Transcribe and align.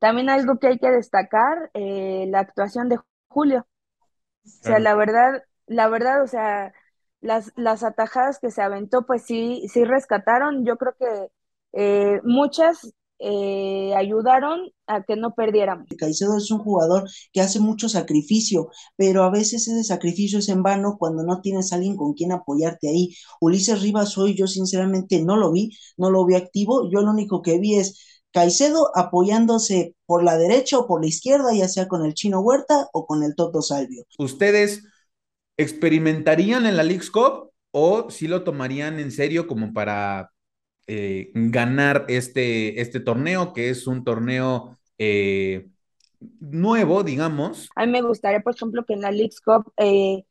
también 0.00 0.30
algo 0.30 0.58
que 0.58 0.68
hay 0.68 0.78
que 0.78 0.90
destacar, 0.90 1.70
eh, 1.74 2.26
la 2.28 2.40
actuación 2.40 2.88
de 2.88 2.98
Julio. 3.28 3.66
O 4.44 4.48
sea, 4.48 4.80
la 4.80 4.94
verdad, 4.94 5.44
la 5.66 5.88
verdad, 5.88 6.22
o 6.22 6.26
sea, 6.26 6.72
las, 7.20 7.52
las 7.54 7.84
atajadas 7.84 8.38
que 8.40 8.50
se 8.50 8.62
aventó, 8.62 9.06
pues 9.06 9.22
sí, 9.22 9.62
sí 9.72 9.84
rescataron. 9.84 10.64
Yo 10.64 10.76
creo 10.76 10.94
que 10.98 11.28
eh, 11.72 12.20
muchas 12.24 12.92
eh, 13.18 13.92
ayudaron 13.94 14.72
a 14.86 15.02
que 15.02 15.14
no 15.14 15.34
perdiéramos. 15.34 15.86
Caicedo 15.98 16.38
es 16.38 16.50
un 16.50 16.60
jugador 16.60 17.04
que 17.34 17.42
hace 17.42 17.60
mucho 17.60 17.90
sacrificio, 17.90 18.70
pero 18.96 19.22
a 19.24 19.30
veces 19.30 19.68
ese 19.68 19.84
sacrificio 19.84 20.38
es 20.38 20.48
en 20.48 20.62
vano 20.62 20.96
cuando 20.98 21.22
no 21.22 21.42
tienes 21.42 21.72
a 21.72 21.76
alguien 21.76 21.96
con 21.96 22.14
quien 22.14 22.32
apoyarte 22.32 22.88
ahí. 22.88 23.14
Ulises 23.40 23.82
Rivas 23.82 24.16
hoy 24.16 24.34
yo 24.34 24.46
sinceramente 24.46 25.22
no 25.22 25.36
lo 25.36 25.52
vi, 25.52 25.70
no 25.98 26.10
lo 26.10 26.24
vi 26.24 26.34
activo, 26.34 26.90
yo 26.90 27.02
lo 27.02 27.10
único 27.10 27.42
que 27.42 27.58
vi 27.58 27.76
es 27.76 28.09
Caicedo 28.32 28.90
apoyándose 28.94 29.94
por 30.06 30.22
la 30.22 30.36
derecha 30.36 30.78
o 30.78 30.86
por 30.86 31.00
la 31.00 31.08
izquierda, 31.08 31.52
ya 31.54 31.68
sea 31.68 31.88
con 31.88 32.04
el 32.04 32.14
Chino 32.14 32.40
Huerta 32.40 32.88
o 32.92 33.06
con 33.06 33.22
el 33.22 33.34
Toto 33.34 33.62
Salvio. 33.62 34.04
¿Ustedes 34.18 34.84
experimentarían 35.56 36.66
en 36.66 36.76
la 36.76 36.82
League's 36.82 37.10
Cup 37.10 37.50
o 37.72 38.10
si 38.10 38.28
lo 38.28 38.44
tomarían 38.44 38.98
en 38.98 39.10
serio 39.10 39.46
como 39.46 39.72
para 39.72 40.30
eh, 40.86 41.30
ganar 41.34 42.04
este, 42.08 42.80
este 42.80 43.00
torneo, 43.00 43.52
que 43.52 43.70
es 43.70 43.86
un 43.86 44.02
torneo 44.02 44.78
eh, 44.98 45.68
nuevo, 46.40 47.02
digamos. 47.02 47.70
A 47.76 47.86
mí 47.86 47.92
me 47.92 48.02
gustaría, 48.02 48.40
por 48.40 48.54
ejemplo, 48.54 48.84
que 48.84 48.94
en 48.94 49.02
la 49.02 49.10
League's 49.10 49.40
Cup 49.40 49.72
eh, 49.76 50.24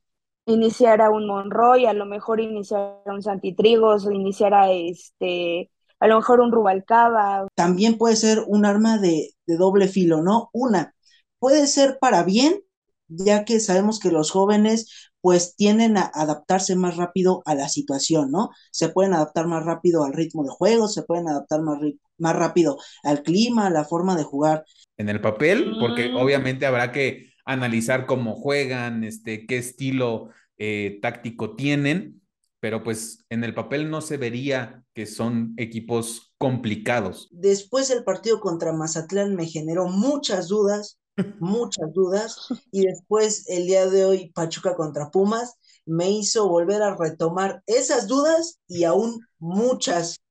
iniciara 0.45 1.09
un 1.09 1.27
Monroy, 1.27 1.85
a 1.85 1.93
lo 1.93 2.05
mejor 2.05 2.40
iniciara 2.40 3.02
un 3.05 3.23
Santitrigos, 3.23 4.05
o 4.05 4.12
iniciara 4.12 4.71
este, 4.71 5.71
a 5.99 6.08
lo 6.08 6.17
mejor 6.17 6.39
un 6.39 6.52
Rubalcaba. 6.52 7.48
También 7.55 7.98
puede 7.98 8.16
ser 8.16 8.44
un 8.48 8.66
arma 8.66 8.98
de, 8.98 9.31
de 9.45 9.57
doble 9.57 9.88
filo, 9.88 10.21
¿no? 10.21 10.49
Una, 10.53 10.94
puede 11.40 11.67
ser 11.67 11.98
para 11.99 12.23
bien, 12.23 12.62
ya 13.07 13.45
que 13.45 13.60
sabemos 13.60 13.99
que 13.99 14.12
los 14.12 14.32
jóvenes 14.32 15.09
pues 15.21 15.55
tienden 15.55 15.98
a 15.98 16.09
adaptarse 16.13 16.76
más 16.76 16.96
rápido 16.96 17.41
a 17.46 17.55
la 17.55 17.68
situación, 17.68 18.32
¿no? 18.32 18.51
Se 18.71 18.90
pueden 18.90 19.13
adaptar 19.13 19.48
más 19.48 19.65
rápido 19.65 20.04
al 20.04 20.13
ritmo 20.13 20.43
de 20.43 20.49
juego, 20.49 20.87
se 20.87 21.04
pueden 21.04 21.27
adaptar 21.27 21.62
más, 21.62 21.79
más 22.18 22.35
rápido 22.35 22.77
al 23.04 23.24
clima, 23.24 23.68
a 23.68 23.70
la 23.70 23.84
forma 23.84 24.15
de 24.15 24.24
jugar. 24.24 24.65
En 24.98 25.09
el 25.09 25.20
papel, 25.20 25.76
porque 25.79 26.09
mm. 26.09 26.15
obviamente 26.15 26.65
habrá 26.65 26.91
que 26.91 27.34
analizar 27.46 28.05
cómo 28.05 28.35
juegan, 28.35 29.04
este, 29.04 29.46
qué 29.46 29.57
estilo 29.57 30.29
eh, 30.57 30.99
táctico 31.02 31.55
tienen, 31.55 32.21
pero 32.60 32.84
pues 32.84 33.26
en 33.29 33.43
el 33.43 33.54
papel 33.54 33.90
no 33.90 34.02
se 34.02 34.18
vería 34.18 34.84
que 34.93 35.05
son 35.05 35.54
equipos 35.57 36.34
complicados. 36.38 37.29
Después 37.32 37.88
del 37.88 38.04
partido 38.04 38.40
contra 38.40 38.74
Mazatlán 38.74 39.35
me 39.35 39.46
generó 39.46 39.88
muchas 39.88 40.48
dudas 40.48 40.99
muchas 41.40 41.93
dudas 41.93 42.48
y 42.71 42.85
después 42.85 43.46
el 43.49 43.68
día 43.68 43.87
de 43.87 44.05
hoy 44.05 44.32
Pachuca 44.34 44.76
contra 44.76 45.10
Pumas 45.10 45.55
me 45.85 46.10
hizo 46.10 46.48
volver 46.48 46.82
a 46.82 46.96
retomar 46.96 47.63
esas 47.65 48.07
dudas 48.07 48.60
y 48.68 48.84
aún 48.84 49.26
muchas, 49.40 50.21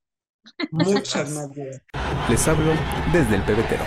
muchas 0.71 1.31
más 1.31 1.53
dudas. 1.53 1.81
Les 2.29 2.47
hablo 2.47 2.71
desde 3.11 3.35
el 3.35 3.43
pebetero, 3.43 3.83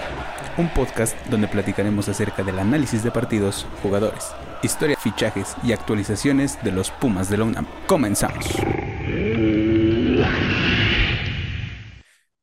un 0.59 0.73
podcast 0.75 1.17
donde 1.29 1.49
platicaremos 1.49 2.09
acerca 2.09 2.43
del 2.43 2.59
análisis 2.59 3.03
de 3.03 3.11
partidos, 3.11 3.67
jugadores, 3.83 4.33
historia, 4.63 4.97
fichajes 4.97 5.57
y 5.63 5.73
actualizaciones 5.73 6.63
de 6.63 6.73
los 6.73 6.91
Pumas 6.91 7.29
de 7.29 7.37
la 7.37 7.45
UNAM. 7.45 7.67
Comenzamos. 7.87 8.47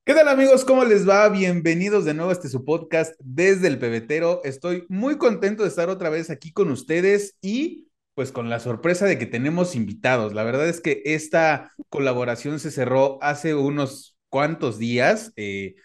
¿Qué 0.05 0.13
tal 0.13 0.27
amigos? 0.27 0.65
¿Cómo 0.65 0.83
les 0.83 1.07
va? 1.07 1.29
Bienvenidos 1.29 2.03
de 2.03 2.13
nuevo 2.13 2.31
a 2.31 2.33
este 2.33 2.49
su 2.49 2.65
podcast 2.65 3.13
desde 3.19 3.67
el 3.67 3.79
pebetero. 3.79 4.41
Estoy 4.43 4.85
muy 4.89 5.17
contento 5.17 5.63
de 5.63 5.69
estar 5.69 5.89
otra 5.89 6.09
vez 6.09 6.29
aquí 6.29 6.51
con 6.51 6.71
ustedes 6.71 7.37
y 7.41 7.87
pues 8.15 8.31
con 8.33 8.49
la 8.49 8.59
sorpresa 8.59 9.05
de 9.05 9.17
que 9.17 9.25
tenemos 9.25 9.75
invitados. 9.75 10.33
La 10.33 10.43
verdad 10.43 10.67
es 10.67 10.81
que 10.81 11.01
esta 11.05 11.71
colaboración 11.89 12.59
se 12.59 12.71
cerró 12.71 13.17
hace 13.21 13.55
unos 13.55 14.17
cuantos 14.27 14.77
días. 14.77 15.31
Eh, 15.37 15.75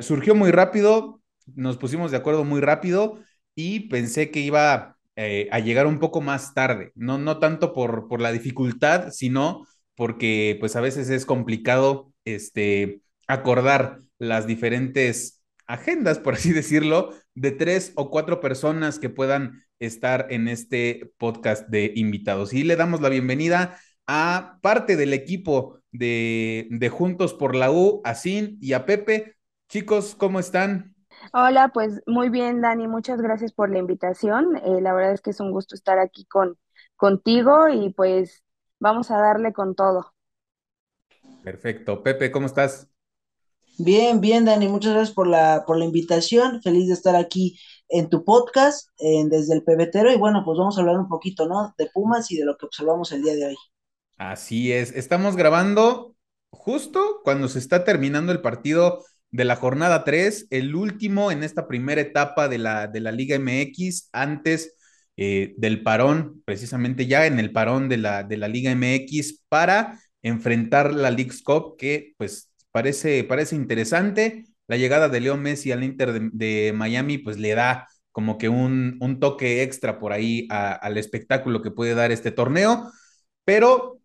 surgió 0.00 0.36
muy 0.36 0.52
rápido, 0.52 1.20
nos 1.54 1.76
pusimos 1.78 2.12
de 2.12 2.18
acuerdo 2.18 2.44
muy 2.44 2.60
rápido 2.60 3.18
y 3.56 3.88
pensé 3.88 4.30
que 4.30 4.40
iba 4.40 4.93
eh, 5.16 5.48
a 5.52 5.60
llegar 5.60 5.86
un 5.86 5.98
poco 5.98 6.20
más 6.20 6.54
tarde. 6.54 6.92
No, 6.94 7.18
no 7.18 7.38
tanto 7.38 7.72
por, 7.72 8.08
por 8.08 8.20
la 8.20 8.32
dificultad, 8.32 9.10
sino 9.10 9.66
porque 9.94 10.56
pues 10.60 10.76
a 10.76 10.80
veces 10.80 11.10
es 11.10 11.26
complicado 11.26 12.12
este 12.24 13.00
acordar 13.26 14.00
las 14.18 14.46
diferentes 14.46 15.42
agendas, 15.66 16.18
por 16.18 16.34
así 16.34 16.52
decirlo, 16.52 17.14
de 17.34 17.52
tres 17.52 17.92
o 17.96 18.10
cuatro 18.10 18.40
personas 18.40 18.98
que 18.98 19.10
puedan 19.10 19.64
estar 19.78 20.26
en 20.30 20.48
este 20.48 21.12
podcast 21.18 21.68
de 21.68 21.92
invitados. 21.94 22.52
Y 22.52 22.64
le 22.64 22.76
damos 22.76 23.00
la 23.00 23.08
bienvenida 23.08 23.78
a 24.06 24.58
parte 24.62 24.96
del 24.96 25.12
equipo 25.12 25.80
de, 25.92 26.68
de 26.70 26.88
Juntos 26.88 27.34
por 27.34 27.54
la 27.54 27.70
U, 27.70 28.00
a 28.04 28.14
Sin 28.14 28.58
y 28.60 28.72
a 28.72 28.86
Pepe. 28.86 29.36
Chicos, 29.68 30.14
¿cómo 30.14 30.40
están? 30.40 30.93
Hola, 31.32 31.70
pues 31.72 32.02
muy 32.06 32.28
bien, 32.28 32.60
Dani, 32.60 32.86
muchas 32.86 33.20
gracias 33.20 33.52
por 33.52 33.70
la 33.70 33.78
invitación. 33.78 34.56
Eh, 34.56 34.80
la 34.80 34.92
verdad 34.92 35.12
es 35.12 35.20
que 35.20 35.30
es 35.30 35.40
un 35.40 35.50
gusto 35.50 35.74
estar 35.74 35.98
aquí 35.98 36.24
con, 36.26 36.58
contigo 36.96 37.68
y 37.68 37.92
pues 37.92 38.44
vamos 38.78 39.10
a 39.10 39.18
darle 39.18 39.52
con 39.52 39.74
todo. 39.74 40.12
Perfecto. 41.42 42.02
Pepe, 42.02 42.30
¿cómo 42.30 42.46
estás? 42.46 42.88
Bien, 43.78 44.20
bien, 44.20 44.44
Dani, 44.44 44.68
muchas 44.68 44.92
gracias 44.92 45.14
por 45.14 45.26
la, 45.26 45.64
por 45.66 45.78
la 45.78 45.84
invitación. 45.84 46.62
Feliz 46.62 46.86
de 46.88 46.94
estar 46.94 47.16
aquí 47.16 47.58
en 47.88 48.08
tu 48.08 48.24
podcast, 48.24 48.88
desde 48.98 49.54
el 49.54 49.64
pebetero. 49.64 50.12
Y 50.12 50.16
bueno, 50.16 50.42
pues 50.44 50.58
vamos 50.58 50.78
a 50.78 50.80
hablar 50.80 50.98
un 50.98 51.08
poquito, 51.08 51.46
¿no? 51.46 51.74
De 51.76 51.88
Pumas 51.92 52.30
y 52.30 52.36
de 52.36 52.44
lo 52.44 52.56
que 52.56 52.66
observamos 52.66 53.10
el 53.12 53.22
día 53.22 53.34
de 53.34 53.46
hoy. 53.46 53.56
Así 54.16 54.72
es, 54.72 54.92
estamos 54.92 55.36
grabando 55.36 56.14
justo 56.50 57.20
cuando 57.24 57.48
se 57.48 57.58
está 57.58 57.82
terminando 57.82 58.30
el 58.30 58.40
partido 58.40 59.04
de 59.34 59.44
la 59.44 59.56
jornada 59.56 60.04
3, 60.04 60.46
el 60.50 60.74
último 60.74 61.30
en 61.30 61.42
esta 61.42 61.66
primera 61.66 62.00
etapa 62.00 62.48
de 62.48 62.58
la, 62.58 62.86
de 62.86 63.00
la 63.00 63.12
Liga 63.12 63.36
MX, 63.36 64.08
antes 64.12 64.76
eh, 65.16 65.54
del 65.56 65.82
parón, 65.82 66.42
precisamente 66.44 67.06
ya 67.06 67.26
en 67.26 67.38
el 67.38 67.52
parón 67.52 67.88
de 67.88 67.98
la, 67.98 68.22
de 68.22 68.36
la 68.36 68.48
Liga 68.48 68.70
MX, 68.74 69.44
para 69.48 70.00
enfrentar 70.22 70.94
la 70.94 71.10
League's 71.10 71.42
Cup, 71.42 71.76
que 71.78 72.14
pues 72.16 72.50
Parece, 72.74 73.22
parece 73.22 73.54
interesante. 73.54 74.46
La 74.66 74.76
llegada 74.76 75.08
de 75.08 75.20
Leo 75.20 75.36
Messi 75.36 75.70
al 75.70 75.84
Inter 75.84 76.20
de, 76.32 76.72
Miami, 76.74 77.18
pues 77.18 77.38
le 77.38 77.54
da 77.54 77.86
como 78.10 78.36
que 78.36 78.48
un, 78.48 78.98
un 79.00 79.20
toque 79.20 79.62
extra 79.62 80.00
por 80.00 80.12
ahí 80.12 80.48
al 80.50 80.98
espectáculo 80.98 81.62
que 81.62 81.70
puede 81.70 81.94
dar 81.94 82.10
este 82.10 82.32
torneo. 82.32 82.90
Pero, 83.44 84.00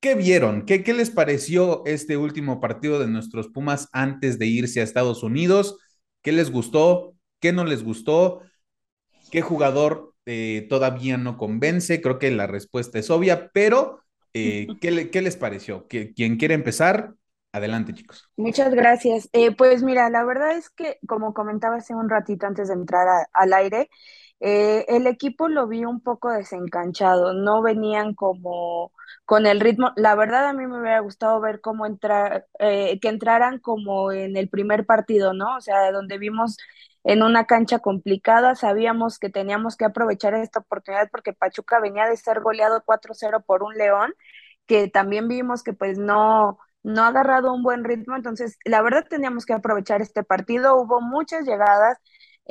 ¿qué 0.00 0.14
vieron? 0.14 0.64
¿Qué, 0.66 0.82
¿Qué 0.82 0.92
les 0.92 1.10
pareció 1.10 1.84
este 1.86 2.16
último 2.16 2.60
partido 2.60 2.98
de 2.98 3.06
nuestros 3.06 3.48
Pumas 3.48 3.88
antes 3.92 4.38
de 4.38 4.46
irse 4.46 4.80
a 4.80 4.84
Estados 4.84 5.22
Unidos? 5.22 5.78
¿Qué 6.22 6.32
les 6.32 6.50
gustó? 6.50 7.14
¿Qué 7.38 7.52
no 7.52 7.64
les 7.64 7.84
gustó? 7.84 8.42
¿Qué 9.30 9.42
jugador 9.42 10.14
eh, 10.26 10.66
todavía 10.68 11.16
no 11.16 11.36
convence? 11.36 12.00
Creo 12.00 12.18
que 12.18 12.30
la 12.30 12.46
respuesta 12.46 12.98
es 12.98 13.10
obvia, 13.10 13.50
pero 13.52 14.00
eh, 14.34 14.66
¿qué, 14.80 15.10
¿qué, 15.10 15.22
les 15.22 15.36
pareció? 15.36 15.86
¿Quién 15.88 16.36
quiere 16.36 16.54
empezar? 16.54 17.14
Adelante, 17.52 17.94
chicos. 17.94 18.28
Muchas 18.36 18.72
gracias. 18.72 19.28
Eh, 19.32 19.54
pues 19.54 19.82
mira, 19.82 20.08
la 20.08 20.24
verdad 20.24 20.56
es 20.56 20.70
que, 20.70 20.98
como 21.06 21.34
comentaba 21.34 21.76
hace 21.76 21.94
un 21.94 22.08
ratito 22.08 22.46
antes 22.46 22.68
de 22.68 22.74
entrar 22.74 23.26
al 23.32 23.52
aire, 23.52 23.90
eh, 24.40 24.84
el 24.88 25.06
equipo 25.06 25.48
lo 25.48 25.66
vi 25.68 25.84
un 25.84 26.00
poco 26.00 26.30
desencanchado, 26.30 27.34
no 27.34 27.62
venían 27.62 28.14
como 28.14 28.92
con 29.26 29.46
el 29.46 29.60
ritmo. 29.60 29.92
La 29.96 30.14
verdad 30.14 30.46
a 30.48 30.52
mí 30.54 30.66
me 30.66 30.80
hubiera 30.80 31.00
gustado 31.00 31.40
ver 31.40 31.60
cómo 31.60 31.86
entrar, 31.86 32.46
eh, 32.58 32.98
que 33.00 33.08
entraran 33.08 33.58
como 33.58 34.12
en 34.12 34.36
el 34.36 34.48
primer 34.48 34.86
partido, 34.86 35.32
¿no? 35.34 35.56
O 35.56 35.60
sea, 35.60 35.92
donde 35.92 36.18
vimos 36.18 36.56
en 37.04 37.22
una 37.22 37.46
cancha 37.46 37.78
complicada, 37.80 38.54
sabíamos 38.54 39.18
que 39.18 39.30
teníamos 39.30 39.76
que 39.76 39.84
aprovechar 39.86 40.34
esta 40.34 40.60
oportunidad 40.60 41.08
porque 41.10 41.32
Pachuca 41.32 41.80
venía 41.80 42.06
de 42.06 42.16
ser 42.16 42.40
goleado 42.40 42.82
4-0 42.84 43.40
por 43.42 43.62
un 43.62 43.74
León, 43.76 44.14
que 44.66 44.88
también 44.88 45.28
vimos 45.28 45.62
que 45.62 45.72
pues 45.72 45.98
no 45.98 46.58
no 46.82 47.02
ha 47.02 47.08
agarrado 47.08 47.52
un 47.52 47.62
buen 47.62 47.84
ritmo, 47.84 48.16
entonces 48.16 48.56
la 48.64 48.80
verdad 48.80 49.04
teníamos 49.08 49.44
que 49.44 49.52
aprovechar 49.52 50.00
este 50.00 50.22
partido, 50.24 50.76
hubo 50.80 51.02
muchas 51.02 51.44
llegadas, 51.46 51.98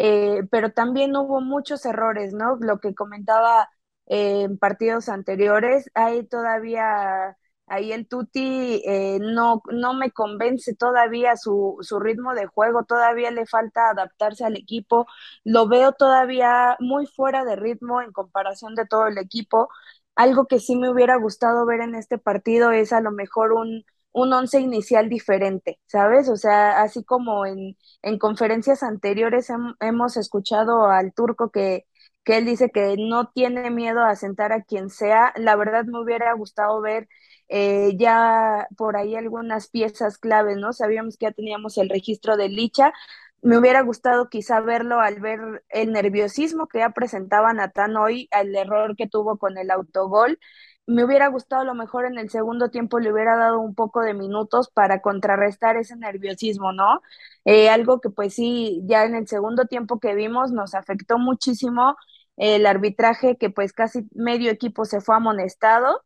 eh, 0.01 0.43
pero 0.51 0.71
también 0.71 1.15
hubo 1.17 1.41
muchos 1.41 1.85
errores, 1.85 2.33
¿no? 2.33 2.55
Lo 2.61 2.79
que 2.79 2.95
comentaba 2.95 3.69
eh, 4.07 4.43
en 4.43 4.57
partidos 4.57 5.09
anteriores, 5.09 5.89
hay 5.93 6.25
todavía, 6.25 7.37
ahí 7.67 7.91
el 7.91 8.07
Tuti 8.07 8.81
eh, 8.85 9.19
no, 9.21 9.61
no 9.71 9.93
me 9.93 10.11
convence 10.11 10.73
todavía 10.75 11.35
su, 11.35 11.77
su 11.81 11.99
ritmo 11.99 12.33
de 12.33 12.47
juego, 12.47 12.85
todavía 12.85 13.29
le 13.31 13.45
falta 13.45 13.89
adaptarse 13.89 14.45
al 14.45 14.55
equipo, 14.57 15.05
lo 15.43 15.67
veo 15.67 15.91
todavía 15.93 16.77
muy 16.79 17.05
fuera 17.05 17.43
de 17.45 17.55
ritmo 17.57 18.01
en 18.01 18.11
comparación 18.13 18.75
de 18.75 18.85
todo 18.87 19.07
el 19.07 19.17
equipo. 19.17 19.69
Algo 20.15 20.47
que 20.47 20.59
sí 20.59 20.75
me 20.77 20.89
hubiera 20.89 21.15
gustado 21.17 21.65
ver 21.65 21.81
en 21.81 21.95
este 21.95 22.17
partido 22.17 22.71
es 22.71 22.93
a 22.93 23.01
lo 23.01 23.11
mejor 23.11 23.53
un, 23.53 23.83
un 24.11 24.33
once 24.33 24.59
inicial 24.59 25.09
diferente, 25.09 25.79
¿sabes? 25.85 26.29
O 26.29 26.35
sea, 26.35 26.81
así 26.81 27.03
como 27.03 27.45
en, 27.45 27.77
en 28.01 28.17
conferencias 28.19 28.83
anteriores 28.83 29.49
hemos 29.79 30.17
escuchado 30.17 30.87
al 30.87 31.13
turco 31.13 31.51
que, 31.51 31.85
que 32.23 32.37
él 32.37 32.45
dice 32.45 32.69
que 32.71 32.95
no 32.97 33.29
tiene 33.31 33.69
miedo 33.71 34.01
a 34.03 34.15
sentar 34.15 34.51
a 34.53 34.63
quien 34.63 34.89
sea, 34.89 35.33
la 35.37 35.55
verdad 35.55 35.85
me 35.85 35.99
hubiera 36.01 36.33
gustado 36.33 36.81
ver 36.81 37.07
eh, 37.49 37.93
ya 37.97 38.67
por 38.77 38.95
ahí 38.97 39.15
algunas 39.15 39.69
piezas 39.69 40.17
claves, 40.17 40.57
¿no? 40.57 40.73
Sabíamos 40.73 41.17
que 41.17 41.25
ya 41.27 41.31
teníamos 41.31 41.77
el 41.77 41.89
registro 41.89 42.37
de 42.37 42.49
Licha, 42.49 42.93
me 43.41 43.57
hubiera 43.57 43.81
gustado 43.81 44.29
quizá 44.29 44.59
verlo 44.61 44.99
al 44.99 45.19
ver 45.21 45.39
el 45.69 45.93
nerviosismo 45.93 46.67
que 46.67 46.79
ya 46.79 46.89
presentaba 46.91 47.53
Natán 47.53 47.95
hoy, 47.95 48.27
el 48.31 48.53
error 48.55 48.95
que 48.97 49.07
tuvo 49.07 49.37
con 49.37 49.57
el 49.57 49.71
autogol. 49.71 50.39
Me 50.89 51.03
hubiera 51.05 51.27
gustado 51.27 51.61
a 51.61 51.65
lo 51.65 51.75
mejor 51.75 52.05
en 52.05 52.17
el 52.17 52.29
segundo 52.29 52.69
tiempo 52.69 52.99
le 52.99 53.11
hubiera 53.13 53.35
dado 53.37 53.59
un 53.59 53.75
poco 53.75 54.01
de 54.01 54.13
minutos 54.13 54.69
para 54.69 55.01
contrarrestar 55.01 55.77
ese 55.77 55.95
nerviosismo, 55.95 56.73
¿no? 56.73 57.01
Eh, 57.45 57.69
algo 57.69 58.01
que 58.01 58.09
pues 58.09 58.33
sí, 58.33 58.81
ya 58.85 59.05
en 59.05 59.15
el 59.15 59.27
segundo 59.27 59.65
tiempo 59.65 59.99
que 59.99 60.15
vimos 60.15 60.51
nos 60.51 60.73
afectó 60.75 61.17
muchísimo 61.19 61.95
el 62.37 62.65
arbitraje 62.65 63.37
que 63.37 63.49
pues 63.49 63.73
casi 63.73 64.07
medio 64.15 64.49
equipo 64.51 64.85
se 64.85 65.01
fue 65.01 65.15
amonestado. 65.15 66.01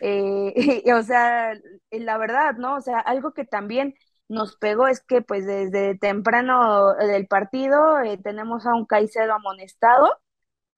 Eh, 0.00 0.54
o 0.94 1.02
sea, 1.02 1.54
la 1.90 2.18
verdad, 2.18 2.54
¿no? 2.56 2.76
O 2.76 2.80
sea, 2.80 3.00
algo 3.00 3.32
que 3.34 3.44
también 3.44 3.94
nos 4.28 4.56
pegó 4.56 4.86
es 4.88 5.00
que 5.00 5.22
pues 5.22 5.46
desde 5.46 5.96
temprano 5.98 6.94
del 6.94 7.26
partido 7.26 8.00
eh, 8.00 8.18
tenemos 8.18 8.66
a 8.66 8.74
un 8.74 8.86
Caicedo 8.86 9.34
amonestado. 9.34 10.08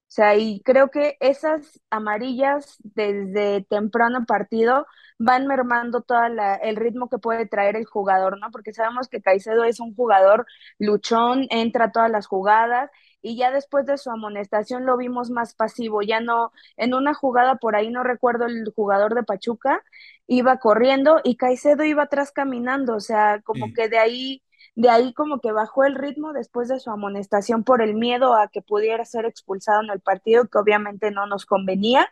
O 0.07 0.11
sea, 0.15 0.35
y 0.37 0.61
creo 0.61 0.89
que 0.91 1.17
esas 1.19 1.81
amarillas 1.89 2.77
desde 2.83 3.63
temprano 3.69 4.25
partido 4.25 4.85
van 5.19 5.47
mermando 5.47 6.01
todo 6.01 6.19
el 6.61 6.75
ritmo 6.77 7.09
que 7.09 7.17
puede 7.17 7.47
traer 7.47 7.75
el 7.75 7.85
jugador, 7.85 8.39
¿no? 8.39 8.49
Porque 8.51 8.73
sabemos 8.73 9.09
que 9.09 9.21
Caicedo 9.21 9.63
es 9.65 9.79
un 9.79 9.93
jugador 9.95 10.45
luchón, 10.79 11.47
entra 11.49 11.85
a 11.85 11.91
todas 11.91 12.09
las 12.11 12.27
jugadas 12.27 12.89
y 13.21 13.35
ya 13.37 13.51
después 13.51 13.85
de 13.87 13.97
su 13.97 14.09
amonestación 14.11 14.85
lo 14.85 14.95
vimos 14.97 15.31
más 15.31 15.55
pasivo, 15.55 16.01
ya 16.01 16.19
no, 16.21 16.51
en 16.77 16.93
una 16.93 17.13
jugada 17.13 17.55
por 17.55 17.75
ahí 17.75 17.89
no 17.89 18.03
recuerdo 18.03 18.45
el 18.45 18.71
jugador 18.75 19.15
de 19.15 19.23
Pachuca, 19.23 19.83
iba 20.27 20.57
corriendo 20.59 21.19
y 21.23 21.35
Caicedo 21.37 21.83
iba 21.83 22.03
atrás 22.03 22.31
caminando, 22.31 22.95
o 22.95 22.99
sea, 22.99 23.41
como 23.41 23.73
que 23.73 23.89
de 23.89 23.97
ahí, 23.97 24.43
de 24.75 24.89
ahí 24.89 25.13
como 25.13 25.39
que 25.39 25.51
bajó 25.51 25.85
el 25.85 25.95
ritmo 25.95 26.33
después 26.33 26.67
de 26.67 26.79
su 26.79 26.91
amonestación 26.91 27.63
por 27.63 27.81
el 27.81 27.95
miedo 27.95 28.35
a 28.35 28.49
que 28.49 28.61
pudiera 28.61 29.05
ser 29.05 29.25
expulsado 29.25 29.81
en 29.83 29.89
el 29.89 30.01
partido, 30.01 30.47
que 30.47 30.57
obviamente 30.59 31.11
no 31.11 31.25
nos 31.27 31.45
convenía. 31.45 32.07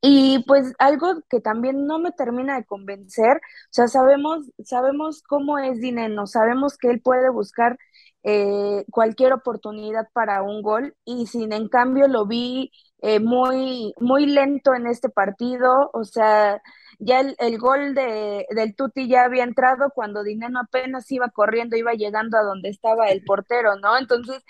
Y 0.00 0.44
pues 0.46 0.74
algo 0.78 1.22
que 1.30 1.40
también 1.40 1.86
no 1.86 1.98
me 1.98 2.12
termina 2.12 2.56
de 2.56 2.66
convencer, 2.66 3.38
o 3.38 3.40
sea, 3.70 3.88
sabemos, 3.88 4.50
sabemos 4.62 5.22
cómo 5.22 5.58
es 5.58 5.80
Dineno, 5.80 6.26
sabemos 6.26 6.76
que 6.76 6.90
él 6.90 7.00
puede 7.00 7.30
buscar 7.30 7.78
eh, 8.22 8.84
cualquier 8.90 9.32
oportunidad 9.32 10.08
para 10.12 10.42
un 10.42 10.60
gol 10.62 10.94
y 11.06 11.26
sin 11.26 11.52
en 11.54 11.68
cambio 11.68 12.06
lo 12.08 12.26
vi 12.26 12.70
eh, 13.00 13.18
muy, 13.20 13.94
muy 13.98 14.26
lento 14.26 14.74
en 14.74 14.86
este 14.86 15.08
partido, 15.08 15.90
o 15.94 16.04
sea, 16.04 16.60
ya 17.04 17.20
el, 17.20 17.58
gol 17.58 17.94
de, 17.94 18.46
del 18.50 18.74
Tuti 18.76 19.08
ya 19.08 19.24
había 19.24 19.44
entrado 19.44 19.90
cuando 19.94 20.22
Dineno 20.24 20.60
apenas 20.60 21.10
iba 21.12 21.28
corriendo, 21.30 21.76
iba 21.76 21.92
llegando 21.94 22.38
a 22.38 22.42
donde 22.42 22.70
estaba 22.70 23.08
el 23.08 23.24
portero, 23.24 23.76
¿no? 23.76 23.98
Entonces, 23.98 24.42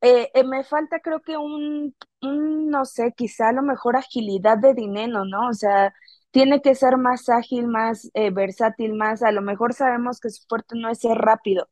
eh, 0.00 0.30
me 0.44 0.64
falta 0.64 1.00
creo 1.00 1.20
que 1.22 1.36
un, 1.36 1.94
un, 2.22 2.70
no 2.70 2.84
sé, 2.84 3.12
quizá 3.16 3.48
a 3.50 3.52
lo 3.52 3.62
mejor 3.62 3.96
agilidad 3.96 4.58
de 4.58 4.74
Dineno, 4.74 5.24
¿no? 5.24 5.48
O 5.48 5.54
sea, 5.54 5.94
tiene 6.30 6.60
que 6.62 6.74
ser 6.74 6.96
más 6.98 7.28
ágil, 7.28 7.68
más 7.68 8.10
versátil, 8.32 8.94
más, 8.94 9.22
a 9.22 9.32
lo 9.32 9.42
mejor 9.42 9.72
sabemos 9.74 10.20
que 10.20 10.30
su 10.30 10.44
fuerte 10.48 10.76
no 10.78 10.90
es 10.90 11.00
ser 11.00 11.16
rápido, 11.18 11.68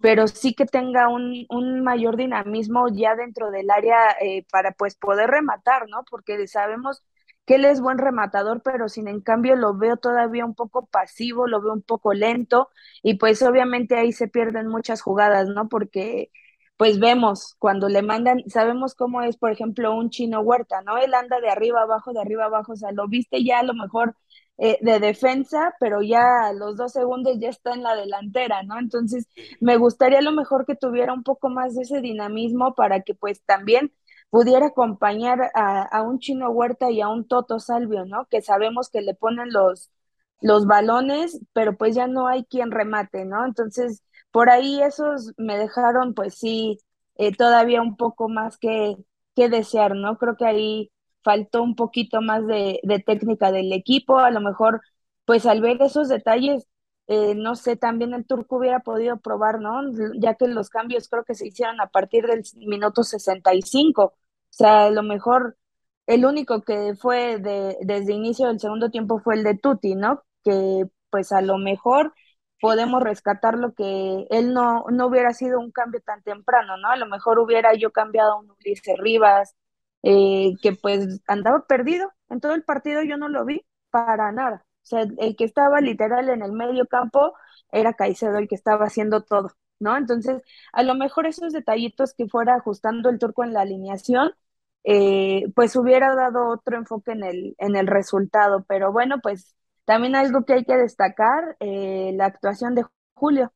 pero 0.00 0.28
sí 0.28 0.54
que 0.54 0.66
tenga 0.66 1.08
un, 1.08 1.46
un 1.50 1.82
mayor 1.82 2.16
dinamismo 2.16 2.88
ya 2.88 3.16
dentro 3.16 3.50
del 3.50 3.70
área 3.70 4.12
eh, 4.20 4.44
para 4.50 4.72
pues 4.72 4.96
poder 4.96 5.30
rematar, 5.30 5.88
¿no? 5.88 6.04
Porque 6.08 6.46
sabemos 6.46 7.02
que 7.48 7.54
él 7.54 7.64
es 7.64 7.80
buen 7.80 7.96
rematador, 7.96 8.62
pero 8.62 8.90
sin 8.90 9.08
en 9.08 9.22
cambio 9.22 9.56
lo 9.56 9.74
veo 9.74 9.96
todavía 9.96 10.44
un 10.44 10.54
poco 10.54 10.84
pasivo, 10.86 11.46
lo 11.46 11.62
veo 11.62 11.72
un 11.72 11.82
poco 11.82 12.12
lento 12.12 12.68
y 13.02 13.14
pues 13.14 13.42
obviamente 13.42 13.96
ahí 13.96 14.12
se 14.12 14.28
pierden 14.28 14.68
muchas 14.68 15.00
jugadas, 15.00 15.48
¿no? 15.48 15.66
Porque 15.70 16.30
pues 16.76 17.00
vemos 17.00 17.56
cuando 17.58 17.88
le 17.88 18.02
mandan, 18.02 18.42
sabemos 18.48 18.94
cómo 18.94 19.22
es, 19.22 19.38
por 19.38 19.50
ejemplo, 19.50 19.94
un 19.96 20.10
chino 20.10 20.40
huerta, 20.42 20.82
¿no? 20.82 20.98
Él 20.98 21.14
anda 21.14 21.40
de 21.40 21.48
arriba 21.48 21.82
abajo, 21.82 22.12
de 22.12 22.20
arriba 22.20 22.44
abajo, 22.44 22.72
o 22.72 22.76
sea, 22.76 22.92
lo 22.92 23.08
viste 23.08 23.42
ya 23.42 23.60
a 23.60 23.62
lo 23.62 23.72
mejor 23.72 24.14
eh, 24.58 24.76
de 24.82 25.00
defensa, 25.00 25.74
pero 25.80 26.02
ya 26.02 26.48
a 26.48 26.52
los 26.52 26.76
dos 26.76 26.92
segundos 26.92 27.38
ya 27.40 27.48
está 27.48 27.72
en 27.72 27.82
la 27.82 27.96
delantera, 27.96 28.62
¿no? 28.62 28.78
Entonces, 28.78 29.26
me 29.60 29.78
gustaría 29.78 30.18
a 30.18 30.22
lo 30.22 30.32
mejor 30.32 30.66
que 30.66 30.76
tuviera 30.76 31.14
un 31.14 31.22
poco 31.22 31.48
más 31.48 31.74
de 31.74 31.82
ese 31.82 32.02
dinamismo 32.02 32.74
para 32.74 33.00
que 33.00 33.14
pues 33.14 33.42
también 33.44 33.92
pudiera 34.30 34.66
acompañar 34.66 35.50
a, 35.54 36.02
un 36.02 36.18
Chino 36.18 36.50
Huerta 36.50 36.90
y 36.90 37.00
a 37.00 37.08
un 37.08 37.26
Toto 37.26 37.60
Salvio, 37.60 38.04
¿no? 38.06 38.26
Que 38.26 38.42
sabemos 38.42 38.90
que 38.90 39.02
le 39.02 39.14
ponen 39.14 39.52
los, 39.52 39.90
los 40.40 40.66
balones, 40.66 41.40
pero 41.52 41.76
pues 41.76 41.94
ya 41.94 42.06
no 42.06 42.28
hay 42.28 42.44
quien 42.44 42.70
remate, 42.70 43.24
¿no? 43.24 43.44
Entonces, 43.46 44.02
por 44.30 44.50
ahí 44.50 44.82
esos 44.82 45.32
me 45.38 45.56
dejaron 45.58 46.14
pues 46.14 46.34
sí, 46.38 46.78
eh, 47.16 47.34
todavía 47.36 47.82
un 47.82 47.96
poco 47.96 48.28
más 48.28 48.58
que, 48.58 48.96
que 49.34 49.48
desear, 49.48 49.94
¿no? 49.96 50.18
Creo 50.18 50.36
que 50.36 50.46
ahí 50.46 50.90
faltó 51.22 51.62
un 51.62 51.74
poquito 51.76 52.20
más 52.22 52.46
de, 52.46 52.80
técnica 53.06 53.52
del 53.52 53.72
equipo, 53.72 54.18
a 54.18 54.30
lo 54.30 54.40
mejor, 54.40 54.80
pues 55.24 55.46
al 55.46 55.60
ver 55.60 55.80
esos 55.82 56.08
detalles, 56.08 56.66
eh, 57.08 57.34
no 57.34 57.56
sé, 57.56 57.76
también 57.76 58.14
el 58.14 58.26
turco 58.26 58.56
hubiera 58.58 58.80
podido 58.80 59.18
probar, 59.18 59.60
¿no? 59.60 59.80
Ya 60.20 60.34
que 60.34 60.46
los 60.48 60.70
cambios 60.70 61.08
creo 61.08 61.24
que 61.24 61.34
se 61.34 61.46
hicieron 61.48 61.80
a 61.80 61.88
partir 61.88 62.26
del 62.26 62.42
minuto 62.56 63.02
65, 63.02 64.04
o 64.04 64.14
sea, 64.50 64.86
a 64.86 64.90
lo 64.90 65.02
mejor 65.02 65.56
el 66.06 66.24
único 66.26 66.62
que 66.62 66.94
fue 66.96 67.38
de, 67.38 67.76
desde 67.82 68.12
inicio 68.14 68.48
del 68.48 68.60
segundo 68.60 68.90
tiempo 68.90 69.20
fue 69.20 69.36
el 69.36 69.44
de 69.44 69.56
Tuti, 69.58 69.94
¿no? 69.94 70.22
Que 70.44 70.84
pues 71.10 71.32
a 71.32 71.40
lo 71.42 71.58
mejor 71.58 72.14
podemos 72.60 73.02
rescatar 73.02 73.56
lo 73.58 73.72
que 73.74 74.26
él 74.30 74.52
no, 74.52 74.84
no 74.90 75.06
hubiera 75.06 75.32
sido 75.32 75.60
un 75.60 75.70
cambio 75.72 76.00
tan 76.02 76.22
temprano, 76.22 76.76
¿no? 76.76 76.90
A 76.90 76.96
lo 76.96 77.06
mejor 77.06 77.38
hubiera 77.38 77.74
yo 77.74 77.90
cambiado 77.92 78.32
a 78.34 78.40
un 78.40 78.50
Ulises 78.50 78.96
Rivas, 78.98 79.54
eh, 80.02 80.54
que 80.62 80.72
pues 80.74 81.20
andaba 81.26 81.66
perdido. 81.66 82.10
En 82.30 82.40
todo 82.40 82.54
el 82.54 82.64
partido 82.64 83.02
yo 83.02 83.16
no 83.16 83.28
lo 83.28 83.44
vi 83.44 83.64
para 83.90 84.32
nada. 84.32 84.64
O 84.88 84.96
sea, 84.96 85.06
el 85.18 85.36
que 85.36 85.44
estaba 85.44 85.80
literal 85.80 86.28
en 86.30 86.42
el 86.42 86.52
medio 86.52 86.86
campo 86.86 87.34
era 87.72 87.92
Caicedo 87.94 88.38
el 88.38 88.48
que 88.48 88.54
estaba 88.54 88.86
haciendo 88.86 89.22
todo, 89.22 89.50
¿no? 89.80 89.96
Entonces, 89.96 90.42
a 90.72 90.82
lo 90.82 90.94
mejor 90.94 91.26
esos 91.26 91.52
detallitos 91.52 92.14
que 92.14 92.26
fuera 92.28 92.54
ajustando 92.56 93.10
el 93.10 93.18
turco 93.18 93.44
en 93.44 93.52
la 93.52 93.60
alineación, 93.62 94.32
eh, 94.84 95.44
pues 95.54 95.76
hubiera 95.76 96.14
dado 96.14 96.48
otro 96.48 96.76
enfoque 96.78 97.12
en 97.12 97.22
el, 97.24 97.54
en 97.58 97.76
el 97.76 97.86
resultado. 97.86 98.64
Pero 98.68 98.92
bueno, 98.92 99.16
pues 99.22 99.54
también 99.84 100.16
algo 100.16 100.44
que 100.44 100.54
hay 100.54 100.64
que 100.64 100.76
destacar, 100.76 101.56
eh, 101.60 102.12
la 102.16 102.26
actuación 102.26 102.74
de 102.74 102.84
Julio. 103.14 103.52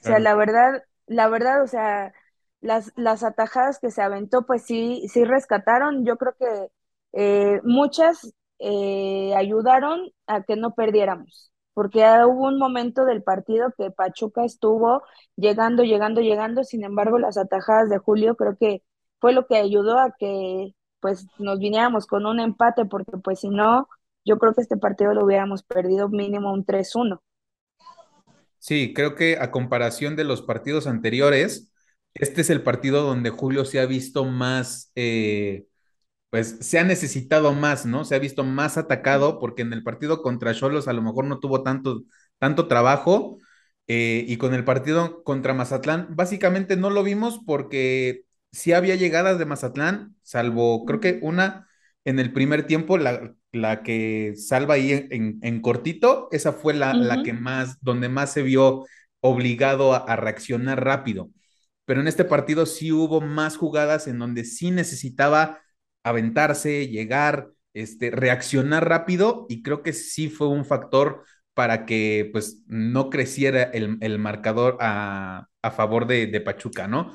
O 0.00 0.04
sea, 0.04 0.18
la 0.18 0.34
verdad, 0.34 0.82
la 1.06 1.28
verdad, 1.28 1.62
o 1.62 1.66
sea, 1.66 2.12
las, 2.60 2.92
las 2.96 3.22
atajadas 3.24 3.78
que 3.80 3.90
se 3.90 4.02
aventó, 4.02 4.46
pues 4.46 4.62
sí, 4.64 5.06
sí 5.08 5.24
rescataron. 5.24 6.04
Yo 6.04 6.16
creo 6.16 6.34
que 6.38 6.70
eh, 7.12 7.60
muchas 7.64 8.32
eh, 8.62 9.34
ayudaron 9.36 10.10
a 10.26 10.42
que 10.42 10.56
no 10.56 10.74
perdiéramos, 10.74 11.52
porque 11.74 12.00
hubo 12.26 12.48
un 12.48 12.58
momento 12.58 13.04
del 13.04 13.22
partido 13.22 13.72
que 13.76 13.90
Pachuca 13.90 14.44
estuvo 14.44 15.02
llegando, 15.36 15.82
llegando, 15.84 16.20
llegando, 16.20 16.64
sin 16.64 16.84
embargo 16.84 17.18
las 17.18 17.36
atajadas 17.36 17.90
de 17.90 17.98
Julio 17.98 18.36
creo 18.36 18.56
que 18.58 18.82
fue 19.20 19.32
lo 19.32 19.46
que 19.46 19.56
ayudó 19.56 19.98
a 19.98 20.14
que 20.18 20.74
pues 21.00 21.26
nos 21.38 21.58
viniéramos 21.58 22.06
con 22.06 22.26
un 22.26 22.38
empate, 22.38 22.84
porque 22.84 23.12
pues 23.18 23.40
si 23.40 23.48
no, 23.48 23.88
yo 24.24 24.38
creo 24.38 24.54
que 24.54 24.62
este 24.62 24.76
partido 24.76 25.12
lo 25.14 25.24
hubiéramos 25.24 25.64
perdido 25.64 26.08
mínimo 26.08 26.52
un 26.52 26.64
3-1. 26.64 27.20
Sí, 28.58 28.94
creo 28.94 29.16
que 29.16 29.38
a 29.40 29.50
comparación 29.50 30.14
de 30.14 30.22
los 30.22 30.42
partidos 30.42 30.86
anteriores, 30.86 31.72
este 32.14 32.42
es 32.42 32.50
el 32.50 32.62
partido 32.62 33.02
donde 33.02 33.30
Julio 33.30 33.64
se 33.64 33.80
ha 33.80 33.86
visto 33.86 34.24
más, 34.24 34.92
eh, 34.94 35.66
pues 36.32 36.56
se 36.62 36.78
ha 36.78 36.84
necesitado 36.84 37.52
más, 37.52 37.84
¿no? 37.84 38.06
Se 38.06 38.14
ha 38.14 38.18
visto 38.18 38.42
más 38.42 38.78
atacado 38.78 39.38
porque 39.38 39.60
en 39.60 39.74
el 39.74 39.82
partido 39.82 40.22
contra 40.22 40.54
Cholos 40.54 40.88
a 40.88 40.94
lo 40.94 41.02
mejor 41.02 41.26
no 41.26 41.40
tuvo 41.40 41.62
tanto, 41.62 42.04
tanto 42.38 42.68
trabajo 42.68 43.36
eh, 43.86 44.24
y 44.26 44.38
con 44.38 44.54
el 44.54 44.64
partido 44.64 45.24
contra 45.24 45.52
Mazatlán 45.52 46.08
básicamente 46.16 46.76
no 46.78 46.88
lo 46.88 47.02
vimos 47.02 47.40
porque 47.46 48.24
sí 48.50 48.72
había 48.72 48.96
llegadas 48.96 49.38
de 49.38 49.44
Mazatlán, 49.44 50.16
salvo 50.22 50.86
creo 50.86 51.00
que 51.00 51.18
una 51.20 51.68
en 52.04 52.18
el 52.18 52.32
primer 52.32 52.66
tiempo, 52.66 52.96
la, 52.96 53.34
la 53.52 53.82
que 53.82 54.32
salva 54.36 54.74
ahí 54.74 55.06
en, 55.10 55.60
cortito, 55.60 56.28
esa 56.32 56.52
fue 56.54 56.72
la, 56.72 56.94
la, 56.94 57.22
que 57.22 57.34
más, 57.34 57.76
donde 57.82 58.08
más 58.08 58.32
se 58.32 58.42
vio 58.42 58.86
obligado 59.20 59.92
a 60.08 60.16
reaccionar 60.16 60.82
rápido. 60.82 61.30
Pero 61.84 62.00
en 62.00 62.08
este 62.08 62.24
partido 62.24 62.64
sí 62.66 62.90
hubo 62.90 63.20
más 63.20 63.58
jugadas 63.58 64.08
en 64.08 64.18
donde 64.18 64.44
sí 64.44 64.70
necesitaba 64.70 65.61
aventarse, 66.04 66.88
llegar, 66.88 67.50
este, 67.74 68.10
reaccionar 68.10 68.88
rápido 68.88 69.46
y 69.48 69.62
creo 69.62 69.82
que 69.82 69.92
sí 69.92 70.28
fue 70.28 70.48
un 70.48 70.64
factor 70.64 71.24
para 71.54 71.86
que 71.86 72.28
pues 72.32 72.62
no 72.66 73.10
creciera 73.10 73.62
el, 73.62 74.18
marcador 74.18 74.78
a, 74.80 75.48
favor 75.76 76.06
de, 76.06 76.40
Pachuca, 76.40 76.88
¿no? 76.88 77.12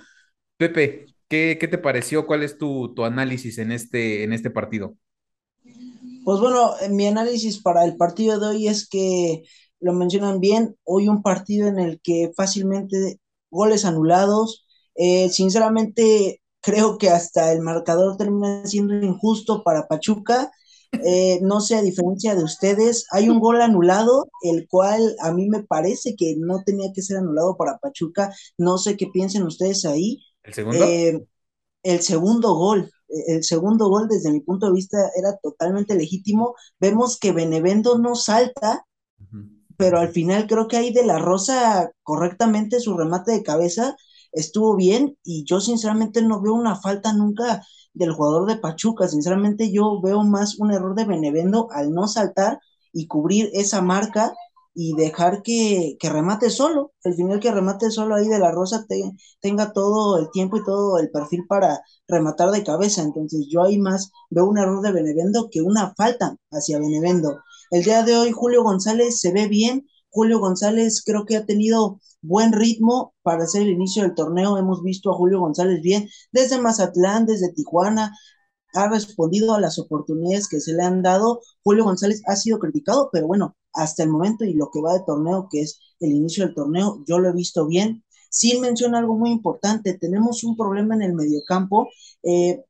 Pepe, 0.58 1.06
¿qué, 1.28 1.56
te 1.56 1.78
pareció? 1.78 2.26
¿Cuál 2.28 2.44
es 2.44 2.58
tu, 2.58 2.94
análisis 3.04 3.58
en 3.58 3.72
este, 3.72 4.24
en 4.24 4.34
este 4.34 4.50
partido? 4.50 4.96
Pues 6.24 6.40
bueno, 6.40 6.74
mi 6.92 7.08
análisis 7.08 7.62
para 7.62 7.84
el 7.86 7.96
partido 7.98 8.40
de 8.40 8.48
hoy 8.48 8.68
es 8.68 8.88
que 8.88 9.44
lo 9.80 9.94
mencionan 9.94 10.40
bien, 10.40 10.76
hoy 10.84 11.08
un 11.08 11.22
partido 11.22 11.68
en 11.68 11.80
el 11.80 12.00
que 12.02 12.32
fácilmente 12.36 13.20
goles 13.50 13.86
anulados, 13.86 14.66
eh, 14.96 15.30
sinceramente 15.30 16.42
creo 16.62 16.98
que 16.98 17.10
hasta 17.10 17.52
el 17.52 17.62
marcador 17.62 18.18
termina 18.18 18.66
siendo 18.66 18.96
injusto 18.96 19.64
para 19.64 19.88
Pachuca. 19.88 20.52
Eh, 21.04 21.40
no 21.42 21.60
sé, 21.60 21.76
a 21.76 21.82
diferencia 21.82 22.34
de 22.36 22.44
ustedes, 22.44 23.06
hay 23.12 23.30
un 23.30 23.40
gol 23.40 23.62
anulado, 23.62 24.30
el 24.42 24.68
cual 24.70 25.16
a 25.22 25.34
mí 25.34 25.48
me 25.50 25.64
parece 25.64 26.16
que 26.16 26.36
no 26.38 26.64
tenía 26.66 26.92
que 26.94 27.02
ser 27.02 27.18
anulado 27.18 27.58
para 27.58 27.78
Pachuca. 27.78 28.34
No 28.58 28.78
sé 28.78 28.96
qué 28.96 29.08
piensen 29.08 29.44
ustedes 29.44 29.86
ahí. 29.86 30.20
¿El 30.44 30.54
segundo? 30.54 30.86
Eh, 30.86 31.26
el 31.84 32.02
segundo 32.02 32.56
gol, 32.56 32.92
el 33.28 33.44
segundo 33.44 33.88
gol 33.90 34.08
desde 34.08 34.32
mi 34.32 34.42
punto 34.42 34.68
de 34.68 34.74
vista 34.74 35.10
era 35.16 35.38
totalmente 35.38 35.96
legítimo. 35.96 36.56
Vemos 36.80 37.18
que 37.20 37.32
Benevendo 37.32 37.98
no 37.98 38.16
salta, 38.16 38.86
pero 39.78 40.00
al 40.00 40.10
final 40.10 40.48
creo 40.48 40.68
que 40.68 40.78
ahí 40.78 40.92
de 40.92 41.06
la 41.06 41.20
Rosa 41.20 41.92
correctamente 42.04 42.80
su 42.80 42.98
remate 42.98 43.32
de 43.32 43.44
cabeza 43.44 43.96
estuvo 44.38 44.76
bien 44.76 45.18
y 45.24 45.44
yo 45.46 45.60
sinceramente 45.60 46.22
no 46.22 46.42
veo 46.42 46.54
una 46.54 46.76
falta 46.76 47.14
nunca 47.14 47.64
del 47.94 48.14
jugador 48.14 48.48
de 48.48 48.58
Pachuca, 48.58 49.08
sinceramente 49.08 49.72
yo 49.72 50.02
veo 50.02 50.24
más 50.24 50.60
un 50.60 50.72
error 50.72 50.96
de 50.96 51.06
Benevendo 51.06 51.68
al 51.72 51.92
no 51.92 52.08
saltar 52.08 52.60
y 52.94 53.08
cubrir 53.08 53.50
esa 53.54 53.82
marca 53.82 54.34
y 54.80 54.96
dejar 54.96 55.42
que, 55.42 55.98
remate 56.00 56.52
solo, 56.52 56.94
al 57.04 57.16
final 57.16 57.40
que 57.40 57.52
remate 57.52 57.90
solo 57.90 58.14
ahí 58.14 58.28
de 58.28 58.38
la 58.38 58.52
Rosa 58.52 58.86
tenga 59.42 59.74
todo 59.74 60.20
el 60.20 60.30
tiempo 60.30 60.58
y 60.58 60.64
todo 60.64 61.00
el 61.00 61.10
perfil 61.10 61.46
para 61.48 61.82
rematar 62.08 62.52
de 62.52 62.64
cabeza, 62.64 63.02
entonces 63.02 63.48
yo 63.50 63.64
ahí 63.64 63.80
más 63.80 64.12
veo 64.30 64.46
un 64.46 64.60
error 64.60 64.84
de 64.84 64.92
Benevendo 64.92 65.50
que 65.50 65.64
una 65.64 65.96
falta 65.96 66.38
hacia 66.52 66.78
Benevendo. 66.78 67.40
El 67.72 67.84
día 67.84 68.04
de 68.04 68.18
hoy 68.18 68.32
Julio 68.32 68.62
González 68.62 69.20
se 69.20 69.32
ve 69.32 69.48
bien, 69.48 69.88
Julio 70.10 70.40
González 70.40 71.04
creo 71.06 71.26
que 71.26 71.38
ha 71.38 71.46
tenido 71.46 72.00
buen 72.22 72.52
ritmo 72.54 73.14
para 73.22 73.44
hacer 73.44 73.64
el 73.64 73.70
inicio 73.70 74.04
del 74.04 74.16
torneo. 74.16 74.58
Hemos 74.58 74.84
visto 74.84 75.12
a 75.12 75.16
Julio 75.16 75.40
González 75.40 75.82
bien 75.82 76.10
desde 76.32 76.60
Mazatlán, 76.60 77.26
desde 77.26 77.54
Tijuana. 77.54 78.16
Ha 78.74 78.90
respondido 78.90 79.54
a 79.54 79.62
las 79.62 79.80
oportunidades 79.80 80.48
que 80.48 80.60
se 80.60 80.74
le 80.74 80.84
han 80.84 81.02
dado. 81.02 81.42
Julio 81.64 81.84
González 81.84 82.22
ha 82.28 82.36
sido 82.36 82.60
criticado, 82.60 83.10
pero 83.12 83.28
bueno, 83.28 83.56
hasta 83.74 84.04
el 84.04 84.10
momento 84.10 84.46
y 84.46 84.54
lo 84.54 84.70
que 84.72 84.82
va 84.82 84.94
de 84.94 85.04
torneo, 85.06 85.48
que 85.50 85.62
es 85.62 85.80
el 86.00 86.12
inicio 86.12 86.46
del 86.46 86.56
torneo, 86.56 87.04
yo 87.08 87.20
lo 87.20 87.30
he 87.30 87.34
visto 87.34 87.68
bien. 87.68 88.04
Sin 88.30 88.62
mencionar 88.62 89.02
algo 89.02 89.18
muy 89.18 89.32
importante, 89.32 89.98
tenemos 89.98 90.44
un 90.44 90.58
problema 90.58 90.96
en 90.96 91.02
el 91.02 91.14
mediocampo. 91.14 91.88
Eh, 92.24 92.64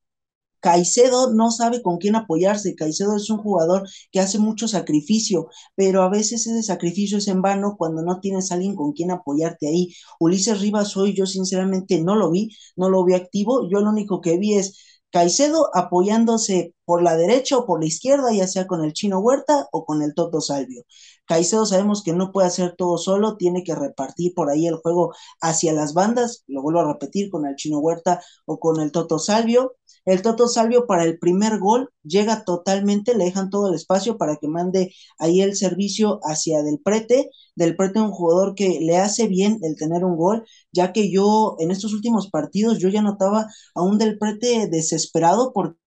Caicedo 0.59 1.33
no 1.33 1.51
sabe 1.51 1.81
con 1.81 1.97
quién 1.97 2.15
apoyarse. 2.15 2.75
Caicedo 2.75 3.15
es 3.15 3.29
un 3.29 3.37
jugador 3.37 3.87
que 4.11 4.19
hace 4.19 4.39
mucho 4.39 4.67
sacrificio, 4.67 5.49
pero 5.75 6.01
a 6.03 6.09
veces 6.09 6.47
ese 6.47 6.63
sacrificio 6.63 7.17
es 7.19 7.27
en 7.27 7.41
vano 7.41 7.75
cuando 7.77 8.01
no 8.03 8.19
tienes 8.19 8.51
a 8.51 8.55
alguien 8.55 8.75
con 8.75 8.93
quien 8.93 9.11
apoyarte 9.11 9.67
ahí. 9.67 9.93
Ulises 10.19 10.59
Rivas 10.61 10.95
hoy 10.97 11.13
yo 11.13 11.25
sinceramente 11.25 12.01
no 12.01 12.15
lo 12.15 12.31
vi, 12.31 12.49
no 12.75 12.89
lo 12.89 13.03
vi 13.05 13.13
activo. 13.13 13.69
Yo 13.69 13.79
lo 13.81 13.89
único 13.89 14.21
que 14.21 14.37
vi 14.37 14.55
es 14.55 14.77
Caicedo 15.11 15.69
apoyándose 15.73 16.73
por 16.85 17.01
la 17.01 17.15
derecha 17.15 17.57
o 17.57 17.65
por 17.65 17.79
la 17.79 17.87
izquierda, 17.87 18.33
ya 18.33 18.47
sea 18.47 18.67
con 18.67 18.83
el 18.83 18.93
Chino 18.93 19.19
Huerta 19.19 19.67
o 19.71 19.85
con 19.85 20.01
el 20.01 20.13
Toto 20.13 20.41
Salvio. 20.41 20.83
Caicedo 21.27 21.65
sabemos 21.65 22.03
que 22.03 22.13
no 22.13 22.31
puede 22.31 22.47
hacer 22.47 22.75
todo 22.77 22.97
solo, 22.97 23.37
tiene 23.37 23.63
que 23.63 23.75
repartir 23.75 24.33
por 24.33 24.49
ahí 24.49 24.65
el 24.67 24.75
juego 24.75 25.13
hacia 25.41 25.73
las 25.73 25.93
bandas, 25.93 26.43
lo 26.47 26.61
vuelvo 26.61 26.79
a 26.79 26.93
repetir 26.93 27.29
con 27.29 27.45
el 27.45 27.55
Chino 27.55 27.79
Huerta 27.79 28.21
o 28.45 28.59
con 28.59 28.79
el 28.81 28.91
Toto 28.91 29.19
Salvio. 29.19 29.75
El 30.05 30.21
Toto 30.21 30.47
Salvio 30.47 30.87
para 30.87 31.03
el 31.03 31.19
primer 31.19 31.59
gol 31.59 31.89
llega 32.03 32.45
totalmente, 32.45 33.13
le 33.13 33.25
dejan 33.25 33.49
todo 33.49 33.67
el 33.67 33.75
espacio 33.75 34.17
para 34.17 34.37
que 34.37 34.47
mande 34.47 34.93
ahí 35.19 35.41
el 35.41 35.55
servicio 35.55 36.19
hacia 36.23 36.63
Del 36.63 36.79
Prete. 36.79 37.29
Del 37.55 37.75
Prete 37.75 37.99
un 37.99 38.11
jugador 38.11 38.55
que 38.55 38.79
le 38.81 38.97
hace 38.97 39.27
bien 39.27 39.59
el 39.63 39.75
tener 39.75 40.05
un 40.05 40.15
gol, 40.15 40.45
ya 40.71 40.93
que 40.93 41.11
yo 41.11 41.55
en 41.59 41.71
estos 41.71 41.93
últimos 41.93 42.29
partidos 42.29 42.79
yo 42.79 42.89
ya 42.89 43.01
notaba 43.01 43.47
a 43.75 43.81
un 43.83 43.97
Del 43.97 44.17
Prete 44.17 44.67
desesperado 44.67 45.51
porque 45.53 45.77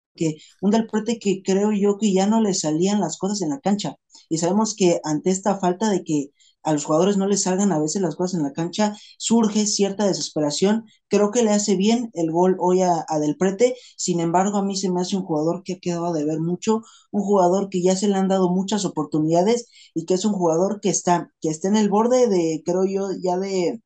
un 0.61 0.71
Del 0.71 0.87
Prete 0.87 1.19
que 1.19 1.43
creo 1.43 1.73
yo 1.73 1.99
que 1.99 2.12
ya 2.12 2.27
no 2.27 2.41
le 2.41 2.55
salían 2.55 3.00
las 3.00 3.19
cosas 3.19 3.43
en 3.43 3.50
la 3.50 3.61
cancha. 3.61 3.97
Y 4.29 4.39
sabemos 4.39 4.75
que 4.77 5.00
ante 5.05 5.31
esta 5.31 5.59
falta 5.59 5.91
de 5.91 6.05
que 6.05 6.31
a 6.62 6.73
los 6.73 6.85
jugadores 6.85 7.17
no 7.17 7.27
les 7.27 7.43
salgan 7.43 7.73
a 7.73 7.79
veces 7.79 8.03
las 8.03 8.17
cosas 8.17 8.39
en 8.39 8.45
la 8.45 8.53
cancha, 8.53 8.97
surge 9.19 9.67
cierta 9.67 10.07
desesperación. 10.07 10.85
Creo 11.09 11.31
que 11.31 11.43
le 11.43 11.50
hace 11.50 11.77
bien 11.77 12.11
el 12.15 12.31
gol 12.31 12.57
hoy 12.61 12.83
a, 12.83 13.05
Del 13.21 13.37
Prete, 13.37 13.75
sin 13.97 14.21
embargo 14.21 14.59
a 14.59 14.65
mí 14.65 14.77
se 14.77 14.91
me 14.91 15.00
hace 15.00 15.17
un 15.17 15.23
jugador 15.25 15.62
que 15.65 15.75
ha 15.75 15.79
quedado 15.81 16.12
de 16.12 16.25
ver 16.25 16.41
mucho, 16.41 16.83
un 17.11 17.23
jugador 17.23 17.69
que 17.71 17.83
ya 17.83 17.97
se 17.97 18.09
le 18.09 18.17
han 18.17 18.29
dado 18.29 18.50
muchas 18.50 18.85
oportunidades 18.85 19.69
y 19.95 20.05
que 20.07 20.15
es 20.15 20.25
un 20.25 20.33
jugador 20.33 20.81
que 20.81 20.91
está, 20.91 21.33
que 21.41 21.49
está 21.49 21.69
en 21.69 21.77
el 21.77 21.89
borde 21.89 22.29
de, 22.29 22.62
creo 22.65 22.85
yo, 22.85 23.09
ya 23.21 23.39
de, 23.39 23.81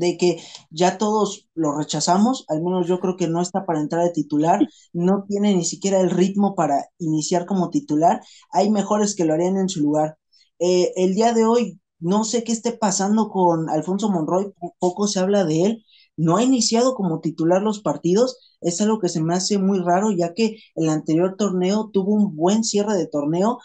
de 0.00 0.16
que 0.16 0.42
ya 0.70 0.98
todos 0.98 1.48
lo 1.54 1.76
rechazamos, 1.76 2.44
al 2.48 2.62
menos 2.62 2.88
yo 2.88 3.00
creo 3.00 3.16
que 3.16 3.28
no 3.28 3.40
está 3.42 3.66
para 3.66 3.80
entrar 3.80 4.04
de 4.04 4.12
titular, 4.12 4.66
no 4.92 5.24
tiene 5.28 5.54
ni 5.54 5.64
siquiera 5.64 6.00
el 6.00 6.10
ritmo 6.10 6.54
para 6.54 6.86
iniciar 6.98 7.46
como 7.46 7.70
titular, 7.70 8.20
hay 8.50 8.70
mejores 8.70 9.14
que 9.14 9.24
lo 9.24 9.34
harían 9.34 9.56
en 9.58 9.68
su 9.68 9.80
lugar. 9.80 10.16
Eh, 10.58 10.92
el 10.96 11.14
día 11.14 11.32
de 11.32 11.44
hoy 11.44 11.80
no 12.00 12.24
sé 12.24 12.44
qué 12.44 12.52
esté 12.52 12.72
pasando 12.72 13.28
con 13.28 13.68
Alfonso 13.68 14.10
Monroy, 14.10 14.52
poco 14.78 15.06
se 15.06 15.20
habla 15.20 15.44
de 15.44 15.64
él. 15.64 15.84
No 16.16 16.36
ha 16.36 16.42
iniciado 16.42 16.94
como 16.94 17.20
titular 17.20 17.62
los 17.62 17.80
partidos, 17.80 18.38
es 18.60 18.80
algo 18.80 19.00
que 19.00 19.08
se 19.08 19.22
me 19.22 19.34
hace 19.34 19.58
muy 19.58 19.80
raro, 19.80 20.10
ya 20.10 20.34
que 20.34 20.56
el 20.76 20.88
anterior 20.88 21.36
torneo 21.36 21.90
tuvo 21.92 22.14
un 22.14 22.34
buen 22.36 22.64
cierre 22.64 22.94
de 22.96 23.06
torneo. 23.06 23.58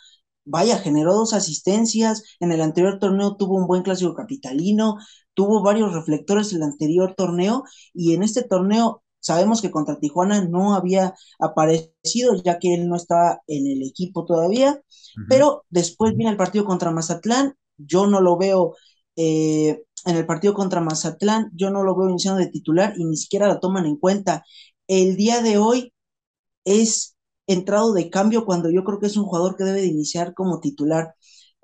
Vaya, 0.45 0.77
generó 0.77 1.15
dos 1.15 1.33
asistencias, 1.33 2.23
en 2.39 2.51
el 2.51 2.61
anterior 2.61 2.99
torneo 2.99 3.35
tuvo 3.35 3.55
un 3.55 3.67
buen 3.67 3.81
clásico 3.83 4.13
capitalino, 4.13 4.97
tuvo 5.35 5.61
varios 5.61 5.93
reflectores 5.93 6.51
en 6.51 6.57
el 6.57 6.63
anterior 6.63 7.13
torneo 7.15 7.63
y 7.93 8.13
en 8.15 8.23
este 8.23 8.43
torneo 8.43 9.03
sabemos 9.19 9.61
que 9.61 9.71
contra 9.71 9.99
Tijuana 9.99 10.45
no 10.45 10.75
había 10.75 11.13
aparecido 11.39 12.41
ya 12.43 12.59
que 12.59 12.73
él 12.73 12.87
no 12.89 12.95
estaba 12.95 13.41
en 13.47 13.67
el 13.67 13.87
equipo 13.87 14.25
todavía, 14.25 14.81
pero 15.29 15.65
después 15.69 16.15
viene 16.15 16.31
el 16.31 16.37
partido 16.37 16.65
contra 16.65 16.91
Mazatlán 16.91 17.55
yo 17.77 18.07
no 18.07 18.21
lo 18.21 18.37
veo 18.37 18.75
eh, 19.15 19.83
en 20.05 20.15
el 20.15 20.25
partido 20.25 20.53
contra 20.53 20.81
Mazatlán, 20.81 21.51
yo 21.55 21.69
no 21.71 21.83
lo 21.83 21.95
veo 21.95 22.09
iniciando 22.09 22.39
de 22.39 22.47
titular 22.47 22.93
y 22.97 23.05
ni 23.05 23.17
siquiera 23.17 23.47
lo 23.47 23.59
toman 23.59 23.85
en 23.85 23.97
cuenta. 23.97 24.43
El 24.87 25.15
día 25.15 25.41
de 25.41 25.57
hoy 25.57 25.93
es 26.65 27.15
entrado 27.47 27.93
de 27.93 28.09
cambio 28.09 28.45
cuando 28.45 28.69
yo 28.71 28.83
creo 28.83 28.99
que 28.99 29.07
es 29.07 29.17
un 29.17 29.25
jugador 29.25 29.55
que 29.55 29.63
debe 29.63 29.81
de 29.81 29.87
iniciar 29.87 30.33
como 30.33 30.59
titular. 30.59 31.15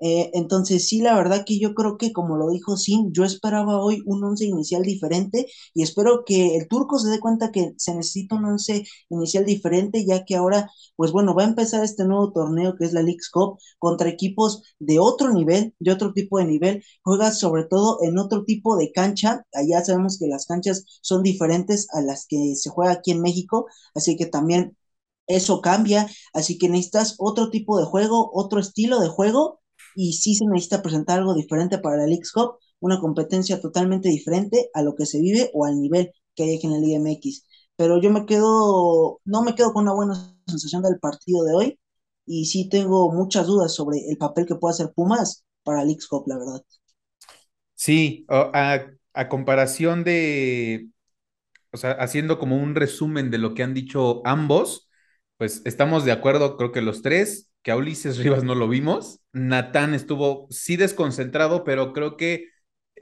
Eh, 0.04 0.30
entonces, 0.34 0.88
sí, 0.88 1.00
la 1.00 1.14
verdad 1.16 1.44
que 1.46 1.60
yo 1.60 1.74
creo 1.74 1.96
que, 1.96 2.12
como 2.12 2.36
lo 2.36 2.50
dijo 2.50 2.76
Sim, 2.76 3.12
yo 3.12 3.22
esperaba 3.24 3.78
hoy 3.80 4.02
un 4.04 4.24
once 4.24 4.44
inicial 4.44 4.82
diferente 4.82 5.46
y 5.74 5.82
espero 5.84 6.24
que 6.26 6.56
el 6.56 6.66
turco 6.66 6.98
se 6.98 7.08
dé 7.08 7.20
cuenta 7.20 7.52
que 7.52 7.72
se 7.76 7.94
necesita 7.94 8.34
un 8.34 8.46
once 8.46 8.84
inicial 9.10 9.44
diferente, 9.44 10.04
ya 10.04 10.24
que 10.24 10.34
ahora, 10.34 10.68
pues 10.96 11.12
bueno, 11.12 11.34
va 11.36 11.44
a 11.44 11.46
empezar 11.48 11.84
este 11.84 12.04
nuevo 12.04 12.32
torneo 12.32 12.74
que 12.76 12.84
es 12.84 12.92
la 12.92 13.02
League's 13.02 13.30
Cup 13.30 13.58
contra 13.78 14.08
equipos 14.08 14.62
de 14.80 14.98
otro 14.98 15.32
nivel, 15.32 15.72
de 15.78 15.92
otro 15.92 16.12
tipo 16.12 16.38
de 16.38 16.46
nivel. 16.46 16.82
Juega 17.04 17.30
sobre 17.30 17.64
todo 17.64 17.98
en 18.02 18.18
otro 18.18 18.42
tipo 18.44 18.76
de 18.76 18.90
cancha. 18.92 19.46
Allá 19.54 19.84
sabemos 19.84 20.18
que 20.18 20.26
las 20.26 20.46
canchas 20.46 20.84
son 21.00 21.22
diferentes 21.22 21.86
a 21.94 22.00
las 22.02 22.26
que 22.26 22.54
se 22.56 22.70
juega 22.70 22.92
aquí 22.92 23.12
en 23.12 23.20
México, 23.22 23.66
así 23.94 24.16
que 24.16 24.26
también 24.26 24.76
eso 25.28 25.60
cambia, 25.60 26.08
así 26.34 26.58
que 26.58 26.68
necesitas 26.68 27.14
otro 27.18 27.50
tipo 27.50 27.78
de 27.78 27.84
juego, 27.86 28.30
otro 28.34 28.60
estilo 28.60 29.00
de 29.00 29.08
juego 29.08 29.61
y 29.94 30.14
sí 30.14 30.34
se 30.34 30.46
necesita 30.46 30.82
presentar 30.82 31.18
algo 31.20 31.34
diferente 31.34 31.78
para 31.78 31.96
la 31.98 32.06
League 32.06 32.22
una 32.80 33.00
competencia 33.00 33.60
totalmente 33.60 34.08
diferente 34.08 34.70
a 34.74 34.82
lo 34.82 34.94
que 34.94 35.06
se 35.06 35.20
vive 35.20 35.50
o 35.54 35.64
al 35.64 35.80
nivel 35.80 36.12
que 36.34 36.44
hay 36.44 36.60
en 36.62 36.72
la 36.72 36.78
Liga 36.78 36.96
MX. 36.98 37.44
Pero 37.76 38.00
yo 38.00 38.10
me 38.10 38.26
quedo, 38.26 39.20
no 39.24 39.42
me 39.42 39.54
quedo 39.54 39.72
con 39.72 39.84
una 39.84 39.94
buena 39.94 40.14
sensación 40.46 40.82
del 40.82 40.98
partido 41.00 41.44
de 41.44 41.54
hoy 41.54 41.78
y 42.26 42.46
sí 42.46 42.68
tengo 42.68 43.12
muchas 43.12 43.46
dudas 43.46 43.74
sobre 43.74 43.98
el 44.08 44.16
papel 44.18 44.46
que 44.46 44.56
puede 44.56 44.72
hacer 44.74 44.92
Pumas 44.94 45.44
para 45.64 45.78
la 45.78 45.84
League 45.86 46.00
la 46.26 46.38
verdad. 46.38 46.62
Sí, 47.74 48.26
a, 48.28 48.86
a 49.14 49.28
comparación 49.28 50.04
de, 50.04 50.88
o 51.72 51.78
sea, 51.78 51.92
haciendo 51.92 52.38
como 52.40 52.58
un 52.58 52.76
resumen 52.76 53.30
de 53.32 53.38
lo 53.38 53.54
que 53.54 53.64
han 53.64 53.74
dicho 53.74 54.22
ambos, 54.26 54.90
pues 55.38 55.62
estamos 55.66 56.04
de 56.06 56.12
acuerdo, 56.12 56.58
creo 56.58 56.72
que 56.72 56.82
los 56.82 57.02
tres, 57.02 57.51
que 57.62 57.70
a 57.70 57.76
Ulises 57.76 58.18
Rivas 58.18 58.44
no 58.44 58.54
lo 58.54 58.68
vimos. 58.68 59.20
Natán 59.32 59.94
estuvo 59.94 60.46
sí 60.50 60.76
desconcentrado, 60.76 61.64
pero 61.64 61.92
creo 61.92 62.16
que 62.16 62.48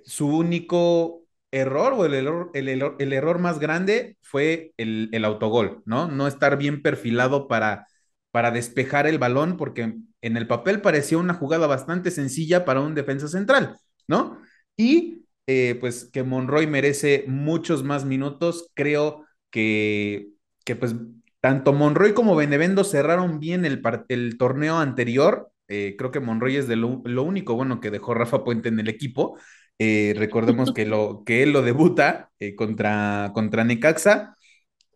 su 0.04 0.28
único 0.28 1.24
error 1.50 1.94
o 1.94 2.04
el 2.04 2.14
error, 2.14 2.50
el, 2.54 3.12
error, 3.12 3.38
más 3.38 3.58
grande 3.58 4.16
fue 4.22 4.72
el, 4.76 5.08
el, 5.12 5.24
autogol, 5.24 5.82
¿no? 5.84 6.08
No 6.08 6.28
estar 6.28 6.56
bien 6.56 6.82
perfilado 6.82 7.48
para, 7.48 7.86
para 8.30 8.50
despejar 8.50 9.06
el 9.06 9.18
balón, 9.18 9.56
porque 9.56 9.94
en 10.22 10.36
el 10.36 10.46
papel 10.46 10.80
parecía 10.80 11.18
una 11.18 11.34
jugada 11.34 11.66
bastante 11.66 12.10
sencilla 12.10 12.64
para 12.64 12.80
un 12.80 12.94
defensa 12.94 13.28
central, 13.28 13.76
¿no? 14.06 14.40
Y 14.76 15.24
eh, 15.46 15.76
pues 15.80 16.04
que 16.04 16.22
Monroy 16.22 16.66
merece 16.66 17.24
muchos 17.26 17.82
más 17.82 18.04
minutos, 18.04 18.70
creo 18.74 19.26
que, 19.50 20.28
que 20.64 20.76
pues 20.76 20.94
tanto 21.40 21.72
Monroy 21.72 22.12
como 22.12 22.36
Benevendo 22.36 22.84
cerraron 22.84 23.40
bien 23.40 23.64
el, 23.64 23.82
el 24.08 24.38
torneo 24.38 24.78
anterior. 24.78 25.50
Eh, 25.68 25.94
creo 25.96 26.10
que 26.10 26.20
Monroy 26.20 26.56
es 26.56 26.68
de 26.68 26.76
lo, 26.76 26.88
único 27.22 27.54
bueno 27.54 27.80
que 27.80 27.90
dejó 27.90 28.14
Rafa 28.14 28.44
Puente 28.44 28.68
en 28.68 28.78
el 28.80 28.88
equipo. 28.88 29.38
Eh, 29.78 30.14
recordemos 30.16 30.72
que, 30.72 30.84
lo, 30.84 31.22
que 31.24 31.42
él 31.42 31.52
lo 31.52 31.62
debuta 31.62 32.30
eh, 32.38 32.54
contra, 32.54 33.30
contra 33.34 33.64
Necaxa. 33.64 34.36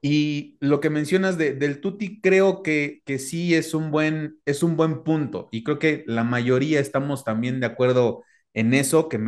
Y 0.02 0.58
lo 0.60 0.80
que 0.80 0.90
mencionas 0.90 1.38
de, 1.38 1.54
del 1.54 1.80
Tuti, 1.80 2.20
creo 2.20 2.62
que, 2.62 3.00
que 3.06 3.18
sí 3.18 3.54
es 3.54 3.72
un, 3.72 3.90
buen, 3.90 4.38
es 4.44 4.62
un 4.62 4.76
buen 4.76 5.02
punto. 5.02 5.48
Y 5.50 5.64
creo 5.64 5.78
que 5.78 6.04
la 6.06 6.24
mayoría 6.24 6.78
estamos 6.80 7.24
también 7.24 7.60
de 7.60 7.66
acuerdo 7.66 8.22
en 8.52 8.74
eso, 8.74 9.08
que 9.08 9.18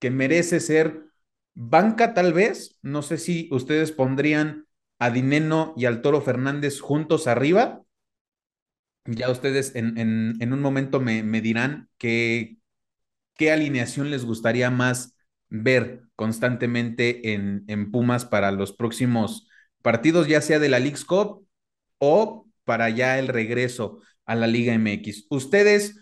que 0.00 0.10
merece 0.10 0.58
ser 0.58 1.04
banca 1.54 2.12
tal 2.14 2.32
vez. 2.32 2.78
No 2.82 3.02
sé 3.02 3.18
si 3.18 3.48
ustedes 3.52 3.92
pondrían 3.92 4.63
a 5.04 5.72
y 5.76 5.84
al 5.84 6.00
Toro 6.02 6.20
Fernández 6.20 6.80
juntos 6.80 7.26
arriba. 7.26 7.82
Ya 9.06 9.30
ustedes 9.30 9.74
en, 9.74 10.52
un 10.52 10.60
momento 10.60 11.00
me, 11.00 11.22
dirán 11.40 11.90
qué, 11.98 12.56
qué 13.34 13.52
alineación 13.52 14.10
les 14.10 14.24
gustaría 14.24 14.70
más 14.70 15.14
ver 15.50 16.04
constantemente 16.16 17.34
en, 17.34 17.64
en, 17.68 17.90
Pumas 17.90 18.24
para 18.24 18.50
los 18.50 18.72
próximos 18.72 19.46
partidos, 19.82 20.26
ya 20.26 20.40
sea 20.40 20.58
de 20.58 20.70
la 20.70 20.78
League's 20.78 21.04
Cup 21.04 21.46
o 21.98 22.46
para 22.64 22.88
ya 22.88 23.18
el 23.18 23.28
regreso 23.28 24.00
a 24.24 24.34
la 24.34 24.46
Liga 24.46 24.72
MX. 24.72 25.26
¿Ustedes 25.28 26.00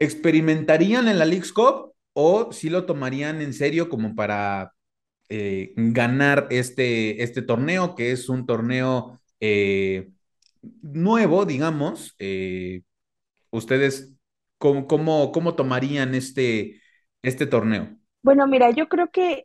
experimentarían 0.00 1.06
en 1.06 1.20
la 1.20 1.24
League's 1.24 1.52
Cup 1.52 1.94
o 2.14 2.52
si 2.52 2.68
lo 2.68 2.84
tomarían 2.84 3.40
en 3.40 3.54
serio 3.54 3.88
como 3.88 4.16
para 4.16 4.74
eh, 5.28 5.72
ganar 5.76 6.46
este, 6.50 7.22
este 7.22 7.42
torneo, 7.42 7.94
que 7.94 8.12
es 8.12 8.28
un 8.28 8.46
torneo 8.46 9.20
eh, 9.40 10.10
nuevo, 10.82 11.44
digamos. 11.44 12.14
Eh, 12.18 12.82
¿Ustedes 13.50 14.14
cómo, 14.58 14.86
cómo, 14.86 15.54
tomarían 15.54 16.14
este, 16.14 16.80
este 17.22 17.46
torneo? 17.46 17.96
Bueno, 18.22 18.46
mira, 18.46 18.70
yo 18.70 18.88
creo 18.88 19.10
que 19.10 19.44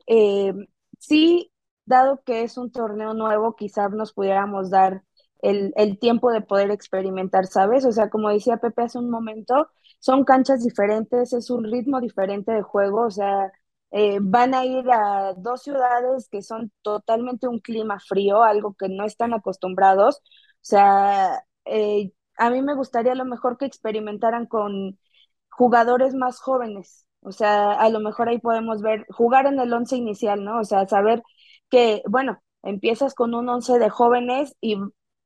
sí, 0.97 1.51
dado 1.85 2.21
que 2.25 2.43
es 2.43 2.57
un 2.57 2.71
torneo 2.71 3.13
nuevo, 3.13 3.55
quizás 3.55 3.91
nos 3.91 4.13
pudiéramos 4.13 4.69
dar 4.69 5.03
el, 5.41 5.73
el, 5.75 5.99
tiempo 5.99 6.31
de 6.31 6.41
poder 6.41 6.71
experimentar, 6.71 7.47
¿sabes? 7.47 7.85
O 7.85 7.91
sea, 7.91 8.09
como 8.09 8.29
decía 8.29 8.57
Pepe 8.57 8.83
hace 8.83 8.97
un 8.97 9.09
momento, 9.09 9.69
son 9.99 10.23
canchas 10.23 10.63
diferentes, 10.63 11.33
es 11.33 11.49
un 11.49 11.63
ritmo 11.63 11.99
diferente 12.01 12.51
de 12.51 12.61
juego, 12.61 13.05
o 13.05 13.11
sea, 13.11 13.51
eh, 13.91 14.19
van 14.21 14.53
a 14.53 14.65
ir 14.65 14.89
a 14.91 15.33
dos 15.37 15.63
ciudades 15.63 16.29
que 16.29 16.41
son 16.41 16.71
totalmente 16.81 17.47
un 17.47 17.59
clima 17.59 17.99
frío, 17.99 18.43
algo 18.43 18.75
que 18.75 18.89
no 18.89 19.05
están 19.05 19.33
acostumbrados. 19.33 20.17
O 20.17 20.21
sea, 20.61 21.43
eh, 21.65 22.11
a 22.37 22.49
mí 22.49 22.61
me 22.61 22.75
gustaría 22.75 23.13
a 23.13 23.15
lo 23.15 23.25
mejor 23.25 23.57
que 23.57 23.65
experimentaran 23.65 24.45
con 24.47 24.99
jugadores 25.49 26.13
más 26.15 26.39
jóvenes. 26.39 27.05
O 27.21 27.31
sea, 27.31 27.73
a 27.73 27.89
lo 27.89 27.99
mejor 27.99 28.29
ahí 28.29 28.39
podemos 28.39 28.81
ver, 28.81 29.05
jugar 29.09 29.45
en 29.45 29.59
el 29.59 29.73
once 29.73 29.95
inicial, 29.97 30.43
¿no? 30.43 30.59
O 30.59 30.63
sea, 30.63 30.87
saber 30.87 31.21
que, 31.69 32.01
bueno, 32.09 32.41
empiezas 32.63 33.13
con 33.13 33.33
un 33.35 33.49
once 33.49 33.77
de 33.79 33.89
jóvenes 33.89 34.55
y 34.61 34.77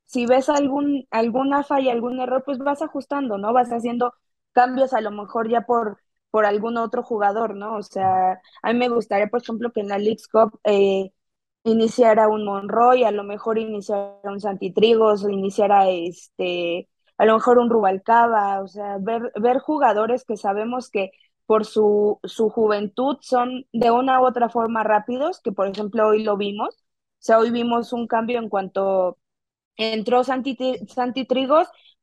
si 0.05 0.25
ves 0.25 0.50
algún, 0.50 1.08
alguna 1.12 1.63
falla, 1.63 1.91
algún 1.91 2.20
error, 2.20 2.43
pues 2.46 2.58
vas 2.60 2.82
ajustando, 2.82 3.38
¿no? 3.38 3.53
Vas 3.53 3.70
haciendo 3.70 4.13
cambios 4.51 4.93
a 4.93 5.01
lo 5.01 5.12
mejor 5.12 5.50
ya 5.50 5.62
por 5.62 6.00
por 6.34 6.48
algún 6.48 6.78
otro 6.78 7.04
jugador, 7.04 7.56
¿no? 7.56 7.78
O 7.78 7.84
sea, 7.84 8.42
a 8.63 8.74
mí 8.74 8.80
me 8.80 8.90
gustaría, 8.90 9.28
por 9.28 9.44
ejemplo, 9.44 9.72
que 9.72 9.82
en 9.82 9.90
la 9.90 10.00
League's 10.00 10.28
Cup 10.28 10.60
eh, 10.63 11.12
iniciara 11.63 12.28
un 12.28 12.44
Monroy, 12.46 13.04
a 13.04 13.12
lo 13.12 13.24
mejor 13.24 13.60
iniciara 13.60 14.20
un 14.24 14.40
Santitrigos, 14.42 15.24
iniciara 15.30 15.90
este, 15.90 16.89
a 17.17 17.26
lo 17.26 17.36
mejor 17.36 17.60
un 17.60 17.69
Rubalcaba, 17.69 18.62
o 18.63 18.67
sea, 18.67 18.98
ver, 19.00 19.32
ver 19.39 19.60
jugadores 19.60 20.26
que 20.26 20.36
sabemos 20.38 20.89
que 20.89 21.12
por 21.46 21.65
su, 21.65 22.19
su 22.24 22.50
juventud 22.50 23.17
son 23.22 23.67
de 23.72 23.91
una 23.91 24.19
u 24.22 24.26
otra 24.26 24.50
forma 24.50 24.84
rápidos, 24.84 25.39
que 25.41 25.52
por 25.52 25.67
ejemplo 25.67 26.08
hoy 26.08 26.24
lo 26.24 26.36
vimos, 26.38 26.76
o 26.76 27.26
sea, 27.26 27.38
hoy 27.39 27.52
vimos 27.52 27.93
un 27.93 28.08
cambio 28.08 28.39
en 28.39 28.50
cuanto 28.50 29.19
entró 29.78 30.24
Santi, 30.24 30.58
Santi 30.88 31.26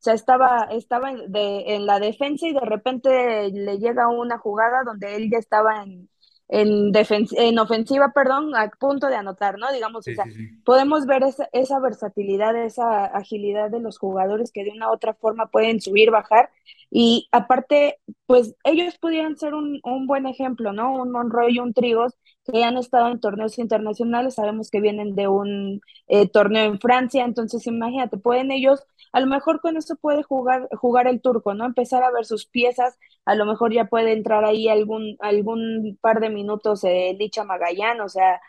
o 0.00 0.02
sea, 0.02 0.14
estaba, 0.14 0.66
estaba 0.70 1.12
de, 1.12 1.74
en 1.74 1.84
la 1.84 2.00
defensa 2.00 2.46
y 2.46 2.54
de 2.54 2.60
repente 2.60 3.50
le 3.52 3.78
llega 3.78 4.08
una 4.08 4.38
jugada 4.38 4.82
donde 4.82 5.14
él 5.14 5.30
ya 5.30 5.36
estaba 5.36 5.82
en, 5.82 6.08
en, 6.48 6.90
en 7.36 7.58
ofensiva, 7.58 8.10
perdón, 8.14 8.56
a 8.56 8.70
punto 8.70 9.08
de 9.08 9.16
anotar, 9.16 9.58
¿no? 9.58 9.70
Digamos, 9.70 10.08
o 10.08 10.10
sea, 10.10 10.24
podemos 10.64 11.04
ver 11.04 11.24
esa, 11.24 11.50
esa, 11.52 11.78
versatilidad, 11.80 12.56
esa 12.56 13.04
agilidad 13.04 13.70
de 13.70 13.80
los 13.80 13.98
jugadores 13.98 14.52
que 14.52 14.64
de 14.64 14.70
una 14.70 14.88
u 14.88 14.94
otra 14.94 15.12
forma 15.12 15.50
pueden 15.50 15.82
subir, 15.82 16.10
bajar, 16.10 16.48
y 16.90 17.28
aparte, 17.32 17.98
pues 18.26 18.54
ellos 18.64 18.98
pudieran 18.98 19.36
ser 19.36 19.54
un, 19.54 19.80
un 19.84 20.06
buen 20.06 20.26
ejemplo, 20.26 20.72
¿no? 20.72 20.92
Un 20.94 21.12
Monroy 21.12 21.54
y 21.56 21.58
un 21.60 21.72
Trigos 21.72 22.14
que 22.50 22.64
han 22.64 22.76
estado 22.76 23.08
en 23.10 23.20
torneos 23.20 23.58
internacionales, 23.58 24.34
sabemos 24.34 24.70
que 24.70 24.80
vienen 24.80 25.14
de 25.14 25.28
un 25.28 25.80
eh, 26.08 26.28
torneo 26.28 26.64
en 26.64 26.80
Francia, 26.80 27.24
entonces 27.24 27.66
imagínate, 27.66 28.16
pueden 28.18 28.50
ellos, 28.50 28.80
a 29.12 29.20
lo 29.20 29.26
mejor 29.26 29.60
con 29.60 29.76
eso 29.76 29.96
puede 29.96 30.22
jugar, 30.22 30.68
jugar 30.72 31.06
el 31.06 31.20
turco, 31.20 31.54
¿no? 31.54 31.64
Empezar 31.66 32.02
a 32.02 32.10
ver 32.10 32.24
sus 32.26 32.46
piezas, 32.46 32.98
a 33.24 33.34
lo 33.34 33.46
mejor 33.46 33.72
ya 33.72 33.84
puede 33.86 34.12
entrar 34.12 34.44
ahí 34.44 34.68
algún, 34.68 35.16
algún 35.20 35.98
par 36.00 36.20
de 36.20 36.30
minutos 36.30 36.80
de 36.82 37.14
Licha 37.18 37.44
Magallán, 37.44 38.00
o 38.00 38.08
sea, 38.08 38.40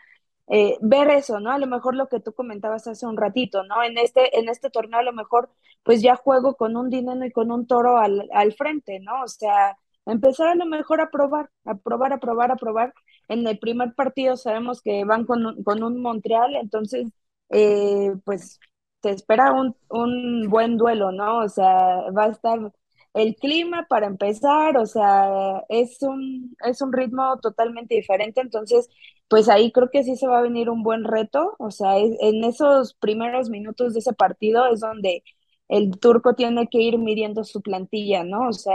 eh, 0.52 0.76
ver 0.82 1.10
eso, 1.10 1.40
¿no? 1.40 1.50
A 1.52 1.58
lo 1.58 1.66
mejor 1.66 1.94
lo 1.96 2.08
que 2.08 2.20
tú 2.20 2.32
comentabas 2.34 2.86
hace 2.86 3.06
un 3.06 3.16
ratito, 3.16 3.64
¿no? 3.64 3.82
En 3.82 3.98
este, 3.98 4.38
en 4.38 4.48
este 4.48 4.70
torneo 4.70 5.00
a 5.00 5.02
lo 5.02 5.12
mejor 5.12 5.50
pues 5.82 6.02
ya 6.02 6.16
juego 6.16 6.56
con 6.56 6.76
un 6.76 6.90
dinero 6.90 7.24
y 7.24 7.32
con 7.32 7.50
un 7.50 7.66
toro 7.66 7.96
al, 7.98 8.28
al 8.32 8.52
frente, 8.54 9.00
¿no? 9.00 9.22
O 9.24 9.28
sea, 9.28 9.76
empezar 10.06 10.48
a 10.48 10.54
lo 10.54 10.66
mejor 10.66 11.00
a 11.00 11.10
probar, 11.10 11.50
a 11.64 11.74
probar, 11.74 12.12
a 12.12 12.18
probar, 12.18 12.50
a 12.52 12.56
probar. 12.56 12.94
En 13.28 13.46
el 13.46 13.58
primer 13.58 13.94
partido 13.94 14.36
sabemos 14.36 14.82
que 14.82 15.04
van 15.04 15.24
con, 15.26 15.62
con 15.64 15.82
un 15.82 16.00
Montreal, 16.02 16.56
entonces, 16.56 17.08
eh, 17.50 18.12
pues 18.24 18.60
te 19.00 19.10
espera 19.10 19.52
un, 19.52 19.76
un 19.88 20.48
buen 20.48 20.76
duelo, 20.76 21.12
¿no? 21.12 21.38
O 21.40 21.48
sea, 21.48 22.10
va 22.16 22.24
a 22.24 22.28
estar 22.30 22.72
el 23.14 23.36
clima 23.36 23.86
para 23.88 24.06
empezar, 24.06 24.76
o 24.78 24.86
sea, 24.86 25.62
es 25.68 26.02
un, 26.02 26.56
es 26.64 26.80
un 26.82 26.92
ritmo 26.92 27.38
totalmente 27.40 27.94
diferente, 27.94 28.40
entonces, 28.40 28.88
pues 29.28 29.48
ahí 29.48 29.72
creo 29.72 29.90
que 29.90 30.02
sí 30.04 30.16
se 30.16 30.26
va 30.28 30.38
a 30.38 30.42
venir 30.42 30.70
un 30.70 30.82
buen 30.82 31.04
reto, 31.04 31.54
o 31.58 31.70
sea, 31.70 31.98
en 31.98 32.44
esos 32.44 32.94
primeros 32.94 33.50
minutos 33.50 33.94
de 33.94 34.00
ese 34.00 34.12
partido 34.14 34.66
es 34.72 34.80
donde 34.80 35.22
el 35.68 35.98
turco 35.98 36.34
tiene 36.34 36.68
que 36.68 36.78
ir 36.78 36.98
midiendo 36.98 37.44
su 37.44 37.62
plantilla, 37.62 38.24
¿no? 38.24 38.48
O 38.48 38.52
sea, 38.52 38.74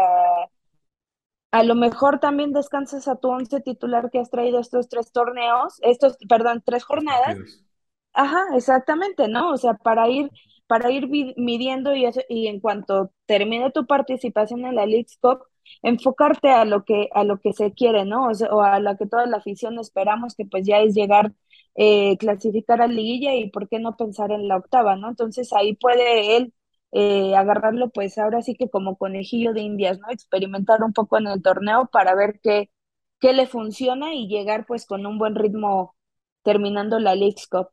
a 1.51 1.63
lo 1.63 1.75
mejor 1.75 2.19
también 2.19 2.53
descansas 2.53 3.07
a 3.07 3.15
tu 3.15 3.29
once 3.29 3.61
titular 3.61 4.09
que 4.11 4.19
has 4.19 4.29
traído 4.29 4.59
estos 4.59 4.89
tres 4.89 5.11
torneos, 5.11 5.79
estos, 5.81 6.17
perdón, 6.27 6.61
tres 6.65 6.83
jornadas. 6.83 7.37
Ajá, 8.13 8.43
exactamente, 8.55 9.27
¿no? 9.27 9.51
O 9.51 9.57
sea, 9.57 9.75
para 9.75 10.09
ir 10.09 10.29
para 10.67 10.91
ir 10.91 11.07
midiendo 11.37 11.95
y, 11.95 12.05
eso, 12.05 12.21
y 12.29 12.47
en 12.47 12.59
cuanto 12.59 13.11
termine 13.25 13.71
tu 13.71 13.85
participación 13.87 14.65
en 14.65 14.75
la 14.75 14.85
League's 14.85 15.17
Cup, 15.21 15.39
enfocarte 15.81 16.49
a 16.49 16.65
lo 16.65 16.83
que 16.85 17.09
a 17.13 17.23
lo 17.23 17.39
que 17.39 17.53
se 17.53 17.73
quiere, 17.73 18.05
¿no? 18.05 18.27
O, 18.51 18.61
a 18.61 18.79
lo 18.79 18.97
que 18.97 19.07
toda 19.07 19.25
la 19.25 19.37
afición 19.37 19.79
esperamos, 19.79 20.35
que 20.35 20.45
pues 20.45 20.65
ya 20.65 20.79
es 20.79 20.93
llegar, 20.95 21.33
eh, 21.75 22.17
clasificar 22.17 22.81
a 22.81 22.87
liguilla 22.87 23.35
y 23.35 23.49
por 23.49 23.67
qué 23.69 23.79
no 23.79 23.95
pensar 23.97 24.31
en 24.31 24.47
la 24.47 24.57
octava, 24.57 24.95
¿no? 24.95 25.09
Entonces 25.09 25.51
ahí 25.53 25.75
puede 25.75 26.37
él 26.37 26.53
eh, 26.91 27.35
agarrarlo 27.35 27.89
pues 27.89 28.17
ahora 28.17 28.41
sí 28.41 28.55
que 28.55 28.69
como 28.69 28.97
conejillo 28.97 29.53
de 29.53 29.61
indias, 29.61 29.99
¿no? 29.99 30.09
Experimentar 30.09 30.83
un 30.83 30.93
poco 30.93 31.17
en 31.17 31.27
el 31.27 31.41
torneo 31.41 31.87
para 31.91 32.15
ver 32.15 32.39
qué, 32.41 32.69
qué 33.19 33.33
le 33.33 33.47
funciona 33.47 34.13
y 34.13 34.27
llegar 34.27 34.65
pues 34.65 34.85
con 34.85 35.05
un 35.05 35.17
buen 35.17 35.35
ritmo 35.35 35.95
terminando 36.43 36.99
la 36.99 37.15
League's 37.15 37.47
Cup. 37.47 37.69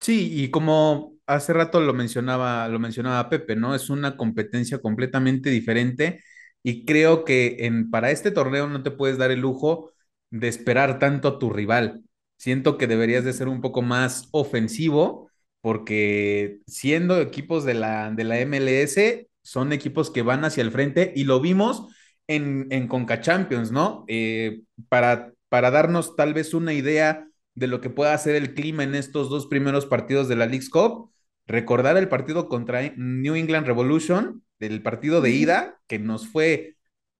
Sí, 0.00 0.42
y 0.44 0.50
como 0.50 1.14
hace 1.34 1.52
rato 1.52 1.80
lo 1.80 1.94
mencionaba, 1.94 2.68
lo 2.68 2.78
mencionaba 2.78 3.28
Pepe, 3.30 3.56
¿no? 3.56 3.74
Es 3.74 3.90
una 3.90 4.16
competencia 4.16 4.78
completamente 4.80 5.50
diferente 5.50 6.22
y 6.62 6.84
creo 6.84 7.24
que 7.24 7.58
en, 7.60 7.90
para 7.90 8.10
este 8.10 8.30
torneo 8.30 8.68
no 8.68 8.82
te 8.82 8.90
puedes 8.90 9.18
dar 9.18 9.30
el 9.30 9.40
lujo 9.40 9.92
de 10.30 10.48
esperar 10.48 10.98
tanto 10.98 11.28
a 11.28 11.38
tu 11.38 11.50
rival. 11.50 12.02
Siento 12.36 12.78
que 12.78 12.86
deberías 12.86 13.24
de 13.24 13.32
ser 13.32 13.48
un 13.48 13.60
poco 13.60 13.82
más 13.82 14.28
ofensivo 14.32 15.30
porque 15.60 16.60
siendo 16.66 17.20
equipos 17.20 17.64
de 17.64 17.74
la, 17.74 18.10
de 18.10 18.24
la 18.24 18.38
MLS, 18.40 19.28
son 19.42 19.72
equipos 19.72 20.10
que 20.10 20.22
van 20.22 20.44
hacia 20.44 20.62
el 20.62 20.70
frente 20.70 21.12
y 21.14 21.24
lo 21.24 21.40
vimos 21.40 21.88
en, 22.26 22.66
en 22.70 22.88
Conca 22.88 23.20
Champions, 23.20 23.72
¿no? 23.72 24.04
Eh, 24.08 24.62
para, 24.88 25.32
para 25.48 25.70
darnos 25.70 26.16
tal 26.16 26.34
vez 26.34 26.54
una 26.54 26.72
idea 26.72 27.26
de 27.54 27.66
lo 27.66 27.80
que 27.80 27.90
pueda 27.90 28.14
hacer 28.14 28.36
el 28.36 28.54
clima 28.54 28.84
en 28.84 28.94
estos 28.94 29.28
dos 29.28 29.46
primeros 29.46 29.86
partidos 29.86 30.28
de 30.28 30.36
la 30.36 30.46
League's 30.46 30.70
Cup, 30.70 31.10
recordar 31.50 31.96
el 31.96 32.08
partido 32.08 32.48
contra 32.48 32.92
New 32.96 33.34
England 33.34 33.66
Revolution, 33.66 34.44
del 34.58 34.82
partido 34.82 35.20
de 35.20 35.30
ida, 35.30 35.80
que 35.88 35.98
nos 35.98 36.28
fue 36.28 36.76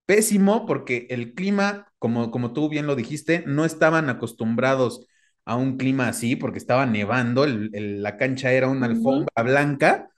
pésimo 0.06 0.66
porque 0.66 1.06
el 1.10 1.34
clima, 1.34 1.92
como, 1.98 2.30
como 2.30 2.52
tú 2.52 2.68
bien 2.68 2.86
lo 2.86 2.96
dijiste, 2.96 3.44
no 3.46 3.64
estaban 3.64 4.08
acostumbrados 4.08 5.06
a 5.44 5.56
un 5.56 5.78
clima 5.78 6.08
así 6.08 6.36
porque 6.36 6.58
estaba 6.58 6.86
nevando, 6.86 7.44
la 7.46 8.16
cancha 8.16 8.52
era 8.52 8.68
una 8.68 8.86
alfombra 8.86 9.42
blanca 9.42 10.10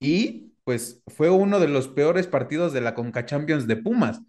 y 0.00 0.54
pues 0.64 1.02
fue 1.06 1.30
uno 1.30 1.60
de 1.60 1.68
los 1.68 1.88
peores 1.88 2.26
partidos 2.26 2.72
de 2.72 2.80
la 2.80 2.94
Conca 2.94 3.24
Champions 3.26 3.66
de 3.66 3.76
Pumas. 3.76 4.20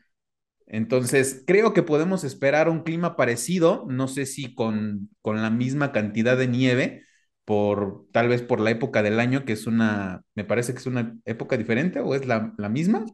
Entonces, 0.67 1.43
creo 1.45 1.73
que 1.73 1.83
podemos 1.83 2.23
esperar 2.23 2.69
un 2.69 2.83
clima 2.83 3.15
parecido, 3.15 3.85
no 3.89 4.07
sé 4.07 4.25
si 4.25 4.55
con, 4.55 5.09
con 5.21 5.41
la 5.41 5.49
misma 5.49 5.91
cantidad 5.91 6.37
de 6.37 6.47
nieve, 6.47 7.05
por 7.45 8.07
tal 8.11 8.29
vez 8.29 8.41
por 8.41 8.59
la 8.59 8.71
época 8.71 9.03
del 9.03 9.19
año, 9.19 9.45
que 9.45 9.53
es 9.53 9.67
una, 9.67 10.23
me 10.35 10.43
parece 10.45 10.73
que 10.73 10.79
es 10.79 10.85
una 10.85 11.17
época 11.25 11.57
diferente 11.57 11.99
o 11.99 12.15
es 12.15 12.25
la, 12.25 12.53
la 12.57 12.69
misma. 12.69 13.05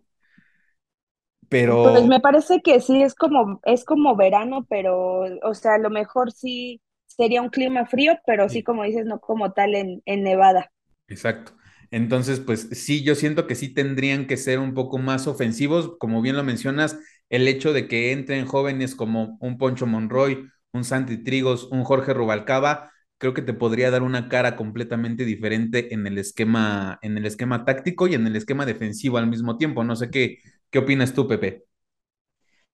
Pero. 1.50 1.84
Pues 1.84 2.06
me 2.06 2.20
parece 2.20 2.62
que 2.62 2.82
sí, 2.82 3.02
es 3.02 3.16
como, 3.16 3.62
es 3.64 3.86
como 3.86 4.16
verano, 4.16 4.66
pero, 4.70 5.22
o 5.44 5.54
sea, 5.54 5.76
a 5.76 5.78
lo 5.80 5.90
mejor 5.90 6.32
sí 6.32 6.82
sería 7.06 7.42
un 7.42 7.50
clima 7.50 7.86
frío, 7.86 8.14
pero 8.26 8.50
sí, 8.50 8.64
como 8.64 8.84
dices, 8.84 9.06
no 9.06 9.20
como 9.20 9.54
tal 9.54 9.76
en, 9.76 10.02
en 10.06 10.24
Nevada. 10.24 10.72
Exacto. 11.08 11.54
Entonces, 11.90 12.40
pues 12.42 12.68
sí, 12.72 13.04
yo 13.04 13.16
siento 13.16 13.48
que 13.48 13.56
sí 13.56 13.74
tendrían 13.74 14.28
que 14.28 14.36
ser 14.38 14.60
un 14.60 14.74
poco 14.74 14.98
más 14.98 15.26
ofensivos, 15.28 15.94
como 16.00 16.22
bien 16.22 16.36
lo 16.36 16.44
mencionas, 16.44 17.00
el 17.30 17.48
hecho 17.48 17.72
de 17.74 17.88
que 17.88 18.12
entren 18.12 18.46
jóvenes 18.46 18.94
como 18.94 19.38
un 19.40 19.58
Poncho 19.58 19.86
Monroy, 19.86 20.50
un 20.74 20.84
Santi 20.84 21.24
Trigos, 21.24 21.70
un 21.72 21.84
Jorge 21.86 22.14
Rubalcaba, 22.14 22.92
creo 23.18 23.34
que 23.34 23.42
te 23.42 23.54
podría 23.54 23.92
dar 23.92 24.04
una 24.04 24.30
cara 24.30 24.56
completamente 24.56 25.26
diferente 25.26 25.94
en 25.94 26.08
el 26.08 26.18
esquema, 26.18 27.00
en 27.02 27.18
el 27.18 27.26
esquema 27.26 27.66
táctico 27.66 28.08
y 28.08 28.16
en 28.16 28.28
el 28.28 28.36
esquema 28.36 28.66
defensivo 28.66 29.18
al 29.18 29.28
mismo 29.28 29.58
tiempo. 29.58 29.84
No 29.84 29.96
sé 29.96 30.10
qué, 30.10 30.40
qué 30.70 30.80
opinas 30.80 31.14
tú, 31.14 31.28
Pepe. 31.28 31.66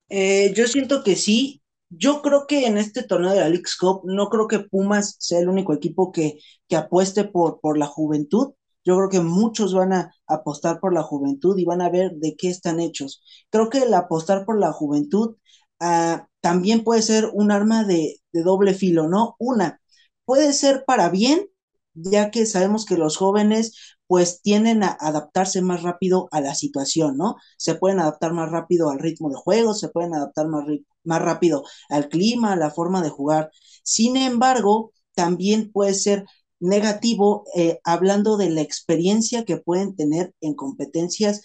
Eh, 0.10 0.54
yo 0.56 0.68
siento 0.68 1.04
que 1.04 1.16
sí. 1.16 1.62
Yo 1.90 2.22
creo 2.22 2.48
que 2.48 2.66
en 2.66 2.78
este 2.78 3.04
torneo 3.04 3.32
de 3.32 3.40
la 3.42 3.50
League 3.50 3.66
Cup, 3.80 4.02
no 4.06 4.30
creo 4.30 4.48
que 4.48 4.60
Pumas 4.60 5.16
sea 5.20 5.40
el 5.40 5.48
único 5.50 5.74
equipo 5.74 6.12
que, 6.12 6.40
que 6.68 6.76
apueste 6.76 7.24
por, 7.26 7.60
por 7.62 7.78
la 7.78 7.86
juventud. 7.86 8.54
Yo 8.84 8.98
creo 8.98 9.10
que 9.10 9.22
muchos 9.22 9.74
van 9.74 9.94
a 9.94 10.12
apostar 10.28 10.80
por 10.80 10.94
la 10.94 11.04
juventud 11.04 11.58
y 11.58 11.66
van 11.66 11.82
a 11.82 11.90
ver 11.90 12.14
de 12.14 12.36
qué 12.36 12.50
están 12.50 12.80
hechos. 12.80 13.24
Creo 13.50 13.70
que 13.70 13.80
el 13.80 13.94
apostar 13.94 14.46
por 14.46 14.60
la 14.60 14.72
juventud 14.74 15.36
ah, 15.80 16.28
también 16.42 16.84
puede 16.84 17.02
ser 17.04 17.30
un 17.34 17.52
arma 17.52 17.84
de 17.86 18.20
doble 18.34 18.74
filo, 18.74 19.08
¿no? 19.08 19.36
Una, 19.40 19.80
puede 20.26 20.54
ser 20.54 20.86
para 20.86 21.10
bien, 21.10 21.48
ya 21.94 22.32
que 22.32 22.46
sabemos 22.46 22.86
que 22.86 22.98
los 22.98 23.18
jóvenes 23.18 23.76
pues 24.08 24.42
tienden 24.42 24.84
a 24.84 24.98
adaptarse 25.00 25.62
más 25.62 25.84
rápido 25.84 26.28
a 26.32 26.42
la 26.42 26.56
situación, 26.56 27.18
¿no? 27.18 27.36
Se 27.58 27.76
pueden 27.76 28.00
adaptar 28.00 28.34
más 28.34 28.52
rápido 28.52 28.90
al 28.90 29.00
ritmo 29.00 29.30
de 29.30 29.36
juego, 29.36 29.74
se 29.74 29.90
pueden 29.90 30.14
adaptar 30.14 30.48
más, 30.48 30.66
más 31.04 31.22
rápido 31.22 31.64
al 31.90 32.10
clima, 32.10 32.54
a 32.54 32.56
la 32.56 32.72
forma 32.72 33.02
de 33.02 33.10
jugar. 33.10 33.52
Sin 33.84 34.18
embargo, 34.18 34.92
también 35.16 35.72
puede 35.72 35.94
ser 35.94 36.26
negativo 36.60 37.46
eh, 37.56 37.80
hablando 37.84 38.38
de 38.38 38.50
la 38.50 38.62
experiencia 38.62 39.46
que 39.46 39.58
pueden 39.58 39.96
tener 39.96 40.34
en 40.42 40.56
competencias 40.56 41.42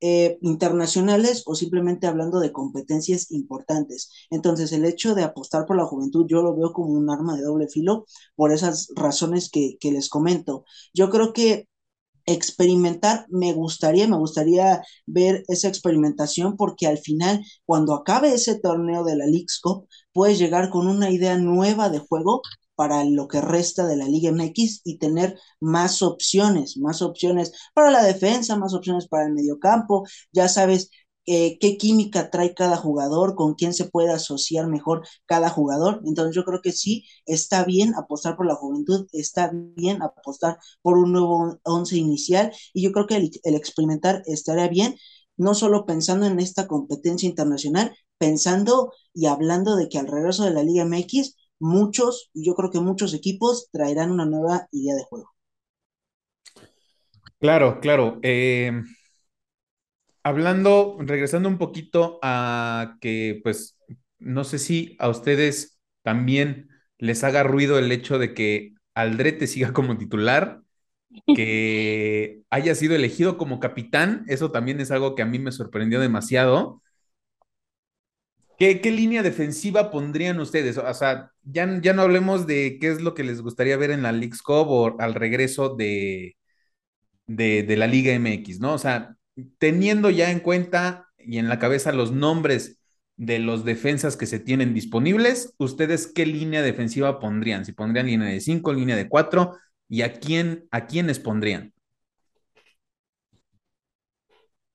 eh, 0.00 0.38
internacionales 0.40 1.42
o 1.46 1.54
simplemente 1.54 2.06
hablando 2.06 2.40
de 2.40 2.52
competencias 2.52 3.30
importantes. 3.30 4.10
Entonces, 4.30 4.72
el 4.72 4.84
hecho 4.84 5.14
de 5.14 5.24
apostar 5.24 5.66
por 5.66 5.76
la 5.76 5.84
juventud 5.84 6.26
yo 6.28 6.42
lo 6.42 6.56
veo 6.56 6.72
como 6.72 6.92
un 6.92 7.10
arma 7.10 7.36
de 7.36 7.42
doble 7.42 7.68
filo 7.68 8.06
por 8.34 8.52
esas 8.52 8.88
razones 8.96 9.50
que, 9.50 9.76
les 9.82 10.08
comento. 10.08 10.64
Yo 10.94 11.10
creo 11.10 11.32
que 11.32 11.68
experimentar 12.26 13.26
me 13.28 13.52
gustaría, 13.52 14.06
me 14.08 14.16
gustaría 14.16 14.82
ver 15.06 15.44
esa 15.48 15.68
experimentación 15.68 16.56
porque 16.56 16.86
al 16.86 16.98
final, 16.98 17.44
cuando 17.66 17.94
acabe 17.94 18.32
ese 18.34 18.58
torneo 18.58 19.04
de 19.04 19.16
la 19.16 19.26
League 19.26 19.46
Cup, 19.62 19.88
puedes 20.12 20.38
llegar 20.38 20.70
con 20.70 20.86
una 20.86 21.10
idea 21.10 21.36
nueva 21.38 21.88
de 21.90 21.98
juego 21.98 22.42
para 22.80 23.04
lo 23.04 23.28
que 23.28 23.42
resta 23.42 23.86
de 23.86 23.94
la 23.94 24.06
Liga 24.06 24.30
MX 24.30 24.80
y 24.84 24.96
tener 24.96 25.38
más 25.60 26.00
opciones, 26.00 26.78
más 26.78 27.02
opciones 27.02 27.52
para 27.74 27.90
la 27.90 28.02
defensa, 28.02 28.56
más 28.56 28.72
opciones 28.72 29.06
para 29.06 29.26
el 29.26 29.34
mediocampo. 29.34 30.06
Ya 30.32 30.48
sabes 30.48 30.90
eh, 31.26 31.58
qué 31.60 31.76
química 31.76 32.30
trae 32.30 32.54
cada 32.54 32.78
jugador, 32.78 33.34
con 33.34 33.52
quién 33.54 33.74
se 33.74 33.84
puede 33.84 34.10
asociar 34.12 34.66
mejor 34.66 35.06
cada 35.26 35.50
jugador. 35.50 36.00
Entonces 36.06 36.34
yo 36.34 36.42
creo 36.44 36.62
que 36.62 36.72
sí, 36.72 37.04
está 37.26 37.64
bien 37.64 37.94
apostar 37.96 38.34
por 38.34 38.46
la 38.46 38.54
juventud, 38.54 39.06
está 39.12 39.50
bien 39.52 40.02
apostar 40.02 40.56
por 40.80 40.96
un 40.96 41.12
nuevo 41.12 41.58
once 41.64 41.98
inicial 41.98 42.50
y 42.72 42.82
yo 42.82 42.92
creo 42.92 43.06
que 43.06 43.16
el, 43.16 43.30
el 43.42 43.54
experimentar 43.56 44.22
estaría 44.24 44.68
bien, 44.68 44.96
no 45.36 45.54
solo 45.54 45.84
pensando 45.84 46.24
en 46.24 46.40
esta 46.40 46.66
competencia 46.66 47.28
internacional, 47.28 47.94
pensando 48.16 48.94
y 49.12 49.26
hablando 49.26 49.76
de 49.76 49.90
que 49.90 49.98
al 49.98 50.06
regreso 50.06 50.44
de 50.44 50.52
la 50.52 50.62
Liga 50.62 50.84
MX 50.84 51.34
muchos, 51.60 52.30
yo 52.34 52.54
creo 52.56 52.70
que 52.72 52.80
muchos 52.80 53.14
equipos 53.14 53.68
traerán 53.72 54.10
una 54.12 54.26
nueva 54.26 54.68
idea 54.72 54.94
de 54.96 55.04
juego. 55.04 55.30
Claro, 57.38 57.80
claro. 57.80 58.18
Eh, 58.22 58.70
hablando, 60.22 60.96
regresando 61.00 61.48
un 61.48 61.58
poquito 61.58 62.18
a 62.22 62.96
que, 63.00 63.40
pues, 63.42 63.76
no 64.18 64.44
sé 64.44 64.58
si 64.58 64.96
a 64.98 65.08
ustedes 65.08 65.78
también 66.02 66.68
les 66.98 67.24
haga 67.24 67.42
ruido 67.42 67.78
el 67.78 67.90
hecho 67.92 68.18
de 68.18 68.34
que 68.34 68.74
Aldrete 68.94 69.46
siga 69.46 69.72
como 69.72 69.96
titular, 69.98 70.62
que 71.32 72.42
haya 72.50 72.74
sido 72.74 72.96
elegido 72.96 73.38
como 73.38 73.60
capitán, 73.60 74.24
eso 74.28 74.52
también 74.52 74.80
es 74.80 74.90
algo 74.92 75.14
que 75.16 75.22
a 75.22 75.26
mí 75.26 75.38
me 75.38 75.52
sorprendió 75.52 76.00
demasiado. 76.00 76.82
¿Qué, 78.60 78.78
línea 78.90 79.22
defensiva 79.22 79.90
pondrían 79.90 80.38
ustedes? 80.38 80.76
O 80.76 80.94
sea, 80.94 81.32
ya, 81.44 81.80
ya 81.80 81.94
no 81.94 82.02
hablemos 82.02 82.46
de 82.46 82.76
qué 82.78 82.88
es 82.88 83.00
lo 83.00 83.14
que 83.14 83.24
les 83.24 83.40
gustaría 83.40 83.78
ver 83.78 83.90
en 83.90 84.02
la 84.02 84.12
League 84.12 84.36
Cup 84.44 84.68
o 84.68 85.00
al 85.00 85.14
regreso 85.14 85.74
de, 85.76 86.36
de, 87.26 87.76
la 87.78 87.86
Liga 87.86 88.12
MX, 88.12 88.60
¿no? 88.60 88.74
O 88.74 88.78
sea, 88.78 89.16
teniendo 89.58 90.10
ya 90.10 90.30
en 90.30 90.40
cuenta 90.40 91.08
y 91.18 91.38
en 91.38 91.48
la 91.48 91.58
cabeza 91.58 91.92
los 91.92 92.12
nombres 92.12 92.78
de 93.16 93.38
los 93.38 93.64
defensas 93.64 94.18
que 94.18 94.26
se 94.26 94.40
tienen 94.40 94.74
disponibles, 94.74 95.54
¿ustedes 95.58 96.06
qué 96.06 96.26
línea 96.26 96.60
defensiva 96.62 97.18
pondrían? 97.18 97.64
Si 97.64 97.72
pondrían 97.72 98.08
línea 98.08 98.28
de 98.28 98.40
5, 98.40 98.74
línea 98.74 98.96
de 98.96 99.08
4, 99.08 99.56
¿y 99.88 100.02
a 100.02 100.12
quién, 100.20 100.68
a 100.70 100.86
quiénes 100.86 101.18
pondrían? 101.18 101.72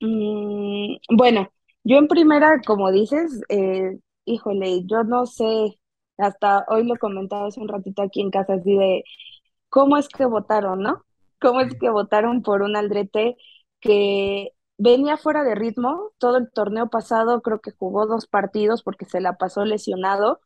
Mm, 0.02 0.98
bueno, 1.16 1.52
yo 1.86 1.98
en 1.98 2.08
primera, 2.08 2.62
como 2.66 2.92
dices, 2.92 3.42
eh, 3.50 4.00
híjole, 4.26 4.86
yo 4.86 5.04
no 5.04 5.26
sé, 5.28 5.80
hasta 6.18 6.66
hoy 6.70 6.86
lo 6.86 6.96
comentaba 6.98 7.48
hace 7.48 7.62
un 7.62 7.68
ratito 7.70 8.02
aquí 8.02 8.22
en 8.22 8.32
casa, 8.32 8.56
así 8.56 8.76
de 8.76 9.04
cómo 9.70 9.98
es 9.98 10.10
que 10.10 10.26
votaron, 10.26 10.82
¿no? 10.82 11.04
¿Cómo 11.40 11.62
es 11.62 11.76
que 11.80 11.90
votaron 11.90 12.42
por 12.42 12.64
un 12.64 12.76
Aldrete 12.76 13.38
que 13.82 14.52
venía 14.78 15.18
fuera 15.18 15.44
de 15.44 15.56
ritmo? 15.56 16.12
Todo 16.18 16.38
el 16.38 16.52
torneo 16.52 16.90
pasado 16.90 17.42
creo 17.42 17.62
que 17.62 17.72
jugó 17.72 18.08
dos 18.08 18.28
partidos 18.28 18.84
porque 18.84 19.06
se 19.06 19.22
la 19.22 19.38
pasó 19.38 19.64
lesionado. 19.66 20.42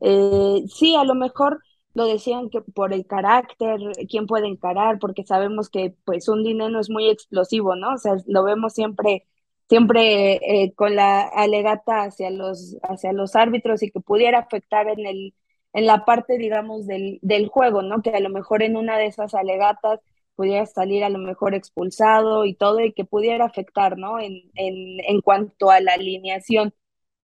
Eh, 0.00 0.64
sí, 0.68 0.94
a 0.96 1.04
lo 1.04 1.14
mejor 1.14 1.60
lo 1.94 2.06
decían 2.06 2.50
que 2.50 2.60
por 2.60 2.92
el 2.92 3.06
carácter, 3.06 3.80
quién 4.10 4.26
puede 4.26 4.46
encarar, 4.48 4.98
porque 4.98 5.24
sabemos 5.24 5.70
que 5.70 5.96
pues 6.04 6.28
un 6.28 6.42
dinero 6.44 6.80
es 6.80 6.90
muy 6.90 7.08
explosivo, 7.08 7.76
¿no? 7.76 7.94
O 7.94 7.98
sea, 7.98 8.16
lo 8.26 8.44
vemos 8.44 8.74
siempre 8.74 9.26
siempre 9.72 10.34
eh, 10.64 10.74
con 10.74 10.96
la 10.96 11.22
alegata 11.22 12.02
hacia 12.02 12.28
los, 12.28 12.76
hacia 12.82 13.14
los 13.14 13.34
árbitros 13.34 13.82
y 13.82 13.90
que 13.90 14.00
pudiera 14.00 14.38
afectar 14.40 14.86
en, 14.86 15.06
el, 15.06 15.34
en 15.72 15.86
la 15.86 16.04
parte, 16.04 16.36
digamos, 16.36 16.86
del, 16.86 17.18
del 17.22 17.48
juego, 17.48 17.80
¿no? 17.80 18.02
Que 18.02 18.10
a 18.10 18.20
lo 18.20 18.28
mejor 18.28 18.62
en 18.62 18.76
una 18.76 18.98
de 18.98 19.06
esas 19.06 19.32
alegatas 19.34 20.00
pudiera 20.34 20.66
salir 20.66 21.04
a 21.04 21.08
lo 21.08 21.18
mejor 21.18 21.54
expulsado 21.54 22.44
y 22.44 22.54
todo 22.54 22.80
y 22.80 22.92
que 22.92 23.06
pudiera 23.06 23.46
afectar, 23.46 23.96
¿no? 23.96 24.20
En, 24.20 24.42
en, 24.56 25.00
en 25.08 25.22
cuanto 25.22 25.70
a 25.70 25.80
la 25.80 25.94
alineación. 25.94 26.74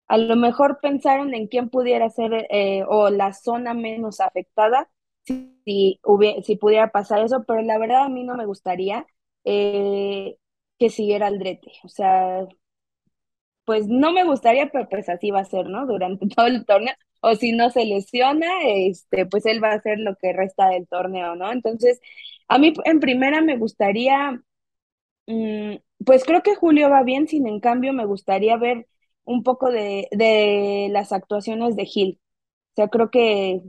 A 0.07 0.17
lo 0.17 0.37
mejor 0.37 0.79
pensaron 0.81 1.35
en 1.35 1.49
quién 1.49 1.69
pudiera 1.69 2.09
ser 2.11 2.47
eh, 2.51 2.85
o 2.89 3.11
la 3.11 3.33
zona 3.33 3.75
menos 3.75 4.21
afectada 4.21 4.89
si, 5.25 5.59
si, 5.65 6.01
si, 6.45 6.57
pudiera 6.57 6.93
pasar 6.93 7.25
eso, 7.25 7.43
pero 7.45 7.61
la 7.63 7.77
verdad 7.79 8.05
a 8.05 8.09
mí 8.09 8.23
no 8.23 8.37
me 8.37 8.47
gustaría. 8.47 9.05
Eh, 9.45 10.37
que 10.79 10.91
siguiera 10.91 11.27
Aldrete. 11.29 11.73
O 11.85 11.89
sea, 11.89 12.47
pues 13.65 13.87
no 13.89 14.13
me 14.13 14.25
gustaría, 14.25 14.69
pero 14.71 14.89
pues 14.89 15.09
así 15.09 15.31
va 15.31 15.41
a 15.41 15.45
ser, 15.45 15.67
¿no? 15.69 15.87
Durante 15.87 16.27
todo 16.37 16.47
el 16.47 16.65
torneo. 16.67 16.95
O 17.21 17.35
si 17.35 17.53
no 17.53 17.71
se 17.71 17.85
lesiona, 17.85 18.47
este, 18.67 19.27
pues 19.27 19.47
él 19.47 19.63
va 19.63 19.71
a 19.73 19.75
hacer 19.77 19.99
lo 19.99 20.15
que 20.17 20.33
resta 20.33 20.69
del 20.69 20.87
torneo, 20.87 21.35
¿no? 21.35 21.51
Entonces, 21.53 22.01
a 22.49 22.59
mí 22.59 22.73
en 22.85 23.01
primera 23.01 23.41
me 23.41 23.57
gustaría, 23.57 24.41
mm, 25.27 25.77
pues 26.05 26.25
creo 26.25 26.43
que 26.43 26.57
Julio 26.57 26.91
va 26.91 27.03
bien, 27.05 27.29
sin 27.29 27.47
en 27.49 27.61
cambio 27.61 27.93
me 27.93 28.07
gustaría 28.07 28.57
ver 28.59 28.89
un 29.25 29.43
poco 29.45 29.71
de, 29.71 30.09
de 30.13 30.89
las 30.93 31.13
actuaciones 31.13 31.77
de 31.77 31.87
Gil. 31.87 32.21
O 32.73 32.77
sea, 32.77 32.89
creo 32.89 33.11
que 33.11 33.63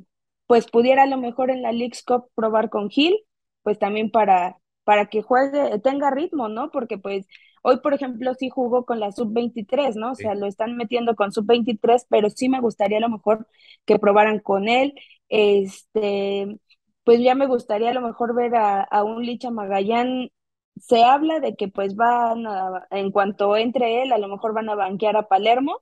pues 0.48 0.68
pudiera 0.72 1.04
a 1.04 1.08
lo 1.08 1.18
mejor 1.18 1.52
en 1.52 1.62
la 1.64 1.72
League's 1.72 2.04
Cup 2.04 2.30
probar 2.36 2.70
con 2.70 2.90
Gil, 2.90 3.18
pues 3.64 3.80
también 3.80 4.12
para 4.12 4.58
para 4.88 5.08
que 5.08 5.22
juegue, 5.22 5.80
tenga 5.80 6.12
ritmo, 6.12 6.48
¿no? 6.48 6.72
Porque 6.72 6.98
pues 6.98 7.28
hoy, 7.62 7.82
por 7.82 7.94
ejemplo, 7.94 8.34
sí 8.36 8.50
jugó 8.50 8.86
con 8.86 9.02
la 9.02 9.12
sub-23, 9.12 9.96
¿no? 9.96 10.12
O 10.14 10.16
sea, 10.16 10.34
lo 10.34 10.46
están 10.46 10.78
metiendo 10.78 11.14
con 11.18 11.34
sub-23, 11.34 12.06
pero 12.10 12.30
sí 12.30 12.48
me 12.48 12.62
gustaría 12.62 13.00
a 13.00 13.02
lo 13.02 13.10
mejor 13.10 13.50
que 13.86 14.00
probaran 14.00 14.40
con 14.40 14.70
él. 14.70 14.94
Este, 15.28 16.58
pues 17.04 17.20
ya 17.20 17.36
me 17.36 17.48
gustaría 17.48 17.90
a 17.90 17.94
lo 17.94 18.00
mejor 18.00 18.34
ver 18.34 18.56
a, 18.56 19.04
un 19.04 19.26
Licha 19.26 19.52
Magallán. 19.52 20.30
Se 20.78 21.04
habla 21.04 21.42
de 21.42 21.58
que 21.58 21.68
pues 21.68 21.98
van 21.98 22.48
a, 22.48 22.88
en 22.92 23.12
cuanto 23.12 23.58
entre 23.58 24.04
él, 24.04 24.14
a 24.14 24.18
lo 24.18 24.30
mejor 24.30 24.54
van 24.54 24.70
a 24.70 24.76
banquear 24.76 25.18
a 25.18 25.28
Palermo, 25.28 25.82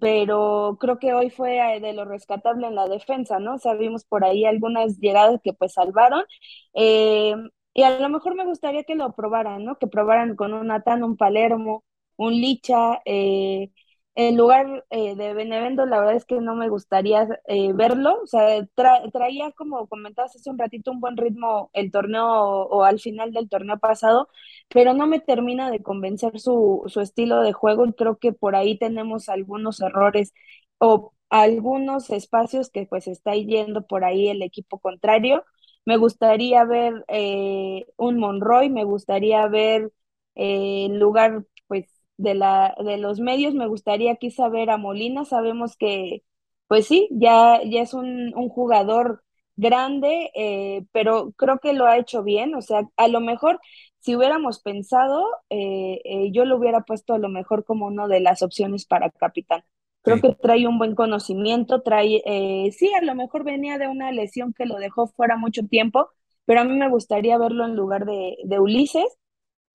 pero 0.00 0.78
creo 0.80 0.98
que 0.98 1.12
hoy 1.12 1.28
fue 1.28 1.58
eh, 1.58 1.80
de 1.80 1.92
lo 1.92 2.06
rescatable 2.06 2.66
en 2.66 2.74
la 2.74 2.88
defensa, 2.88 3.40
¿no? 3.40 3.58
Sabimos 3.58 4.06
por 4.06 4.24
ahí 4.24 4.46
algunas 4.46 4.98
llegadas 5.00 5.38
que 5.44 5.52
pues 5.52 5.74
salvaron. 5.74 6.24
Eh, 6.72 7.34
y 7.78 7.84
a 7.84 8.00
lo 8.00 8.08
mejor 8.08 8.34
me 8.34 8.44
gustaría 8.44 8.82
que 8.82 8.96
lo 8.96 9.12
probaran, 9.14 9.64
¿no? 9.64 9.78
Que 9.78 9.86
probaran 9.86 10.34
con 10.34 10.52
un 10.52 10.66
Natán, 10.66 11.04
un 11.04 11.16
Palermo, 11.16 11.84
un 12.16 12.34
Licha. 12.34 13.00
Eh, 13.04 13.70
en 14.16 14.36
lugar 14.36 14.84
eh, 14.90 15.14
de 15.14 15.32
Benevendo, 15.32 15.86
la 15.86 16.00
verdad 16.00 16.16
es 16.16 16.24
que 16.24 16.40
no 16.40 16.56
me 16.56 16.68
gustaría 16.68 17.28
eh, 17.46 17.72
verlo. 17.72 18.20
O 18.22 18.26
sea, 18.26 18.66
traía, 19.12 19.52
como 19.52 19.86
comentabas 19.88 20.34
hace 20.34 20.50
un 20.50 20.58
ratito, 20.58 20.90
un 20.90 20.98
buen 21.00 21.16
ritmo 21.16 21.70
el 21.72 21.92
torneo 21.92 22.26
o, 22.26 22.82
al 22.82 22.98
final 22.98 23.32
del 23.32 23.48
torneo 23.48 23.78
pasado, 23.78 24.28
pero 24.68 24.92
no 24.92 25.06
me 25.06 25.20
termina 25.20 25.70
de 25.70 25.80
convencer 25.80 26.40
su, 26.40 26.82
su 26.88 27.00
estilo 27.00 27.42
de 27.42 27.52
juego 27.52 27.86
y 27.86 27.92
creo 27.92 28.18
que 28.18 28.32
por 28.32 28.56
ahí 28.56 28.76
tenemos 28.76 29.28
algunos 29.28 29.80
errores 29.80 30.34
o 30.78 31.12
algunos 31.30 32.10
espacios 32.10 32.70
que 32.70 32.86
pues 32.86 33.06
está 33.06 33.34
yendo 33.36 33.86
por 33.86 34.04
ahí 34.04 34.28
el 34.28 34.42
equipo 34.42 34.80
contrario 34.80 35.44
me 35.88 35.96
gustaría 35.96 36.64
ver 36.64 37.04
eh, 37.08 37.86
un 37.96 38.18
Monroy, 38.18 38.68
me 38.68 38.84
gustaría 38.84 39.46
ver 39.48 39.90
eh, 40.34 40.84
en 40.84 40.98
lugar 40.98 41.46
pues 41.66 41.86
de 42.18 42.34
la 42.34 42.74
de 42.84 42.98
los 42.98 43.20
medios, 43.20 43.54
me 43.54 43.66
gustaría 43.68 44.16
quizá 44.16 44.50
ver 44.50 44.68
a 44.70 44.76
Molina, 44.76 45.24
sabemos 45.24 45.76
que 45.78 46.24
pues 46.66 46.86
sí, 46.88 47.08
ya, 47.10 47.62
ya 47.64 47.80
es 47.82 47.94
un, 47.94 48.32
jugador 48.50 49.24
grande, 49.56 50.30
eh, 50.34 50.84
pero 50.92 51.32
creo 51.36 51.58
que 51.58 51.72
lo 51.72 51.86
ha 51.86 51.96
hecho 51.98 52.22
bien, 52.22 52.54
o 52.54 52.60
sea, 52.62 52.82
a 52.98 53.08
lo 53.08 53.20
mejor 53.20 53.58
si 54.00 54.14
hubiéramos 54.14 54.60
pensado, 54.60 55.24
yo 55.50 56.44
lo 56.44 56.56
hubiera 56.58 56.82
puesto 56.82 57.14
a 57.14 57.18
lo 57.18 57.30
mejor 57.30 57.64
como 57.64 57.86
una 57.86 58.08
de 58.08 58.20
las 58.20 58.42
opciones 58.42 58.84
para 58.86 59.10
capitán. 59.10 59.64
Creo 60.08 60.20
que 60.20 60.34
trae 60.40 60.66
un 60.66 60.78
buen 60.78 60.94
conocimiento, 60.94 61.82
trae, 61.82 62.22
eh, 62.24 62.70
sí, 62.72 62.90
a 62.94 63.04
lo 63.04 63.14
mejor 63.14 63.44
venía 63.44 63.78
de 63.78 63.88
una 63.88 64.10
lesión 64.12 64.52
que 64.54 64.66
lo 64.66 64.76
dejó 64.76 65.06
fuera 65.08 65.36
mucho 65.36 65.62
tiempo, 65.66 66.08
pero 66.44 66.60
a 66.60 66.64
mí 66.64 66.74
me 66.74 66.88
gustaría 66.88 67.38
verlo 67.38 67.66
en 67.66 67.76
lugar 67.76 68.06
de, 68.06 68.60
Ulises. 68.60 69.18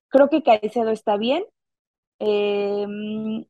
Creo 0.10 0.30
que 0.30 0.43
Caicedo 0.43 0.91
está 0.91 1.17
bien. 1.17 1.46
Em, 2.19 3.46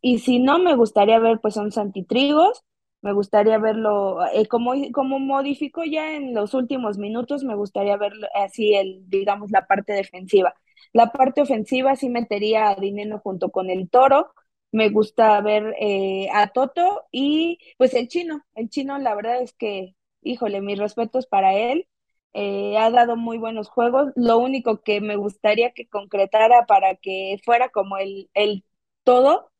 y 0.00 0.18
si 0.20 0.38
no, 0.38 0.58
me 0.58 0.74
gustaría 0.76 1.18
ver 1.18 1.40
pues 1.40 1.56
un 1.56 1.72
Santitrigos, 1.72 2.62
me 3.02 3.12
gustaría 3.12 3.58
verlo, 3.58 4.24
eh, 4.32 4.46
como, 4.46 4.72
como 4.92 5.18
modificó 5.18 5.84
ya 5.84 6.14
en 6.14 6.34
los 6.34 6.54
últimos 6.54 6.98
minutos, 6.98 7.44
me 7.44 7.56
gustaría 7.56 7.96
verlo 7.96 8.26
así, 8.34 8.74
el, 8.74 9.08
digamos, 9.08 9.50
la 9.50 9.66
parte 9.66 9.92
defensiva. 9.92 10.54
La 10.92 11.10
parte 11.12 11.42
ofensiva 11.42 11.96
sí 11.96 12.08
metería 12.10 12.70
a 12.70 12.76
Dinero 12.76 13.18
junto 13.18 13.50
con 13.50 13.70
el 13.70 13.88
Toro, 13.90 14.32
me 14.72 14.88
gusta 14.90 15.40
ver 15.40 15.74
eh, 15.80 16.28
a 16.32 16.48
Toto 16.52 17.04
y 17.12 17.58
pues 17.78 17.94
el 17.94 18.08
chino, 18.08 18.44
el 18.54 18.68
chino 18.70 18.98
la 18.98 19.14
verdad 19.14 19.40
es 19.42 19.52
que, 19.54 19.94
híjole, 20.22 20.60
mis 20.62 20.78
respetos 20.78 21.26
para 21.26 21.54
él, 21.54 21.88
eh, 22.34 22.76
ha 22.78 22.90
dado 22.90 23.16
muy 23.16 23.38
buenos 23.38 23.68
juegos, 23.68 24.12
lo 24.16 24.38
único 24.38 24.82
que 24.82 25.00
me 25.02 25.16
gustaría 25.16 25.72
que 25.72 25.88
concretara 25.88 26.66
para 26.66 26.96
que 26.96 27.38
fuera 27.44 27.68
como 27.70 27.98
el, 27.98 28.30
el 28.34 28.64
todo, 29.04 29.50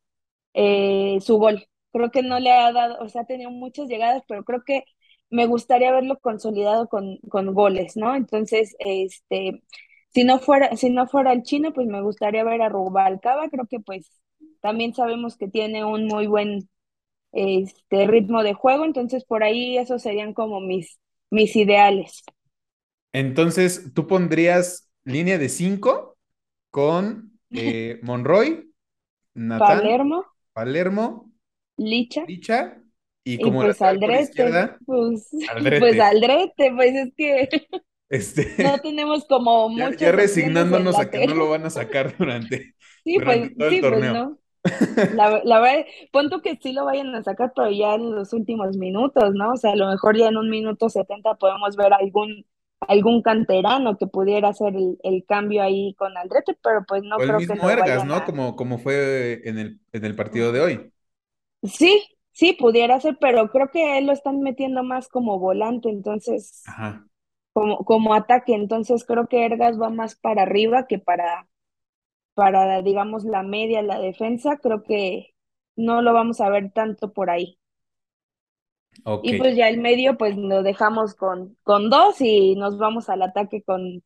eh, 0.54 1.18
su 1.20 1.38
gol. 1.38 1.66
Creo 1.92 2.10
que 2.10 2.22
no 2.22 2.40
le 2.40 2.52
ha 2.52 2.72
dado, 2.72 2.98
o 3.00 3.08
sea, 3.08 3.22
ha 3.22 3.26
tenido 3.26 3.50
muchas 3.50 3.88
llegadas, 3.88 4.22
pero 4.28 4.44
creo 4.44 4.64
que 4.64 4.84
me 5.30 5.46
gustaría 5.46 5.92
verlo 5.92 6.18
consolidado 6.20 6.88
con, 6.88 7.18
con 7.28 7.54
goles, 7.54 7.96
¿no? 7.96 8.14
Entonces, 8.14 8.74
este, 8.78 9.62
si 10.14 10.24
no 10.24 10.38
fuera, 10.38 10.76
si 10.76 10.90
no 10.90 11.06
fuera 11.06 11.32
el 11.32 11.42
chino, 11.42 11.72
pues 11.72 11.86
me 11.86 12.02
gustaría 12.02 12.44
ver 12.44 12.62
a 12.62 12.68
Rubalcaba, 12.68 13.48
creo 13.50 13.66
que 13.66 13.80
pues 13.80 14.10
también 14.62 14.94
sabemos 14.94 15.36
que 15.36 15.48
tiene 15.48 15.84
un 15.84 16.06
muy 16.06 16.26
buen 16.26 16.68
este, 17.32 18.06
ritmo 18.06 18.42
de 18.42 18.54
juego, 18.54 18.84
entonces 18.84 19.24
por 19.24 19.42
ahí 19.42 19.76
esos 19.76 20.00
serían 20.02 20.32
como 20.32 20.60
mis, 20.60 20.98
mis 21.30 21.54
ideales. 21.56 22.22
Entonces, 23.12 23.92
tú 23.94 24.06
pondrías 24.06 24.90
línea 25.04 25.36
de 25.36 25.48
cinco 25.48 26.16
con 26.70 27.38
eh, 27.50 27.98
Monroy, 28.02 28.72
Palermo, 29.58 30.24
Palermo, 30.52 31.30
Licha, 31.76 32.24
Licha 32.26 32.78
y 33.24 33.38
como 33.38 33.62
pues 33.62 33.80
Aldrete, 33.80 34.76
pues, 34.84 35.28
Aldrete, 35.50 35.80
pues 35.80 36.00
Aldrete, 36.00 36.72
pues 36.74 36.94
es 36.94 37.12
que 37.16 37.48
este... 38.08 38.54
no 38.62 38.78
tenemos 38.78 39.24
como 39.24 39.70
mucho. 39.70 39.90
Ya, 39.98 40.12
resignándonos 40.12 40.98
a 40.98 41.10
que 41.10 41.26
no 41.26 41.34
lo 41.34 41.48
van 41.48 41.64
a 41.64 41.70
sacar 41.70 42.16
durante, 42.16 42.74
sí, 43.04 43.18
pues, 43.18 43.56
todo 43.56 43.68
el 43.68 43.74
sí, 43.74 43.80
pues 43.80 44.00
no. 44.00 44.38
La, 45.14 45.40
la 45.44 45.60
verdad, 45.60 45.84
punto 46.12 46.40
que 46.40 46.56
sí 46.62 46.72
lo 46.72 46.84
vayan 46.84 47.14
a 47.14 47.22
sacar, 47.22 47.52
pero 47.54 47.70
ya 47.70 47.94
en 47.94 48.14
los 48.14 48.32
últimos 48.32 48.76
minutos, 48.76 49.34
¿no? 49.34 49.52
O 49.52 49.56
sea, 49.56 49.72
a 49.72 49.76
lo 49.76 49.88
mejor 49.88 50.16
ya 50.16 50.28
en 50.28 50.36
un 50.36 50.50
minuto 50.50 50.88
70 50.88 51.34
podemos 51.34 51.76
ver 51.76 51.92
algún 51.92 52.46
algún 52.88 53.22
canterano 53.22 53.96
que 53.96 54.06
pudiera 54.06 54.48
hacer 54.48 54.74
el, 55.02 55.24
cambio 55.26 55.62
ahí 55.62 55.94
con 55.94 56.16
Aldrete, 56.16 56.56
pero 56.62 56.84
pues 56.86 57.02
no 57.02 57.16
creo 57.16 57.38
el 57.38 57.48
mismo 57.48 57.66
que 57.66 57.72
Ergas, 57.72 58.04
¿no? 58.04 58.24
Como, 58.24 58.56
como 58.56 58.78
fue 58.78 59.40
en 59.44 59.58
el, 59.58 59.80
en 59.92 60.04
el 60.04 60.16
partido 60.16 60.52
de 60.52 60.60
hoy. 60.60 60.92
Sí, 61.62 62.02
sí, 62.32 62.54
pudiera 62.54 62.98
ser, 63.00 63.16
pero 63.20 63.50
creo 63.50 63.70
que 63.70 63.98
él 63.98 64.06
lo 64.06 64.12
están 64.12 64.40
metiendo 64.40 64.82
más 64.82 65.08
como 65.08 65.38
volante, 65.38 65.88
entonces, 65.88 66.62
Como, 67.52 67.84
como 67.84 68.14
ataque, 68.14 68.54
entonces 68.54 69.04
creo 69.04 69.26
que 69.28 69.44
Ergas 69.44 69.80
va 69.80 69.90
más 69.90 70.16
para 70.16 70.42
arriba 70.42 70.86
que 70.86 70.98
para, 70.98 71.46
para, 72.34 72.82
digamos, 72.82 73.24
la 73.24 73.42
media, 73.42 73.82
la 73.82 73.98
defensa, 73.98 74.58
creo 74.58 74.82
que 74.82 75.34
no 75.76 76.02
lo 76.02 76.12
vamos 76.12 76.40
a 76.40 76.48
ver 76.50 76.72
tanto 76.72 77.12
por 77.12 77.30
ahí. 77.30 77.58
Y 79.22 79.34
pues 79.34 79.56
ya 79.56 79.68
el 79.68 79.78
medio, 79.80 80.16
pues 80.18 80.36
lo 80.36 80.62
dejamos 80.62 81.14
con, 81.14 81.56
con 81.62 81.90
dos 81.90 82.20
y 82.20 82.54
nos 82.56 82.78
vamos 82.78 83.08
al 83.08 83.22
ataque 83.22 83.62
con, 83.62 84.02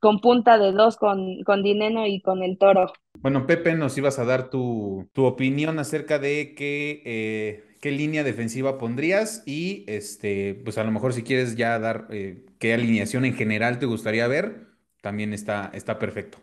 con 0.00 0.20
punta 0.20 0.58
de 0.58 0.72
dos, 0.72 0.96
con, 0.96 1.42
con 1.44 1.62
Dineno 1.62 2.06
y 2.06 2.20
con 2.22 2.42
el 2.42 2.58
Toro. 2.58 2.92
Bueno, 3.20 3.46
Pepe, 3.46 3.74
nos 3.74 3.96
ibas 3.98 4.18
a 4.18 4.24
dar 4.24 4.50
tu, 4.50 5.08
tu 5.12 5.24
opinión 5.24 5.78
acerca 5.78 6.18
de 6.18 6.54
qué, 6.54 7.02
eh, 7.04 7.76
qué 7.80 7.90
línea 7.90 8.24
defensiva 8.24 8.78
pondrías 8.78 9.42
y 9.46 9.84
este, 9.88 10.54
pues 10.64 10.78
a 10.78 10.84
lo 10.84 10.92
mejor 10.92 11.12
si 11.12 11.22
quieres 11.22 11.56
ya 11.56 11.78
dar 11.78 12.06
eh, 12.10 12.44
qué 12.58 12.74
alineación 12.74 13.24
en 13.24 13.34
general 13.34 13.78
te 13.78 13.86
gustaría 13.86 14.26
ver, 14.28 14.68
también 15.00 15.32
está, 15.32 15.70
está 15.74 15.98
perfecto. 15.98 16.38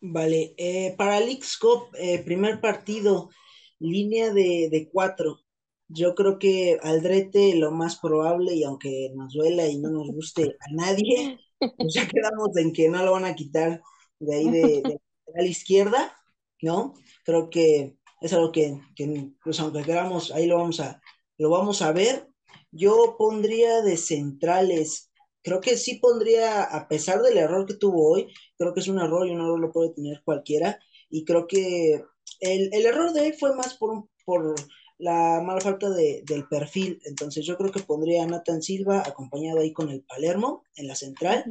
Vale, 0.00 0.54
eh, 0.58 0.94
para 0.96 1.18
el 1.18 1.38
Cup, 1.60 1.94
eh, 1.98 2.22
primer 2.24 2.60
partido, 2.60 3.30
línea 3.78 4.32
de, 4.32 4.88
cuatro. 4.92 5.40
Yo 5.88 6.14
creo 6.14 6.38
que 6.38 6.78
Aldrete 6.82 7.54
lo 7.56 7.70
más 7.70 7.96
probable, 7.98 8.54
y 8.54 8.64
aunque 8.64 9.10
nos 9.14 9.32
duela 9.32 9.66
y 9.68 9.78
no 9.78 9.90
nos 9.90 10.08
guste 10.08 10.56
a 10.60 10.72
nadie, 10.72 11.38
pues 11.58 11.94
ya 11.94 12.06
quedamos 12.08 12.56
en 12.56 12.72
que 12.72 12.88
no 12.88 13.02
lo 13.04 13.12
van 13.12 13.24
a 13.24 13.34
quitar 13.34 13.80
de 14.18 14.34
ahí 14.34 14.50
de, 14.50 15.00
la 15.34 15.44
izquierda, 15.44 16.16
¿no? 16.62 16.94
Creo 17.24 17.50
que 17.50 17.96
es 18.20 18.32
algo 18.32 18.52
que, 18.52 18.80
que, 18.94 19.32
pues 19.42 19.60
aunque 19.60 19.82
queramos, 19.82 20.30
ahí 20.32 20.46
lo 20.46 20.56
vamos 20.58 20.80
a, 20.80 21.00
lo 21.38 21.50
vamos 21.50 21.82
a 21.82 21.92
ver. 21.92 22.28
Yo 22.72 23.16
pondría 23.18 23.82
de 23.82 23.96
centrales 23.96 25.10
creo 25.46 25.60
que 25.60 25.76
sí 25.76 26.00
pondría, 26.00 26.64
a 26.64 26.88
pesar 26.88 27.22
del 27.22 27.38
error 27.38 27.66
que 27.66 27.74
tuvo 27.74 28.10
hoy, 28.10 28.26
creo 28.58 28.74
que 28.74 28.80
es 28.80 28.88
un 28.88 28.98
error 28.98 29.28
y 29.28 29.30
un 29.30 29.40
error 29.40 29.60
lo 29.60 29.70
puede 29.70 29.90
tener 29.90 30.20
cualquiera. 30.24 30.80
Y 31.08 31.24
creo 31.24 31.46
que 31.46 32.02
el, 32.40 32.84
error 32.84 33.12
de 33.12 33.28
él 33.28 33.34
fue 33.38 33.54
más 33.54 33.74
por, 33.74 34.08
por 34.24 34.56
la 34.98 35.40
mala 35.46 35.60
falta 35.60 35.88
de, 35.90 36.24
del 36.26 36.48
perfil. 36.48 36.98
Entonces 37.04 37.46
yo 37.46 37.56
creo 37.56 37.70
que 37.70 37.78
pondría 37.78 38.24
a 38.24 38.26
Nathan 38.26 38.60
Silva 38.60 39.04
acompañado 39.06 39.60
ahí 39.60 39.72
con 39.72 39.88
el 39.88 40.02
Palermo 40.02 40.64
en 40.74 40.88
la 40.88 40.96
central. 40.96 41.44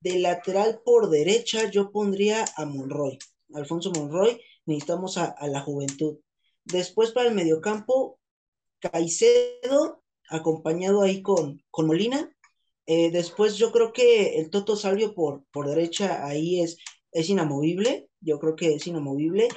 De 0.00 0.18
lateral 0.18 0.80
por 0.82 1.10
derecha 1.10 1.70
yo 1.70 1.92
pondría 1.92 2.46
a 2.56 2.64
Monroy, 2.64 3.18
Alfonso 3.52 3.92
Monroy. 3.92 4.40
Necesitamos 4.64 5.18
a, 5.18 5.36
la 5.48 5.60
juventud. 5.60 6.16
Después 6.64 7.12
para 7.12 7.28
el 7.28 7.34
mediocampo, 7.34 8.18
Caicedo 8.80 10.02
acompañado 10.30 11.02
ahí 11.02 11.20
con, 11.20 11.62
con 11.70 11.86
Molina 11.86 12.34
eh, 12.90 13.10
después 13.10 13.56
yo 13.58 13.70
creo 13.70 13.92
que 13.92 14.38
el 14.38 14.48
Toto 14.48 14.74
Salvio 14.74 15.14
por, 15.14 15.44
por 15.52 15.68
derecha 15.68 16.26
ahí 16.26 16.62
es, 16.62 16.78
es 17.12 17.28
inamovible, 17.28 18.08
yo 18.20 18.38
creo 18.38 18.56
que 18.56 18.74
es 18.74 18.86
inamovible. 18.86 19.48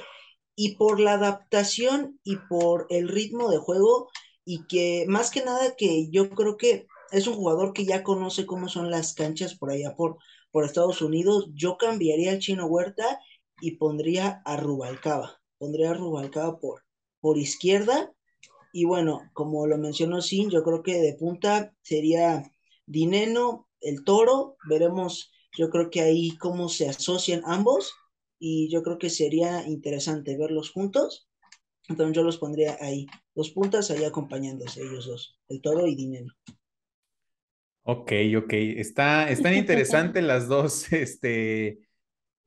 Y 0.54 0.76
por 0.76 1.00
la 1.00 1.14
adaptación 1.14 2.20
y 2.24 2.36
por 2.36 2.86
el 2.90 3.08
ritmo 3.08 3.50
de 3.50 3.56
juego 3.56 4.10
y 4.44 4.66
que 4.66 5.06
más 5.08 5.30
que 5.30 5.42
nada 5.42 5.74
que 5.78 6.10
yo 6.10 6.28
creo 6.28 6.58
que 6.58 6.86
es 7.10 7.26
un 7.26 7.32
jugador 7.32 7.72
que 7.72 7.86
ya 7.86 8.02
conoce 8.02 8.44
cómo 8.44 8.68
son 8.68 8.90
las 8.90 9.14
canchas 9.14 9.54
por 9.54 9.70
allá 9.70 9.96
por, 9.96 10.18
por 10.50 10.66
Estados 10.66 11.00
Unidos. 11.00 11.48
Yo 11.54 11.78
cambiaría 11.78 12.32
al 12.32 12.38
Chino 12.38 12.66
Huerta 12.66 13.18
y 13.62 13.76
pondría 13.76 14.42
a 14.44 14.58
Rubalcaba. 14.58 15.40
Pondría 15.56 15.92
a 15.92 15.94
Rubalcaba 15.94 16.60
por, 16.60 16.82
por 17.18 17.38
izquierda. 17.38 18.12
Y 18.74 18.84
bueno, 18.84 19.22
como 19.32 19.66
lo 19.66 19.78
mencionó 19.78 20.20
Sin, 20.20 20.50
yo 20.50 20.62
creo 20.62 20.82
que 20.82 21.00
de 21.00 21.14
punta 21.14 21.72
sería 21.80 22.52
Dineno, 22.86 23.68
el 23.80 24.04
Toro. 24.04 24.56
Veremos, 24.68 25.32
yo 25.56 25.70
creo 25.70 25.90
que 25.90 26.00
ahí 26.00 26.36
cómo 26.38 26.68
se 26.68 26.88
asocian 26.88 27.42
ambos. 27.44 27.92
Y 28.38 28.70
yo 28.70 28.82
creo 28.82 28.98
que 28.98 29.10
sería 29.10 29.66
interesante 29.68 30.36
verlos 30.36 30.70
juntos. 30.70 31.28
Entonces 31.88 32.16
yo 32.16 32.22
los 32.22 32.38
pondría 32.38 32.76
ahí, 32.80 33.06
dos 33.34 33.50
puntas 33.50 33.90
ahí 33.90 34.04
acompañándose 34.04 34.82
ellos 34.82 35.06
dos, 35.06 35.38
el 35.48 35.60
Toro 35.60 35.86
y 35.86 35.94
Dineno. 35.94 36.32
Ok, 37.84 38.12
ok. 38.36 38.52
Está, 38.52 39.28
están 39.30 39.54
interesantes 39.56 40.22
las 40.22 40.48
dos, 40.48 40.92
este, 40.92 41.80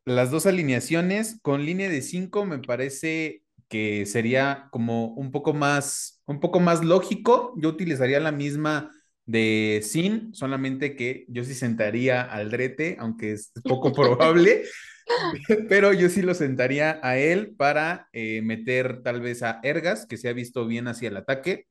las 0.06 0.32
dos 0.32 0.46
alineaciones. 0.46 1.40
Con 1.42 1.66
línea 1.66 1.90
de 1.90 2.02
cinco 2.02 2.46
me 2.46 2.60
parece 2.60 3.44
que 3.68 4.06
sería 4.06 4.70
como 4.72 5.08
un 5.16 5.32
poco 5.32 5.54
más, 5.54 6.22
un 6.26 6.40
poco 6.40 6.60
más 6.60 6.84
lógico. 6.84 7.54
Yo 7.58 7.70
utilizaría 7.70 8.20
la 8.20 8.32
misma 8.32 8.92
de 9.26 9.82
Sin, 9.84 10.34
solamente 10.34 10.96
que 10.96 11.26
yo 11.28 11.44
sí 11.44 11.54
sentaría 11.54 12.22
al 12.22 12.52
Drete, 12.52 12.98
aunque 13.00 13.34
es 13.34 13.52
poco 13.64 13.92
probable, 13.92 14.64
pero 15.70 15.94
yo 15.94 16.10
sí 16.10 16.22
lo 16.22 16.34
sentaría 16.34 17.00
a 17.04 17.18
él 17.18 17.54
para 17.58 18.08
eh, 18.14 18.42
meter 18.42 19.02
tal 19.04 19.22
vez 19.22 19.44
a 19.44 19.60
Ergas, 19.64 20.06
que 20.06 20.18
se 20.18 20.30
ha 20.30 20.34
visto 20.34 20.66
bien 20.68 20.88
hacia 20.88 21.10
el 21.10 21.18
ataque, 21.18 21.68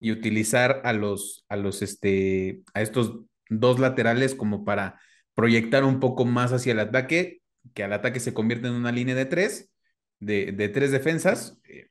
y 0.00 0.10
utilizar 0.10 0.80
a 0.84 0.92
los, 0.92 1.44
a 1.48 1.56
los, 1.56 1.80
este, 1.80 2.62
a 2.74 2.82
estos 2.82 3.20
dos 3.48 3.78
laterales 3.78 4.34
como 4.34 4.64
para 4.64 5.00
proyectar 5.34 5.84
un 5.84 6.00
poco 6.00 6.24
más 6.24 6.52
hacia 6.52 6.72
el 6.72 6.80
ataque, 6.80 7.40
que 7.74 7.84
al 7.84 7.92
ataque 7.92 8.18
se 8.18 8.34
convierte 8.34 8.66
en 8.66 8.74
una 8.74 8.90
línea 8.90 9.14
de 9.14 9.26
tres, 9.26 9.70
de, 10.18 10.52
tres 10.74 10.90
defensas, 10.90 11.58
eh, 11.68 11.88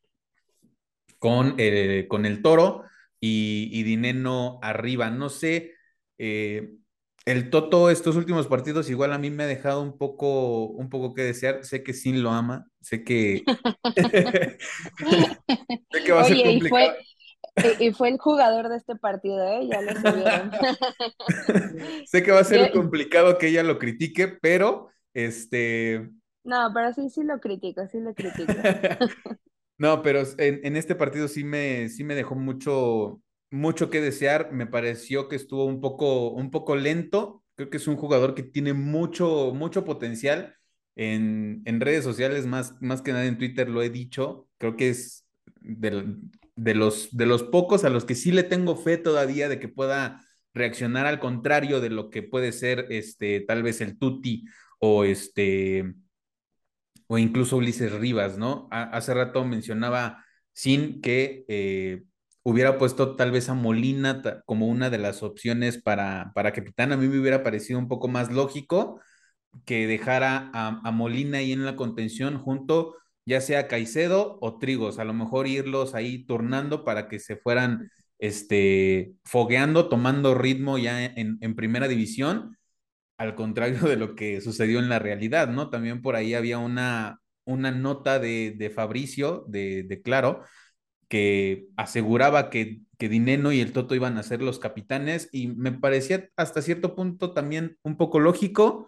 con, 1.20 1.56
eh, 1.58 2.08
con 2.10 2.26
el 2.26 2.42
toro 2.42 2.84
y, 3.22 3.70
y, 3.72 3.84
Dineno 3.84 4.60
arriba. 4.62 5.10
No 5.10 5.30
sé, 5.30 5.76
eh, 6.18 6.74
el 7.26 7.52
Toto 7.52 7.90
estos 7.90 8.16
últimos 8.16 8.48
partidos 8.48 8.90
igual 8.90 9.14
a 9.14 9.20
mí 9.20 9.30
me 9.30 9.44
ha 9.44 9.48
dejado 9.48 9.82
un 9.82 9.98
poco, 9.98 10.66
un 10.66 10.90
poco 10.90 11.14
que 11.14 11.22
desear. 11.22 11.64
Sé 11.64 11.84
que 11.84 11.94
Sin 11.94 12.24
lo 12.24 12.32
ama, 12.32 12.66
sé 12.82 13.04
que, 13.04 13.44
sé 15.92 16.04
que 16.04 16.12
va 16.12 16.22
a 16.22 16.26
ser 16.26 16.44
complicado. 16.44 16.94
Y 17.80 17.92
fue 17.92 18.10
el 18.10 18.18
jugador 18.18 18.70
de 18.70 18.78
este 18.78 18.96
partido, 18.96 19.46
¿eh? 19.46 19.68
Ya 19.70 19.82
lo 19.82 19.92
sé 22.06 22.24
que 22.24 22.32
va 22.32 22.40
a 22.40 22.46
ser 22.46 22.72
complicado 22.72 23.38
que 23.38 23.48
ella 23.48 23.62
lo 23.62 23.78
critique, 23.78 24.40
pero 24.42 24.90
este. 25.14 26.10
No, 26.44 26.72
pero 26.74 26.92
sí, 26.94 27.10
sí 27.10 27.24
lo 27.24 27.40
critico, 27.40 27.86
sí 27.88 28.00
lo 28.00 28.16
critico. 28.16 28.54
no, 29.82 30.04
pero 30.04 30.22
en, 30.38 30.62
en, 30.64 30.78
este 30.78 30.94
partido 30.94 31.28
sí 31.28 31.44
me, 31.44 31.90
sí 31.90 32.04
me 32.04 32.14
dejó 32.14 32.36
mucho, 32.36 33.20
mucho 33.50 33.90
que 33.90 34.00
desear. 34.00 34.52
Me 34.54 34.68
pareció 34.68 35.28
que 35.28 35.36
estuvo 35.36 35.66
un 35.66 35.82
poco, 35.82 36.30
un 36.30 36.52
poco 36.52 36.76
lento. 36.76 37.44
Creo 37.56 37.72
que 37.72 37.78
es 37.78 37.88
un 37.88 37.96
jugador 37.96 38.36
que 38.36 38.44
tiene 38.44 38.74
mucho, 38.74 39.54
mucho 39.56 39.84
potencial. 39.84 40.56
En, 40.96 41.64
en 41.66 41.82
redes 41.82 42.04
sociales, 42.04 42.46
más, 42.46 42.80
más 42.80 43.02
que 43.02 43.12
nada 43.12 43.26
en 43.26 43.40
Twitter, 43.40 43.70
lo 43.70 43.82
he 43.82 43.90
dicho. 43.90 44.48
Creo 44.60 44.76
que 44.76 44.90
es 44.90 45.26
del, 45.62 46.20
de 46.56 46.76
los, 46.76 47.10
de 47.18 47.26
los 47.26 47.42
pocos 47.42 47.84
a 47.84 47.90
los 47.90 48.06
que 48.06 48.14
sí 48.14 48.32
le 48.32 48.44
tengo 48.44 48.76
fe 48.76 48.98
todavía 49.00 49.50
de 49.50 49.60
que 49.60 49.68
pueda 49.68 50.24
reaccionar 50.54 51.08
al 51.08 51.20
contrario 51.20 51.82
de 51.82 51.90
lo 51.90 52.12
que 52.12 52.22
puede 52.22 52.52
ser 52.52 52.86
este, 52.92 53.40
tal 53.40 53.64
vez 53.64 53.82
el 53.82 53.98
Tuti 53.98 54.46
o 54.78 55.06
este 55.06 55.96
o 57.12 57.18
incluso 57.18 57.58
Ulises 57.58 57.92
Rivas, 57.92 58.38
¿no? 58.38 58.70
hace 58.72 59.14
rato 59.14 59.44
mencionaba 59.44 60.24
sin 60.54 61.02
que 61.02 61.44
eh, 61.50 62.04
hubiera 62.42 62.78
puesto 62.78 63.18
tal 63.18 63.32
vez 63.32 63.50
a 63.50 63.54
Molina 63.54 64.22
como 64.46 64.68
una 64.68 64.90
de 64.90 64.98
las 64.98 65.22
opciones 65.22 65.78
para, 65.82 66.32
para 66.34 66.54
capitán. 66.54 66.94
A 66.94 66.98
mí 66.98 67.10
me 67.10 67.20
hubiera 67.20 67.44
parecido 67.44 67.80
un 67.80 67.90
poco 67.90 68.08
más 68.08 68.32
lógico 68.32 69.02
que 69.66 69.88
dejara 69.88 70.52
a, 70.54 70.80
a 70.86 70.92
Molina 70.92 71.40
ahí 71.40 71.52
en 71.52 71.66
la 71.66 71.76
contención 71.76 72.38
junto 72.38 72.96
ya 73.26 73.42
sea 73.42 73.68
Caicedo 73.68 74.38
o 74.42 74.58
Trigos, 74.58 74.98
a 74.98 75.04
lo 75.04 75.14
mejor 75.14 75.48
irlos 75.48 75.96
ahí 75.96 76.26
turnando 76.26 76.86
para 76.86 77.10
que 77.10 77.20
se 77.20 77.36
fueran 77.36 77.92
este, 78.20 79.16
fogueando, 79.26 79.90
tomando 79.90 80.34
ritmo 80.34 80.78
ya 80.78 81.04
en, 81.06 81.56
primera 81.56 81.90
división, 81.90 82.58
al 83.22 83.36
contrario 83.36 83.80
de 83.88 83.98
lo 83.98 84.16
que 84.16 84.42
sucedió 84.42 84.80
en 84.80 84.90
la 84.90 85.00
realidad, 85.00 85.48
¿no? 85.48 85.70
También 85.70 86.02
por 86.02 86.16
ahí 86.16 86.34
había 86.34 86.58
una, 86.58 87.22
una 87.46 87.72
nota 87.72 88.18
de, 88.20 88.72
Fabricio, 88.74 89.46
de, 89.48 90.02
Claro, 90.04 90.44
que 91.08 91.68
aseguraba 91.78 92.50
que, 92.50 92.82
que 92.98 93.10
Dineno 93.10 93.52
y 93.52 93.62
el 93.62 93.74
Toto 93.74 93.94
iban 93.94 94.18
a 94.18 94.24
ser 94.24 94.42
los 94.42 94.58
capitanes 94.58 95.30
y 95.32 95.50
me 95.50 95.72
parecía 95.72 96.30
hasta 96.36 96.64
cierto 96.64 96.96
punto 96.96 97.34
también 97.34 97.78
un 97.84 97.96
poco 97.96 98.20
lógico, 98.20 98.88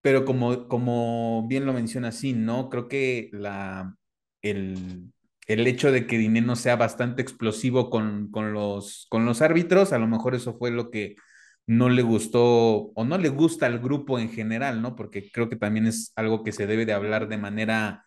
pero 0.00 0.24
como, 0.24 0.66
como 0.68 1.46
bien 1.46 1.66
lo 1.66 1.74
menciona 1.74 2.10
Sin, 2.10 2.46
¿no? 2.46 2.70
Creo 2.70 2.88
que 2.88 3.28
la, 3.32 3.96
el, 4.40 5.12
el 5.46 5.66
hecho 5.66 5.92
de 5.92 6.06
que 6.06 6.16
Dineno 6.16 6.56
sea 6.56 6.76
bastante 6.76 7.20
explosivo 7.20 7.90
con, 7.90 8.30
con, 8.30 8.54
los, 8.54 9.06
con 9.10 9.26
los 9.26 9.42
árbitros, 9.42 9.92
a 9.92 9.98
lo 9.98 10.06
mejor 10.06 10.34
eso 10.34 10.56
fue 10.56 10.70
lo 10.70 10.90
que 10.90 11.16
no 11.66 11.88
le 11.88 12.02
gustó 12.02 12.92
o 12.94 13.04
no 13.04 13.18
le 13.18 13.28
gusta 13.28 13.66
al 13.66 13.78
grupo 13.78 14.18
en 14.18 14.30
general, 14.30 14.82
¿no? 14.82 14.96
Porque 14.96 15.30
creo 15.30 15.48
que 15.48 15.56
también 15.56 15.86
es 15.86 16.12
algo 16.16 16.42
que 16.44 16.52
se 16.52 16.66
debe 16.66 16.86
de 16.86 16.92
hablar 16.92 17.28
de 17.28 17.38
manera, 17.38 18.04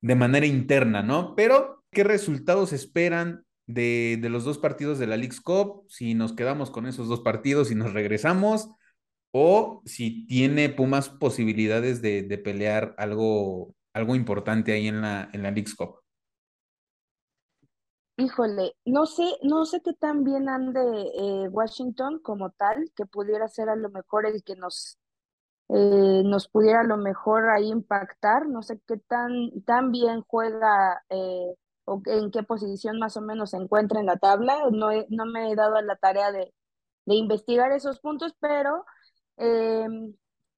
de 0.00 0.14
manera 0.14 0.46
interna, 0.46 1.02
¿no? 1.02 1.34
Pero, 1.36 1.84
¿qué 1.90 2.04
resultados 2.04 2.72
esperan 2.72 3.44
de, 3.66 4.18
de 4.20 4.28
los 4.28 4.44
dos 4.44 4.58
partidos 4.58 4.98
de 4.98 5.06
la 5.06 5.16
League's 5.16 5.40
Cup? 5.40 5.84
Si 5.88 6.14
nos 6.14 6.34
quedamos 6.34 6.70
con 6.70 6.86
esos 6.86 7.08
dos 7.08 7.20
partidos 7.20 7.70
y 7.70 7.74
nos 7.74 7.92
regresamos, 7.92 8.70
o 9.32 9.82
si 9.86 10.26
tiene 10.26 10.68
Pumas 10.68 11.08
posibilidades 11.08 12.02
de, 12.02 12.22
pelear 12.44 12.94
algo, 12.98 13.74
algo 13.94 14.14
importante 14.14 14.72
ahí 14.72 14.88
en 14.88 15.00
la, 15.00 15.30
en 15.32 15.42
la 15.42 15.50
League's 15.50 15.74
Cup. 15.74 16.01
Híjole, 18.16 18.76
no 18.84 19.06
sé, 19.06 19.24
no 19.42 19.64
sé 19.64 19.80
qué 19.82 19.94
tan 19.94 20.22
bien 20.22 20.48
ande 20.48 20.80
eh, 21.16 21.48
Washington 21.48 22.20
como 22.20 22.50
tal, 22.50 22.92
que 22.94 23.06
pudiera 23.06 23.48
ser 23.48 23.68
a 23.70 23.76
lo 23.76 23.90
mejor 23.90 24.26
el 24.26 24.44
que 24.44 24.54
nos, 24.54 24.98
eh, 25.70 26.22
nos 26.24 26.48
pudiera 26.48 26.80
a 26.82 26.84
lo 26.84 26.96
mejor 26.98 27.50
ahí 27.50 27.68
impactar, 27.70 28.46
no 28.48 28.62
sé 28.62 28.80
qué 28.86 28.98
tan, 28.98 29.62
tan 29.66 29.92
bien 29.92 30.22
juega 30.22 31.02
eh, 31.10 31.54
o 31.86 32.02
en 32.06 32.30
qué 32.30 32.42
posición 32.44 32.98
más 32.98 33.16
o 33.16 33.22
menos 33.22 33.50
se 33.50 33.58
encuentra 33.58 34.00
en 34.00 34.06
la 34.06 34.18
tabla, 34.18 34.58
no, 34.72 34.90
no 35.10 35.26
me 35.26 35.52
he 35.52 35.56
dado 35.56 35.80
la 35.82 35.96
tarea 35.96 36.32
de, 36.32 36.54
de 37.06 37.14
investigar 37.16 37.72
esos 37.72 38.00
puntos, 38.00 38.34
pero 38.40 38.84
eh, 39.38 39.86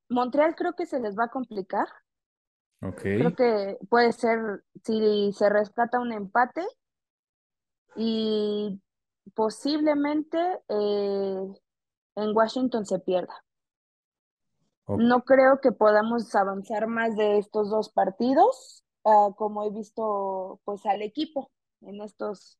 Montreal 0.10 0.56
creo 0.56 0.74
que 0.76 0.86
se 0.86 1.00
les 1.00 1.18
va 1.18 1.26
a 1.26 1.30
complicar. 1.30 1.88
Creo 3.16 3.34
que 3.36 3.78
puede 3.90 4.12
ser 4.12 4.64
si 4.84 5.32
se 5.34 5.50
rescata 5.50 6.00
un 6.00 6.12
empate 6.12 6.62
y 7.96 8.82
posiblemente 9.34 10.38
eh, 10.70 11.48
en 12.16 12.36
Washington 12.36 12.86
se 12.86 13.00
pierda. 13.00 13.44
No 14.88 15.24
creo 15.24 15.62
que 15.62 15.72
podamos 15.72 16.36
avanzar 16.36 16.88
más 16.88 17.16
de 17.16 17.38
estos 17.38 17.70
dos 17.70 17.90
partidos, 17.90 18.84
ah, 19.06 19.30
como 19.38 19.64
he 19.64 19.70
visto 19.70 20.60
pues 20.66 20.86
al 20.86 21.02
equipo 21.02 21.52
en 21.82 22.02
estos 22.02 22.60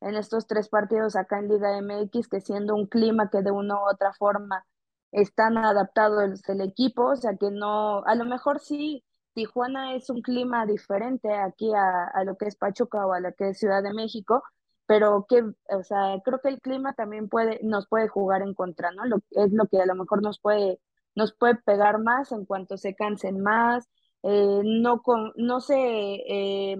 en 0.00 0.16
estos 0.16 0.46
tres 0.46 0.68
partidos 0.68 1.16
acá 1.16 1.38
en 1.38 1.48
Liga 1.48 1.80
MX, 1.80 2.28
que 2.28 2.40
siendo 2.40 2.74
un 2.74 2.86
clima 2.86 3.30
que 3.30 3.42
de 3.42 3.50
una 3.50 3.76
u 3.76 3.88
otra 3.90 4.12
forma 4.12 4.66
están 5.12 5.56
adaptados 5.56 6.42
el, 6.48 6.60
equipo, 6.60 7.12
o 7.12 7.16
sea 7.16 7.36
que 7.36 7.50
no, 7.50 8.04
a 8.04 8.14
lo 8.14 8.24
mejor 8.24 8.60
sí, 8.60 9.04
Tijuana 9.34 9.94
es 9.94 10.10
un 10.10 10.22
clima 10.22 10.66
diferente 10.66 11.32
aquí 11.32 11.72
a, 11.74 12.24
lo 12.24 12.36
que 12.36 12.46
es 12.46 12.56
Pachuca 12.56 13.06
o 13.06 13.12
a 13.12 13.20
lo 13.20 13.32
que 13.34 13.50
es 13.50 13.58
Ciudad 13.58 13.82
de 13.82 13.94
México, 13.94 14.42
pero 14.86 15.26
que, 15.28 15.42
o 15.42 15.82
sea, 15.82 16.20
creo 16.24 16.40
que 16.40 16.48
el 16.48 16.60
clima 16.60 16.94
también 16.94 17.28
puede, 17.28 17.60
nos 17.62 17.88
puede 17.88 18.08
jugar 18.08 18.42
en 18.42 18.54
contra, 18.54 18.90
¿no? 18.92 19.04
Lo, 19.06 19.18
es 19.30 19.52
lo 19.52 19.66
que 19.66 19.80
a 19.80 19.86
lo 19.86 19.94
mejor 19.94 20.22
nos 20.22 20.40
puede, 20.40 20.80
nos 21.14 21.34
puede 21.34 21.56
pegar 21.56 22.00
más 22.02 22.32
en 22.32 22.44
cuanto 22.44 22.76
se 22.76 22.94
cansen 22.94 23.40
más, 23.40 23.88
eh, 24.22 24.60
no, 24.64 25.02
con, 25.02 25.32
no 25.36 25.60
se 25.60 25.76
eh, 25.76 26.76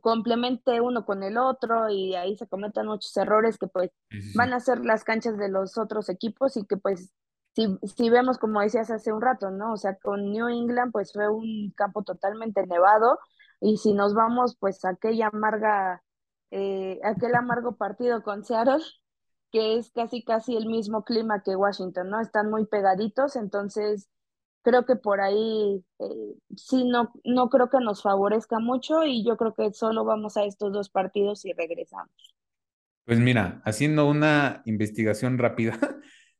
complemente 0.00 0.80
uno 0.80 1.04
con 1.04 1.22
el 1.22 1.38
otro 1.38 1.88
y 1.90 2.14
ahí 2.14 2.36
se 2.36 2.48
cometan 2.48 2.86
muchos 2.86 3.16
errores 3.16 3.58
que 3.58 3.66
pues 3.66 3.90
van 4.34 4.52
a 4.52 4.60
ser 4.60 4.84
las 4.84 5.04
canchas 5.04 5.36
de 5.36 5.48
los 5.48 5.78
otros 5.78 6.08
equipos 6.08 6.56
y 6.56 6.64
que 6.66 6.76
pues 6.76 7.12
si, 7.54 8.10
vemos, 8.10 8.38
como 8.38 8.60
decías 8.60 8.90
hace 8.90 9.12
un 9.12 9.20
rato, 9.20 9.50
¿no? 9.50 9.72
O 9.72 9.76
sea, 9.76 9.96
con 9.96 10.30
New 10.30 10.48
England, 10.48 10.92
pues 10.92 11.12
fue 11.12 11.28
un 11.28 11.72
campo 11.76 12.02
totalmente 12.02 12.66
nevado, 12.66 13.18
y 13.60 13.76
si 13.78 13.92
nos 13.92 14.14
vamos, 14.14 14.56
pues 14.58 14.84
aquella 14.84 15.28
amarga, 15.28 16.02
eh, 16.50 16.98
aquel 17.04 17.34
amargo 17.34 17.76
partido 17.76 18.22
con 18.22 18.44
Seattle, 18.44 18.84
que 19.52 19.78
es 19.78 19.90
casi 19.90 20.22
casi 20.22 20.56
el 20.56 20.66
mismo 20.66 21.04
clima 21.04 21.42
que 21.42 21.56
Washington, 21.56 22.10
¿no? 22.10 22.20
Están 22.20 22.50
muy 22.50 22.66
pegaditos, 22.66 23.36
entonces 23.36 24.08
creo 24.62 24.84
que 24.84 24.96
por 24.96 25.20
ahí 25.20 25.84
eh, 25.98 26.34
sí 26.56 26.84
no, 26.84 27.12
no 27.24 27.48
creo 27.48 27.70
que 27.70 27.80
nos 27.80 28.02
favorezca 28.02 28.58
mucho 28.58 29.04
y 29.04 29.24
yo 29.24 29.36
creo 29.36 29.54
que 29.54 29.72
solo 29.72 30.04
vamos 30.04 30.36
a 30.36 30.44
estos 30.44 30.72
dos 30.72 30.90
partidos 30.90 31.44
y 31.44 31.52
regresamos. 31.52 32.34
Pues 33.04 33.18
mira, 33.18 33.60
haciendo 33.64 34.08
una 34.08 34.62
investigación 34.66 35.38
rápida, 35.38 35.78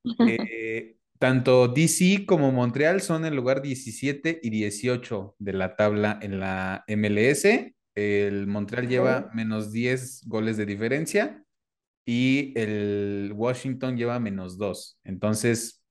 eh, 0.28 0.96
tanto 1.18 1.68
DC 1.68 2.26
como 2.26 2.52
Montreal 2.52 3.00
son 3.00 3.24
el 3.24 3.34
lugar 3.34 3.62
17 3.62 4.40
y 4.42 4.50
18 4.50 5.36
de 5.38 5.52
la 5.52 5.76
tabla 5.76 6.18
en 6.22 6.40
la 6.40 6.84
MLS. 6.88 7.74
El 8.00 8.46
Montreal 8.46 8.88
lleva 8.88 9.30
menos 9.34 9.72
10 9.72 10.26
goles 10.26 10.56
de 10.56 10.66
diferencia 10.66 11.44
y 12.04 12.52
el 12.58 13.32
Washington 13.34 13.96
lleva 13.96 14.18
menos 14.18 14.58
2. 14.58 14.98
Entonces, 15.04 15.84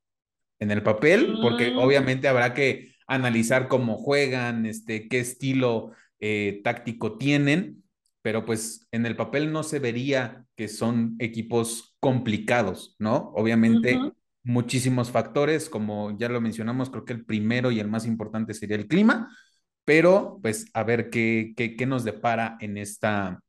en 0.59 0.71
el 0.71 0.83
papel, 0.83 1.37
porque 1.41 1.71
mm. 1.71 1.77
obviamente 1.77 2.27
habrá 2.27 2.53
que 2.53 2.93
analizar 3.07 3.67
cómo 3.67 3.97
juegan, 3.97 4.65
este, 4.65 5.07
qué 5.07 5.19
estilo 5.19 5.91
eh, 6.19 6.61
táctico 6.63 7.17
tienen, 7.17 7.83
pero 8.21 8.45
pues 8.45 8.87
en 8.91 9.05
el 9.05 9.15
papel 9.15 9.51
no 9.51 9.63
se 9.63 9.79
vería 9.79 10.45
que 10.55 10.67
son 10.67 11.15
equipos 11.19 11.95
complicados, 11.99 12.95
¿no? 12.99 13.31
Obviamente 13.35 13.97
muchísimos 14.43 15.11
factores, 15.11 15.69
como 15.69 16.17
ya 16.17 16.29
lo 16.29 16.41
mencionamos, 16.41 16.89
creo 16.89 17.05
que 17.05 17.13
el 17.13 17.25
primero 17.25 17.71
y 17.71 17.79
el 17.79 17.87
más 17.87 18.05
importante 18.05 18.53
sería 18.53 18.75
el 18.75 18.87
clima, 18.87 19.29
pero 19.89 20.37
pues 20.43 20.67
a 20.75 20.83
ver 20.83 21.09
qué, 21.09 21.55
qué, 21.57 21.85
nos 21.87 22.03
depara 22.03 22.59
en 22.61 22.77
esta, 22.77 23.43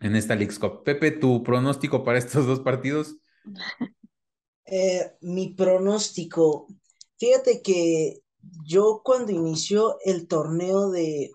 en 0.00 0.16
esta 0.16 0.34
League's. 0.34 0.58
Pepe, 0.84 1.12
tu 1.12 1.44
pronóstico 1.44 2.02
para 2.02 2.18
estos 2.18 2.46
dos 2.46 2.58
partidos. 2.60 3.16
Eh, 4.70 5.16
mi 5.22 5.54
pronóstico, 5.54 6.66
fíjate 7.16 7.62
que 7.62 8.18
yo 8.66 9.00
cuando 9.02 9.32
inició 9.32 9.96
el 10.04 10.28
torneo 10.28 10.90
de, 10.90 11.30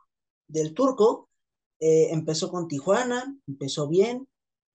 del 0.47 0.75
turco, 0.75 1.31
eh, 1.79 2.09
empezó 2.11 2.51
con 2.51 2.67
Tijuana, 2.67 3.35
empezó 3.47 3.87
bien, 3.87 4.27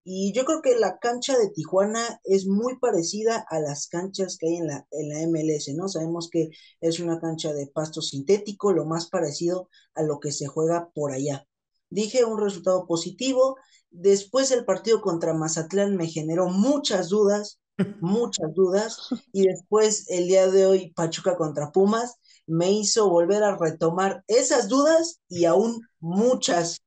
y 0.04 0.32
yo 0.32 0.44
creo 0.44 0.62
que 0.62 0.76
la 0.76 0.98
cancha 0.98 1.36
de 1.36 1.50
Tijuana 1.50 2.20
es 2.24 2.46
muy 2.46 2.78
parecida 2.78 3.44
a 3.50 3.60
las 3.60 3.88
canchas 3.88 4.38
que 4.38 4.48
hay 4.48 4.56
en 4.56 4.66
la, 4.66 4.86
en 4.90 5.08
la 5.10 5.20
MLS, 5.26 5.74
¿no? 5.74 5.88
Sabemos 5.88 6.30
que 6.30 6.50
es 6.80 6.98
una 7.00 7.20
cancha 7.20 7.52
de 7.52 7.66
pasto 7.66 8.00
sintético, 8.00 8.72
lo 8.72 8.86
más 8.86 9.10
parecido 9.10 9.68
a 9.94 10.02
lo 10.02 10.18
que 10.18 10.32
se 10.32 10.46
juega 10.46 10.90
por 10.94 11.12
allá. 11.12 11.46
Dije 11.90 12.24
un 12.24 12.40
resultado 12.40 12.86
positivo. 12.86 13.56
Después 13.90 14.50
el 14.50 14.64
partido 14.64 15.00
contra 15.00 15.34
Mazatlán 15.34 15.96
me 15.96 16.06
generó 16.06 16.48
muchas 16.48 17.08
dudas, 17.08 17.58
muchas 18.00 18.54
dudas. 18.54 18.98
Y 19.32 19.46
después 19.46 20.08
el 20.08 20.26
día 20.26 20.48
de 20.48 20.66
hoy 20.66 20.92
Pachuca 20.92 21.36
contra 21.36 21.70
Pumas 21.70 22.16
me 22.46 22.72
hizo 22.72 23.10
volver 23.10 23.42
a 23.42 23.56
retomar 23.56 24.24
esas 24.26 24.68
dudas 24.68 25.20
y 25.28 25.44
aún 25.44 25.82
muchas 26.00 26.80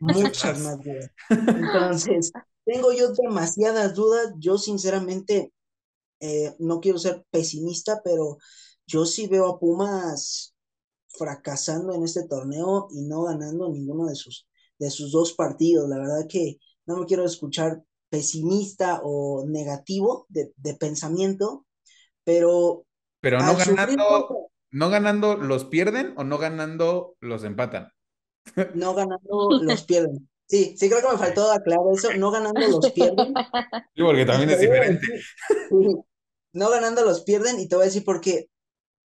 muchas 0.00 0.60
más 0.60 0.82
dudas. 0.82 1.10
Entonces, 1.30 2.32
tengo 2.64 2.92
yo 2.92 3.12
demasiadas 3.12 3.94
dudas. 3.94 4.34
Yo 4.38 4.58
sinceramente 4.58 5.52
eh, 6.20 6.54
no 6.58 6.80
quiero 6.80 6.98
ser 6.98 7.24
pesimista, 7.30 8.00
pero 8.04 8.38
yo 8.86 9.04
sí 9.04 9.26
veo 9.26 9.46
a 9.48 9.58
Pumas 9.58 10.54
fracasando 11.08 11.94
en 11.94 12.04
este 12.04 12.26
torneo 12.26 12.88
y 12.90 13.02
no 13.02 13.24
ganando 13.24 13.68
ninguno 13.70 14.06
de 14.06 14.14
sus, 14.14 14.46
de 14.78 14.90
sus 14.90 15.12
dos 15.12 15.32
partidos. 15.32 15.88
La 15.88 15.98
verdad 15.98 16.26
que 16.28 16.58
no 16.86 16.98
me 16.98 17.06
quiero 17.06 17.24
escuchar 17.24 17.82
pesimista 18.08 19.00
o 19.02 19.44
negativo 19.46 20.26
de, 20.28 20.52
pensamiento, 20.78 21.66
pero... 22.24 22.86
Pero 23.20 23.38
no 23.40 23.56
ganando, 23.56 24.50
no 24.70 24.90
ganando 24.90 25.36
los 25.36 25.64
pierden 25.64 26.14
o 26.16 26.24
no 26.24 26.38
ganando 26.38 27.16
los 27.20 27.44
empatan. 27.44 27.88
No 28.74 28.94
ganando 28.94 29.48
los 29.62 29.84
pierden. 29.84 30.28
Sí, 30.46 30.76
sí 30.78 30.88
creo 30.88 31.02
que 31.02 31.12
me 31.12 31.18
faltó 31.18 31.50
aclarar 31.50 31.86
eso. 31.92 32.12
No 32.14 32.30
ganando 32.30 32.60
los 32.60 32.92
pierden. 32.92 33.34
Sí, 33.94 34.02
porque 34.02 34.24
también 34.24 34.50
es 34.50 34.60
diferente. 34.60 35.06
No 36.52 36.70
ganando 36.70 37.04
los 37.04 37.22
pierden 37.22 37.58
y 37.60 37.68
te 37.68 37.76
voy 37.76 37.82
a 37.82 37.86
decir 37.86 38.04
por 38.04 38.20
qué. 38.20 38.48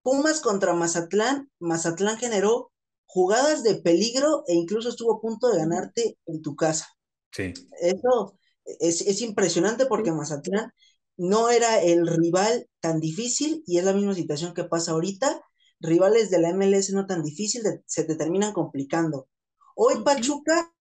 Pumas 0.02 0.42
contra 0.42 0.74
Mazatlán, 0.74 1.52
Mazatlán 1.60 2.18
generó 2.18 2.72
jugadas 3.06 3.64
de 3.64 3.76
peligro 3.76 4.44
e 4.48 4.54
incluso 4.54 4.90
estuvo 4.90 5.16
a 5.16 5.22
punto 5.22 5.50
de 5.50 5.58
ganarte 5.58 6.18
en 6.26 6.42
tu 6.42 6.56
casa. 6.56 6.88
Sí. 7.32 7.54
Eso 7.80 8.38
es, 8.80 9.02
es 9.02 9.22
impresionante 9.22 9.86
porque 9.86 10.12
Mazatlán 10.12 10.72
no 11.18 11.50
era 11.50 11.82
el 11.82 12.08
rival 12.08 12.68
tan 12.80 13.00
difícil 13.00 13.64
y 13.66 13.78
es 13.78 13.84
la 13.84 13.94
misma 13.94 14.14
situación 14.14 14.54
que 14.54 14.64
pasa 14.64 14.92
ahorita 14.92 15.42
rivales 15.80 16.30
de 16.30 16.40
la 16.40 16.50
MLS 16.50 16.92
no 16.94 17.06
tan 17.06 17.24
difícil, 17.24 17.64
se 17.86 18.04
te 18.04 18.16
terminan 18.16 18.54
complicando. 18.54 19.28
Hoy 19.76 20.04
Pachuca, 20.04 20.74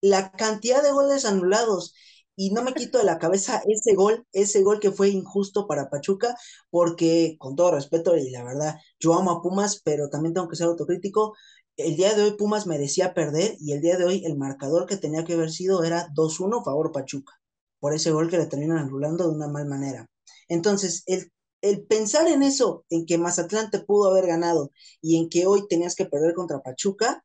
la 0.00 0.32
cantidad 0.32 0.82
de 0.82 0.92
goles 0.92 1.24
anulados, 1.24 1.94
y 2.36 2.50
no 2.50 2.62
me 2.62 2.74
quito 2.74 2.98
de 2.98 3.04
la 3.04 3.18
cabeza 3.18 3.62
ese 3.66 3.94
gol, 3.94 4.26
ese 4.32 4.62
gol 4.62 4.80
que 4.80 4.90
fue 4.90 5.08
injusto 5.08 5.66
para 5.66 5.88
Pachuca, 5.88 6.36
porque 6.70 7.36
con 7.38 7.56
todo 7.56 7.72
respeto 7.72 8.16
y 8.16 8.30
la 8.30 8.44
verdad, 8.44 8.76
yo 8.98 9.14
amo 9.14 9.30
a 9.30 9.42
Pumas, 9.42 9.80
pero 9.84 10.08
también 10.10 10.34
tengo 10.34 10.48
que 10.48 10.56
ser 10.56 10.66
autocrítico. 10.66 11.34
El 11.76 11.96
día 11.96 12.14
de 12.14 12.22
hoy 12.22 12.36
Pumas 12.36 12.66
merecía 12.66 13.14
perder 13.14 13.56
y 13.60 13.72
el 13.72 13.80
día 13.80 13.96
de 13.96 14.04
hoy 14.04 14.24
el 14.24 14.36
marcador 14.36 14.86
que 14.86 14.96
tenía 14.96 15.24
que 15.24 15.34
haber 15.34 15.50
sido 15.50 15.84
era 15.84 16.08
2-1 16.14 16.64
favor 16.64 16.92
Pachuca, 16.92 17.32
por 17.80 17.94
ese 17.94 18.10
gol 18.10 18.28
que 18.28 18.38
le 18.38 18.46
terminan 18.46 18.78
anulando 18.78 19.24
de 19.28 19.34
una 19.36 19.48
mal 19.48 19.66
manera. 19.66 20.06
Entonces, 20.48 21.02
el 21.06 21.32
el 21.64 21.86
pensar 21.86 22.28
en 22.28 22.42
eso, 22.42 22.84
en 22.90 23.06
que 23.06 23.16
Mazatlán 23.16 23.70
te 23.70 23.80
pudo 23.80 24.10
haber 24.10 24.26
ganado 24.26 24.70
y 25.00 25.16
en 25.16 25.30
que 25.30 25.46
hoy 25.46 25.66
tenías 25.66 25.94
que 25.94 26.04
perder 26.04 26.34
contra 26.34 26.60
Pachuca, 26.60 27.24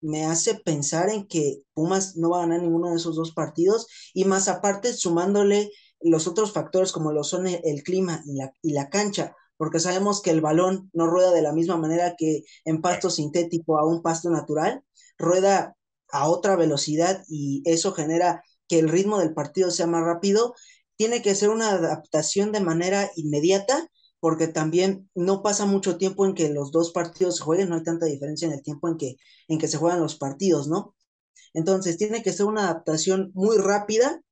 me 0.00 0.26
hace 0.26 0.54
pensar 0.54 1.10
en 1.10 1.26
que 1.26 1.62
Pumas 1.74 2.16
no 2.16 2.30
va 2.30 2.38
a 2.38 2.40
ganar 2.42 2.62
ninguno 2.62 2.90
de 2.90 2.96
esos 2.96 3.16
dos 3.16 3.32
partidos 3.32 3.88
y 4.14 4.26
más 4.26 4.46
aparte 4.46 4.92
sumándole 4.92 5.72
los 6.00 6.28
otros 6.28 6.52
factores 6.52 6.92
como 6.92 7.12
lo 7.12 7.24
son 7.24 7.48
el, 7.48 7.82
clima 7.82 8.22
y 8.26 8.34
la, 8.34 8.52
y 8.62 8.72
la 8.74 8.88
cancha, 8.90 9.34
porque 9.56 9.80
sabemos 9.80 10.22
que 10.22 10.30
el 10.30 10.40
balón 10.40 10.88
no 10.92 11.08
rueda 11.08 11.32
de 11.32 11.42
la 11.42 11.52
misma 11.52 11.76
manera 11.76 12.14
que 12.16 12.44
en 12.64 12.80
pasto 12.80 13.10
sintético 13.10 13.76
a 13.76 13.86
un 13.86 14.02
pasto 14.02 14.30
natural, 14.30 14.84
rueda 15.18 15.76
a 16.12 16.28
otra 16.28 16.54
velocidad 16.54 17.24
y 17.28 17.62
eso 17.64 17.92
genera 17.92 18.44
que 18.68 18.78
el 18.78 18.88
ritmo 18.88 19.18
del 19.18 19.34
partido 19.34 19.72
sea 19.72 19.88
más 19.88 20.04
rápido 20.04 20.54
tiene 21.02 21.20
que 21.20 21.34
ser 21.34 21.48
una 21.48 21.70
adaptación 21.70 22.52
de 22.52 22.60
manera 22.60 23.10
inmediata, 23.16 23.88
porque 24.20 24.46
también 24.46 25.10
no 25.16 25.42
pasa 25.42 25.66
mucho 25.66 25.96
tiempo 25.96 26.24
en 26.24 26.34
que 26.34 26.48
los 26.48 26.70
dos 26.70 26.92
partidos 26.92 27.38
se 27.38 27.42
jueguen, 27.42 27.70
no 27.70 27.74
hay 27.74 27.82
tanta 27.82 28.06
diferencia 28.06 28.46
en 28.46 28.52
el 28.52 28.62
tiempo 28.62 28.86
en 28.86 28.96
que, 28.96 29.16
en 29.48 29.58
que 29.58 29.66
se 29.66 29.78
juegan 29.78 30.00
los 30.00 30.14
partidos, 30.14 30.68
¿no? 30.68 30.94
Entonces 31.54 31.98
tiene 31.98 32.22
que 32.22 32.32
ser 32.32 32.46
una 32.46 32.68
adaptación 32.68 33.32
muy 33.34 33.56
rápida 33.58 34.22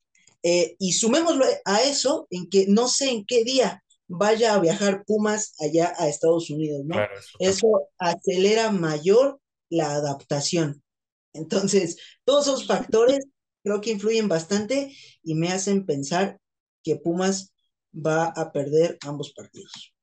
eh, 0.44 0.76
y 0.78 0.92
sumémoslo 0.92 1.44
a 1.64 1.82
eso 1.82 2.28
en 2.30 2.48
que 2.48 2.66
no 2.68 2.86
sé 2.86 3.10
en 3.10 3.24
qué 3.26 3.42
día 3.42 3.82
vaya 4.06 4.54
a 4.54 4.60
viajar 4.60 5.02
Pumas 5.04 5.54
allá 5.58 5.92
a 5.98 6.06
Estados 6.06 6.50
Unidos, 6.50 6.82
¿no? 6.84 6.94
eso 7.40 7.88
acelera 7.98 8.70
mayor 8.70 9.40
la 9.70 9.94
adaptación. 9.94 10.84
Entonces, 11.32 11.96
todos 12.24 12.46
esos 12.46 12.68
factores 12.68 13.18
creo 13.64 13.80
que 13.80 13.90
influyen 13.90 14.28
bastante 14.28 14.94
y 15.24 15.34
me 15.34 15.48
hacen 15.48 15.84
pensar 15.84 16.39
que 16.83 16.97
Pumas 16.97 17.55
va 17.95 18.26
a 18.28 18.53
perder 18.53 18.99
ambos 19.07 19.33
partidos. 19.33 19.95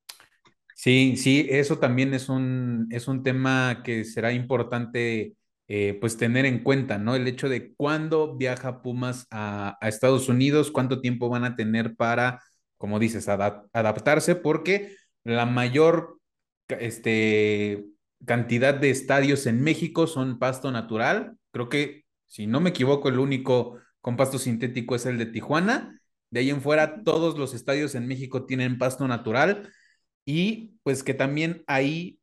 Sí, 0.75 1.17
sí, 1.17 1.47
eso 1.49 1.79
también 1.79 2.13
es 2.13 2.29
un, 2.29 2.87
es 2.91 3.07
un 3.07 3.23
tema 3.23 3.81
que 3.83 4.05
será 4.05 4.31
importante 4.31 5.35
eh, 5.67 5.97
pues 5.99 6.17
tener 6.17 6.45
en 6.45 6.63
cuenta, 6.63 6.97
¿no? 6.97 7.15
El 7.15 7.27
hecho 7.27 7.49
de 7.49 7.73
cuándo 7.73 8.37
viaja 8.37 8.81
Pumas 8.81 9.25
a, 9.31 9.77
Estados 9.81 10.29
Unidos, 10.29 10.71
cuánto 10.71 11.01
tiempo 11.01 11.29
van 11.29 11.43
a 11.43 11.55
tener 11.55 11.95
para, 11.95 12.41
como 12.77 12.99
dices, 12.99 13.27
adaptarse, 13.27 14.35
porque 14.35 14.95
la 15.23 15.45
mayor 15.45 16.19
este, 16.69 17.85
cantidad 18.25 18.75
de 18.75 18.91
estadios 18.91 19.45
en 19.47 19.61
México 19.61 20.07
son 20.07 20.39
pasto 20.39 20.71
natural. 20.71 21.37
Creo 21.51 21.69
que, 21.69 22.05
si 22.27 22.47
no 22.47 22.61
me 22.61 22.69
equivoco, 22.69 23.09
el 23.09 23.19
único 23.19 23.79
con 23.99 24.15
pasto 24.15 24.37
sintético 24.37 24.95
es 24.95 25.05
el 25.05 25.17
de 25.17 25.25
Tijuana 25.25 25.99
de 26.29 26.39
ahí 26.41 26.49
en 26.49 26.61
fuera, 26.61 27.03
todos 27.03 27.37
los 27.37 27.53
estadios 27.53 27.95
en 27.95 28.07
México 28.07 28.45
tienen 28.45 28.77
pasto 28.77 29.07
natural 29.07 29.71
y 30.25 30.73
pues 30.83 31.03
que 31.03 31.13
también 31.13 31.63
ahí, 31.67 32.19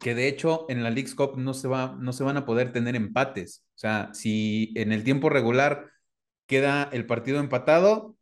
que 0.00 0.14
de 0.14 0.28
hecho 0.28 0.66
en 0.68 0.82
la 0.82 0.90
League's 0.90 1.14
Cup 1.14 1.36
no 1.36 1.54
se, 1.54 1.68
va, 1.68 1.96
no 2.00 2.12
se 2.12 2.24
van 2.24 2.36
a 2.36 2.44
poder 2.44 2.72
tener 2.72 2.96
empates. 2.96 3.64
O 3.76 3.78
sea, 3.78 4.10
si 4.12 4.72
en 4.76 4.92
el 4.92 5.04
tiempo 5.04 5.28
regular 5.28 5.90
queda 6.46 6.88
el 6.92 7.06
partido 7.06 7.38
empatado, 7.38 8.16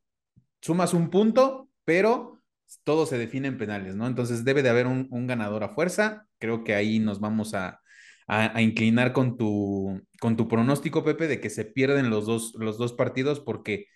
sumas 0.61 0.93
un 0.93 1.11
punto, 1.11 1.71
pero 1.85 2.43
todo 2.85 3.07
se 3.07 3.16
define 3.16 3.49
en 3.49 3.59
penales, 3.59 3.97
¿no? 3.97 4.07
Entonces 4.07 4.45
debe 4.45 4.62
de 4.62 4.69
haber 4.69 4.87
un, 4.87 5.27
ganador 5.27 5.64
a 5.64 5.71
fuerza. 5.71 6.27
Creo 6.39 6.64
que 6.64 6.75
ahí 6.75 6.99
nos 6.99 7.21
vamos 7.21 7.55
a, 7.55 7.81
a, 8.27 8.61
inclinar 8.61 9.14
con 9.14 9.39
tu, 9.39 10.03
con 10.21 10.37
tu 10.37 10.49
pronóstico, 10.49 11.05
Pepe, 11.05 11.29
de 11.29 11.41
que 11.41 11.49
se 11.49 11.64
pierden 11.64 12.11
los 12.11 12.27
dos, 12.27 12.53
los 12.59 12.77
dos 12.77 12.93
partidos 12.93 13.41
porque 13.41 13.87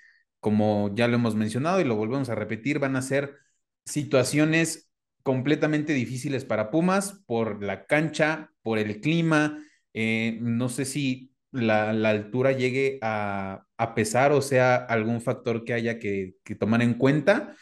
como 0.42 0.90
ya 0.96 1.06
lo 1.06 1.14
hemos 1.14 1.36
mencionado 1.36 1.80
y 1.80 1.84
lo 1.84 1.94
volvemos 1.94 2.28
a 2.28 2.34
repetir, 2.34 2.80
van 2.80 2.96
a 2.96 3.02
ser 3.02 3.38
situaciones 3.84 4.90
completamente 5.22 5.92
difíciles 5.92 6.44
para 6.44 6.72
Pumas 6.72 7.22
por 7.26 7.62
la 7.62 7.86
cancha, 7.86 8.50
por 8.62 8.80
el 8.80 9.00
clima. 9.00 9.64
Eh, 9.94 10.38
no 10.40 10.68
sé 10.68 10.84
si 10.84 11.32
la, 11.52 11.90
altura 11.90 12.50
llegue 12.50 12.98
a, 13.02 13.66
pesar 13.94 14.32
o 14.32 14.42
sea 14.42 14.74
algún 14.74 15.20
factor 15.20 15.64
que 15.64 15.74
haya 15.74 16.00
que, 16.00 16.34
tomar 16.58 16.82
en 16.82 16.94
cuenta. 16.94 17.54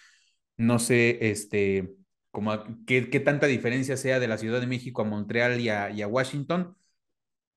No 0.57 0.79
sé, 0.79 1.19
este, 1.31 1.97
como 2.31 2.65
qué, 2.87 3.03
tanta 3.03 3.47
diferencia 3.47 3.99
sea 3.99 4.21
de 4.21 4.29
la 4.29 4.39
Ciudad 4.39 4.59
de 4.61 4.67
México 4.67 5.03
a 5.03 5.05
Montreal 5.05 5.61
y 5.61 5.69
a, 5.69 6.09
Washington, 6.09 6.77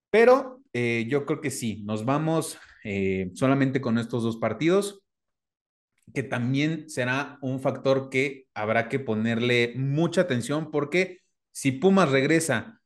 pero 0.09 0.61
eh, 0.73 1.05
yo 1.09 1.25
creo 1.25 1.39
que 1.39 1.51
sí, 1.51 1.81
nos 1.85 2.03
vamos 2.03 2.57
eh, 2.83 3.31
solamente 3.35 3.79
con 3.79 3.97
estos 3.97 4.23
dos 4.23 4.35
partidos 4.37 5.02
que 6.13 6.23
también 6.23 6.89
será 6.89 7.37
un 7.41 7.59
factor 7.59 8.09
que 8.09 8.47
habrá 8.53 8.89
que 8.89 8.99
ponerle 8.99 9.73
mucha 9.75 10.21
atención 10.21 10.71
porque 10.71 11.19
si 11.51 11.71
Pumas 11.71 12.09
regresa 12.09 12.81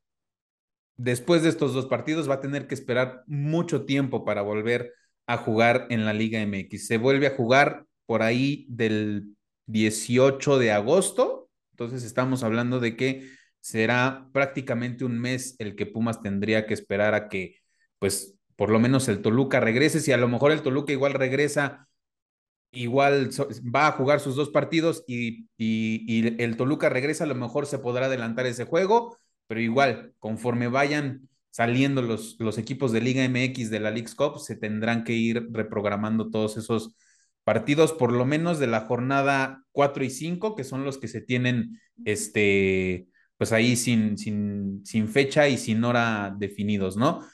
después 0.96 1.42
de 1.42 1.48
estos 1.48 1.72
dos 1.72 1.86
partidos 1.86 2.28
va 2.28 2.34
a 2.34 2.40
tener 2.40 2.66
que 2.66 2.74
esperar 2.74 3.22
mucho 3.26 3.86
tiempo 3.86 4.24
para 4.24 4.42
volver 4.42 4.92
a 5.26 5.38
jugar 5.38 5.86
en 5.90 6.04
la 6.04 6.12
Liga 6.12 6.40
MX. 6.40 6.86
Se 6.86 6.98
vuelve 6.98 7.26
a 7.26 7.36
jugar 7.36 7.86
por 8.06 8.22
ahí 8.22 8.66
del 8.68 9.36
18 9.66 10.58
de 10.58 10.72
agosto, 10.72 11.50
entonces 11.72 12.02
estamos 12.02 12.42
hablando 12.42 12.80
de 12.80 12.96
que 12.96 13.30
será 13.60 14.28
prácticamente 14.32 15.04
un 15.04 15.18
mes 15.18 15.54
el 15.58 15.76
que 15.76 15.86
Pumas 15.86 16.22
tendría 16.22 16.66
que 16.66 16.74
esperar 16.74 17.14
a 17.14 17.28
que, 17.28 17.56
pues, 17.98 18.38
por 18.56 18.70
lo 18.70 18.80
menos 18.80 19.08
el 19.08 19.22
Toluca 19.22 19.60
regrese, 19.60 20.00
si 20.00 20.10
a 20.12 20.16
lo 20.16 20.28
mejor 20.28 20.52
el 20.52 20.62
Toluca 20.62 20.92
igual 20.92 21.14
regresa 21.14 21.88
igual 22.70 23.30
va 23.74 23.88
a 23.88 23.92
jugar 23.92 24.20
sus 24.20 24.36
dos 24.36 24.50
partidos 24.50 25.04
y, 25.06 25.46
el 26.42 26.56
Toluca 26.56 26.88
regresa, 26.88 27.24
a 27.24 27.26
lo 27.26 27.34
mejor 27.34 27.66
se 27.66 27.78
podrá 27.78 28.06
adelantar 28.06 28.46
ese 28.46 28.64
juego, 28.64 29.16
pero 29.46 29.60
igual, 29.60 30.14
conforme 30.18 30.68
vayan 30.68 31.28
saliendo 31.50 32.02
los, 32.02 32.36
los 32.38 32.58
equipos 32.58 32.92
de 32.92 33.00
Liga 33.00 33.24
MX 33.28 33.70
de 33.70 33.80
la 33.80 33.90
League's 33.90 34.14
Cup, 34.14 34.38
se 34.38 34.56
tendrán 34.56 35.04
que 35.04 35.14
ir 35.14 35.48
reprogramando 35.50 36.30
todos 36.30 36.56
esos 36.56 36.94
partidos, 37.44 37.92
por 37.94 38.12
lo 38.12 38.26
menos 38.26 38.58
de 38.58 38.66
la 38.66 38.82
jornada 38.82 39.64
4 39.72 40.04
y 40.04 40.10
5, 40.10 40.54
que 40.54 40.64
son 40.64 40.84
los 40.84 40.98
que 40.98 41.08
se 41.08 41.22
tienen, 41.22 41.80
este, 42.04 43.08
pues 43.38 43.52
ahí 43.52 43.74
sin, 43.76 44.18
sin, 44.18 44.84
sin 44.84 45.08
fecha 45.08 45.48
y 45.48 45.56
sin 45.56 45.82
hora 45.84 46.34
definidos, 46.36 46.96
¿no? 46.96 47.24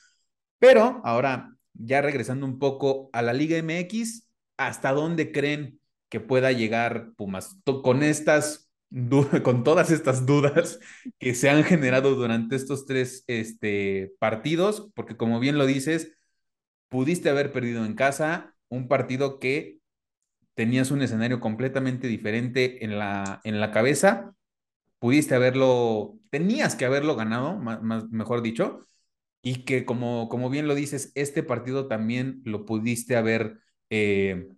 Pero 0.58 1.00
ahora, 1.04 1.56
ya 1.74 2.00
regresando 2.00 2.46
un 2.46 2.58
poco 2.58 3.10
a 3.12 3.22
la 3.22 3.32
Liga 3.32 3.58
MX, 3.58 4.28
hasta 4.56 4.92
dónde 4.92 5.32
creen 5.32 5.80
que 6.08 6.20
pueda 6.20 6.52
llegar 6.52 7.12
Pumas 7.16 7.56
con 7.64 8.02
estas 8.02 8.70
con 9.42 9.64
todas 9.64 9.90
estas 9.90 10.24
dudas 10.24 10.78
que 11.18 11.34
se 11.34 11.50
han 11.50 11.64
generado 11.64 12.14
durante 12.14 12.54
estos 12.56 12.86
tres 12.86 13.24
este, 13.26 14.12
partidos, 14.18 14.90
porque 14.94 15.16
como 15.16 15.40
bien 15.40 15.58
lo 15.58 15.66
dices, 15.66 16.12
pudiste 16.88 17.28
haber 17.28 17.52
perdido 17.52 17.84
en 17.84 17.94
casa 17.94 18.54
un 18.68 18.88
partido 18.88 19.40
que 19.40 19.80
tenías 20.54 20.90
un 20.90 21.02
escenario 21.02 21.40
completamente 21.40 22.06
diferente 22.06 22.84
en 22.84 22.98
la, 22.98 23.40
en 23.44 23.60
la 23.60 23.72
cabeza, 23.72 24.34
pudiste 25.00 25.34
haberlo, 25.34 26.16
tenías 26.30 26.76
que 26.76 26.84
haberlo 26.84 27.16
ganado, 27.16 27.56
más, 27.58 28.08
mejor 28.10 28.42
dicho, 28.42 28.86
y 29.42 29.64
que 29.64 29.84
como, 29.84 30.28
como 30.28 30.50
bien 30.50 30.68
lo 30.68 30.74
dices, 30.74 31.12
este 31.16 31.42
partido 31.42 31.88
también 31.88 32.42
lo 32.44 32.64
pudiste 32.64 33.16
haber 33.16 33.58
eh, 33.96 34.48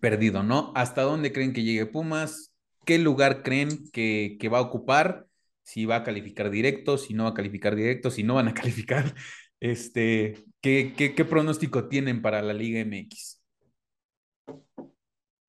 perdido, 0.00 0.42
¿no? 0.42 0.72
¿Hasta 0.74 1.02
dónde 1.02 1.30
creen 1.30 1.52
que 1.52 1.62
llegue 1.62 1.84
Pumas? 1.84 2.54
¿Qué 2.86 2.98
lugar 2.98 3.42
creen 3.42 3.90
que, 3.92 4.38
va 4.50 4.58
a 4.58 4.62
ocupar? 4.62 5.26
Si 5.62 5.84
va 5.84 5.96
a 5.96 6.04
calificar 6.04 6.48
directo, 6.48 6.96
si 6.96 7.12
no 7.12 7.24
va 7.24 7.30
a 7.30 7.34
calificar 7.34 7.76
directo, 7.76 8.10
si 8.10 8.22
no 8.22 8.36
van 8.36 8.48
a 8.48 8.54
calificar. 8.54 9.14
Este, 9.60 10.46
¿qué, 10.62 10.94
qué, 10.96 11.24
pronóstico 11.26 11.86
tienen 11.88 12.22
para 12.22 12.40
la 12.40 12.54
Liga 12.54 12.80
MX? 12.80 13.42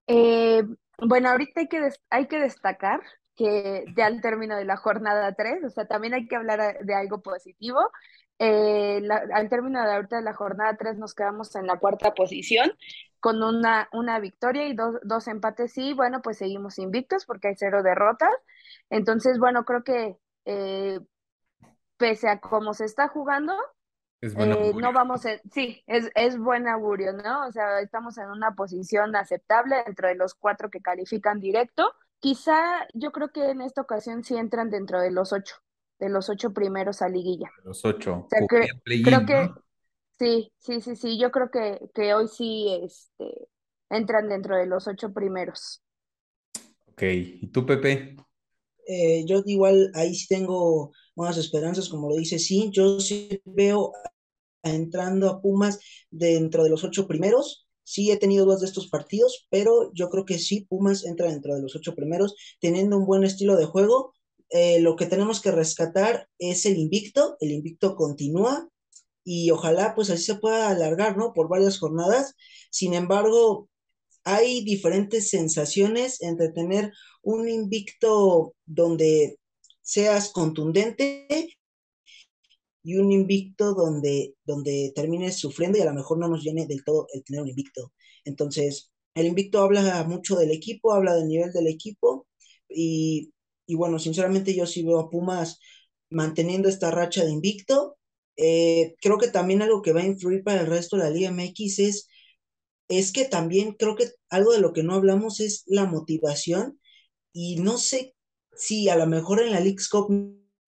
Eh, 0.07 0.63
bueno, 0.97 1.29
ahorita 1.29 1.61
hay 1.61 1.67
que, 1.67 1.89
hay 2.09 2.27
que 2.27 2.39
destacar 2.39 3.01
que 3.37 3.85
ya 3.95 4.07
al 4.07 4.19
término 4.19 4.57
de 4.57 4.65
la 4.65 4.75
jornada 4.75 5.33
3, 5.33 5.63
o 5.63 5.69
sea, 5.69 5.85
también 5.85 6.13
hay 6.13 6.27
que 6.27 6.35
hablar 6.35 6.79
de 6.83 6.93
algo 6.93 7.21
positivo. 7.21 7.79
Eh, 8.39 9.01
al 9.33 9.49
término 9.49 9.83
de 9.83 9.93
ahorita 9.93 10.17
de 10.17 10.21
la 10.21 10.33
jornada 10.33 10.77
3 10.77 10.97
nos 10.97 11.15
quedamos 11.15 11.55
en 11.55 11.65
la 11.65 11.79
cuarta 11.79 12.13
posición 12.13 12.71
con 13.19 13.41
una, 13.41 13.89
una 13.93 14.19
victoria 14.19 14.67
y 14.67 14.75
dos, 14.75 14.95
dos 15.03 15.27
empates 15.27 15.77
y 15.77 15.93
bueno, 15.93 16.21
pues 16.21 16.37
seguimos 16.37 16.77
invictos 16.77 17.25
porque 17.25 17.49
hay 17.49 17.55
cero 17.55 17.81
derrotas. 17.83 18.29
Entonces, 18.89 19.39
bueno, 19.39 19.65
creo 19.65 19.83
que 19.83 20.17
eh, 20.45 20.99
pese 21.97 22.29
a 22.29 22.39
cómo 22.39 22.73
se 22.73 22.85
está 22.85 23.07
jugando, 23.07 23.53
eh, 24.21 24.73
no 24.75 24.93
vamos 24.93 25.25
a, 25.25 25.37
sí, 25.51 25.83
es, 25.87 26.09
es 26.15 26.37
buen 26.37 26.67
augurio, 26.67 27.13
¿no? 27.13 27.47
O 27.47 27.51
sea, 27.51 27.79
estamos 27.81 28.17
en 28.17 28.29
una 28.29 28.53
posición 28.55 29.15
aceptable 29.15 29.83
dentro 29.85 30.07
de 30.07 30.15
los 30.15 30.33
cuatro 30.35 30.69
que 30.69 30.81
califican 30.81 31.39
directo. 31.39 31.91
Quizá 32.19 32.87
yo 32.93 33.11
creo 33.11 33.29
que 33.31 33.49
en 33.51 33.61
esta 33.61 33.81
ocasión 33.81 34.23
sí 34.23 34.35
entran 34.35 34.69
dentro 34.69 34.99
de 35.01 35.11
los 35.11 35.33
ocho 35.33 35.55
de 35.99 36.09
los 36.09 36.29
ocho 36.29 36.53
primeros 36.53 37.01
a 37.01 37.09
liguilla. 37.09 37.49
Los 37.63 37.83
ocho. 37.85 38.27
creo 39.03 39.25
que 39.25 39.49
sí, 40.17 40.51
sí, 40.59 40.81
sí, 40.81 40.95
sí, 40.95 41.19
yo 41.19 41.31
creo 41.31 41.49
que, 41.51 41.79
que 41.93 42.13
hoy 42.13 42.27
sí 42.27 42.67
este, 42.83 43.49
entran 43.89 44.29
dentro 44.29 44.57
de 44.57 44.65
los 44.65 44.87
ocho 44.87 45.11
primeros. 45.13 45.81
Ok, 46.87 47.03
¿y 47.03 47.47
tú, 47.47 47.65
Pepe? 47.65 48.15
Eh, 48.87 49.25
yo 49.25 49.43
igual 49.45 49.91
ahí 49.93 50.15
sí 50.15 50.27
tengo 50.27 50.91
buenas 51.15 51.37
esperanzas, 51.37 51.89
como 51.89 52.09
lo 52.09 52.15
dice, 52.15 52.39
sí, 52.39 52.69
yo 52.71 52.99
sí 52.99 53.41
veo 53.45 53.91
entrando 54.63 55.29
a 55.29 55.41
Pumas 55.41 55.79
dentro 56.09 56.63
de 56.63 56.69
los 56.69 56.83
ocho 56.83 57.07
primeros. 57.07 57.67
Sí 57.83 58.11
he 58.11 58.17
tenido 58.17 58.45
dos 58.45 58.61
de 58.61 58.67
estos 58.67 58.89
partidos, 58.89 59.47
pero 59.49 59.91
yo 59.93 60.09
creo 60.09 60.25
que 60.25 60.39
sí, 60.39 60.65
Pumas 60.69 61.05
entra 61.05 61.29
dentro 61.29 61.55
de 61.55 61.61
los 61.61 61.75
ocho 61.75 61.95
primeros, 61.95 62.35
teniendo 62.59 62.97
un 62.97 63.05
buen 63.05 63.23
estilo 63.23 63.55
de 63.55 63.65
juego 63.65 64.13
eh, 64.49 64.79
lo 64.79 64.95
que 64.95 65.05
tenemos 65.05 65.41
que 65.41 65.51
rescatar 65.51 66.27
es 66.39 66.65
el 66.65 66.77
invicto, 66.77 67.37
el 67.39 67.51
invicto 67.51 67.95
continúa 67.95 68.69
y 69.23 69.51
ojalá 69.51 69.93
pues 69.95 70.09
así 70.09 70.23
se 70.23 70.35
pueda 70.35 70.69
alargar, 70.69 71.17
¿no? 71.17 71.33
Por 71.33 71.49
varias 71.49 71.79
jornadas. 71.79 72.35
Sin 72.71 72.93
embargo, 72.93 73.69
hay 74.23 74.63
diferentes 74.63 75.29
sensaciones 75.29 76.21
entre 76.21 76.49
tener 76.49 76.93
un 77.21 77.49
invicto 77.49 78.55
donde 78.65 79.37
seas 79.81 80.31
contundente 80.31 81.57
y 82.83 82.95
un 82.95 83.11
invicto 83.11 83.73
donde, 83.73 84.35
donde 84.45 84.93
termines 84.95 85.37
sufriendo 85.37 85.77
y 85.77 85.81
a 85.81 85.85
lo 85.85 85.93
mejor 85.93 86.19
no 86.19 86.29
nos 86.29 86.43
llene 86.43 86.67
del 86.67 86.85
todo 86.85 87.07
el 87.13 87.23
tener 87.23 87.41
un 87.41 87.49
invicto. 87.49 87.91
Entonces, 88.23 88.91
el 89.13 89.25
invicto 89.25 89.61
habla 89.61 90.03
mucho 90.05 90.37
del 90.37 90.51
equipo, 90.51 90.93
habla 90.93 91.15
del 91.15 91.27
nivel 91.27 91.51
del 91.51 91.67
equipo 91.67 92.27
y 92.69 93.33
y 93.67 93.75
bueno, 93.75 93.99
sinceramente 93.99 94.55
yo 94.55 94.65
sí 94.65 94.83
veo 94.83 94.99
a 94.99 95.09
Pumas 95.09 95.59
manteniendo 96.09 96.69
esta 96.69 96.89
racha 96.89 97.23
de 97.23 97.31
invicto. 97.31 97.97
Eh, 98.37 98.95
creo 99.01 99.17
que 99.17 99.27
también 99.27 99.61
algo 99.61 99.81
que 99.81 99.93
va 99.93 100.01
a 100.01 100.05
influir 100.05 100.43
para 100.43 100.61
el 100.61 100.67
resto 100.67 100.95
de 100.97 101.03
la 101.03 101.09
Liga 101.09 101.29
MX 101.29 101.79
es, 101.79 102.07
es 102.87 103.11
que 103.11 103.25
también 103.25 103.73
creo 103.73 103.95
que 103.95 104.09
algo 104.29 104.53
de 104.53 104.59
lo 104.59 104.73
que 104.73 104.83
no 104.83 104.95
hablamos 104.95 105.39
es 105.41 105.63
la 105.67 105.85
motivación 105.85 106.79
y 107.33 107.57
no 107.57 107.77
sé 107.77 108.15
si 108.55 108.89
a 108.89 108.95
lo 108.95 109.05
mejor 109.07 109.41
en 109.41 109.51
la 109.51 109.59
League's 109.59 109.89
Cup 109.89 110.09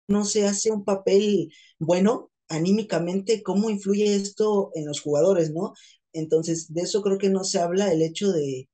no 0.08 0.26
se 0.26 0.46
hace 0.46 0.72
un 0.72 0.84
papel 0.84 1.52
bueno 1.80 2.32
anímicamente, 2.50 3.44
cómo 3.44 3.70
influye 3.70 4.16
esto 4.16 4.72
en 4.74 4.86
los 4.88 5.02
jugadores, 5.02 5.52
¿no? 5.52 5.74
Entonces, 6.14 6.74
de 6.74 6.82
eso 6.82 7.02
creo 7.04 7.20
que 7.20 7.30
no 7.30 7.44
se 7.44 7.60
habla, 7.60 7.92
el 7.94 8.02
hecho 8.02 8.32
de, 8.32 8.68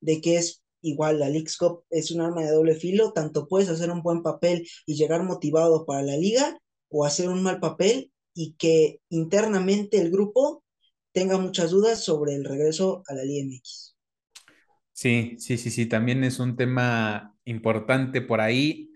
de 0.00 0.20
que 0.20 0.36
es 0.36 0.61
igual 0.82 1.20
la 1.20 1.28
League's 1.28 1.56
Cup 1.56 1.84
es 1.90 2.10
un 2.10 2.20
arma 2.20 2.42
de 2.42 2.50
doble 2.50 2.74
filo, 2.74 3.12
tanto 3.12 3.48
puedes 3.48 3.68
hacer 3.68 3.90
un 3.90 4.02
buen 4.02 4.22
papel 4.22 4.68
y 4.86 4.96
llegar 4.96 5.22
motivado 5.24 5.86
para 5.86 6.02
la 6.02 6.16
liga 6.16 6.58
o 6.90 7.04
hacer 7.04 7.28
un 7.28 7.42
mal 7.42 7.60
papel 7.60 8.12
y 8.34 8.54
que 8.54 9.00
internamente 9.08 9.98
el 10.00 10.10
grupo 10.10 10.62
tenga 11.12 11.38
muchas 11.38 11.70
dudas 11.70 12.04
sobre 12.04 12.34
el 12.34 12.44
regreso 12.44 13.02
a 13.06 13.14
la 13.14 13.24
Liga 13.24 13.44
MX. 13.44 13.94
Sí, 14.92 15.36
sí, 15.38 15.58
sí, 15.58 15.70
sí, 15.70 15.86
también 15.86 16.24
es 16.24 16.38
un 16.38 16.56
tema 16.56 17.34
importante 17.44 18.20
por 18.22 18.40
ahí. 18.40 18.92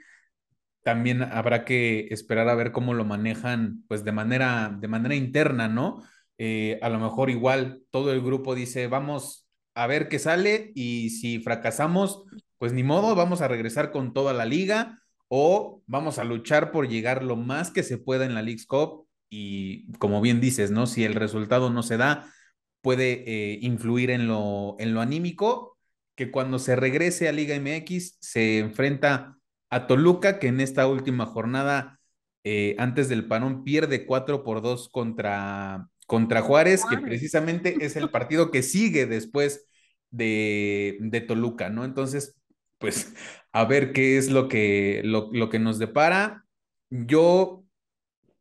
También 0.83 1.23
habrá 1.23 1.65
que 1.65 2.07
esperar 2.11 2.49
a 2.49 2.55
ver 2.55 2.73
cómo 2.73 2.95
lo 2.95 3.05
manejan, 3.05 3.85
pues 3.89 4.05
de 4.05 4.13
manera, 4.13 4.77
de 4.81 4.89
manera 4.89 5.15
interna, 5.17 5.69
¿no? 5.69 6.03
Eh, 6.39 6.79
a 6.83 6.89
lo 6.91 7.01
mejor 7.01 7.31
igual 7.31 7.83
todo 7.91 8.13
el 8.13 8.23
grupo 8.23 8.55
dice, 8.55 8.87
vamos, 8.87 9.46
a 9.77 9.87
ver 9.87 10.09
qué 10.09 10.19
sale 10.19 10.73
y 10.75 11.11
si 11.11 11.39
fracasamos, 11.39 12.25
pues 12.59 12.73
ni 12.73 12.83
modo, 12.83 13.15
vamos 13.15 13.43
a 13.43 13.49
regresar 13.49 13.93
con 13.93 14.15
toda 14.15 14.33
la 14.33 14.47
liga 14.47 15.03
o 15.29 15.83
vamos 15.87 16.19
a 16.19 16.25
luchar 16.25 16.73
por 16.73 16.89
llegar 16.89 17.23
lo 17.23 17.37
más 17.37 17.71
que 17.71 17.83
se 17.83 17.99
pueda 17.99 18.25
en 18.25 18.35
la 18.35 18.43
League's 18.43 18.67
Cup 18.67 19.07
y 19.29 19.93
como 19.99 20.23
bien 20.23 20.41
dices, 20.41 20.71
¿no? 20.71 20.87
Si 20.87 21.05
el 21.05 21.15
resultado 21.15 21.69
no 21.71 21.83
se 21.83 21.99
da, 21.99 22.33
puede 22.81 23.25
eh, 23.27 23.59
influir 23.61 24.11
en 24.11 24.29
lo, 24.29 24.77
en 24.79 24.95
lo 24.95 25.03
anímico, 25.03 25.77
que 26.15 26.31
cuando 26.31 26.59
se 26.59 26.75
regrese 26.75 27.29
a 27.29 27.33
Liga 27.33 27.55
MX 27.57 28.17
se 28.21 28.59
enfrenta 28.59 29.37
a 29.69 29.87
Toluca, 29.87 30.39
que 30.39 30.49
en 30.49 30.61
esta 30.61 30.87
última 30.87 31.27
jornada, 31.27 32.01
eh, 32.45 32.77
antes 32.79 33.11
del 33.11 33.27
parón, 33.27 33.63
pierde 33.63 34.07
4 34.07 34.43
por 34.43 34.63
2 34.63 34.89
contra, 34.89 35.89
contra 36.07 36.43
Juárez, 36.43 36.85
que 36.89 36.99
precisamente 36.99 37.77
es 37.81 37.97
el 37.97 38.11
partido 38.11 38.51
que 38.51 38.63
sigue 38.63 39.07
después 39.07 39.67
de, 40.11 40.97
de 41.01 41.21
Toluca, 41.21 41.69
¿no? 41.71 41.85
Entonces, 41.85 42.37
pues 42.79 43.15
a 43.53 43.65
ver 43.65 43.93
qué 43.93 44.19
es 44.19 44.31
lo 44.31 44.49
que, 44.49 45.03
lo, 45.05 45.31
lo 45.33 45.51
que 45.51 45.59
nos 45.59 45.79
depara. 45.79 46.45
Yo 46.91 47.65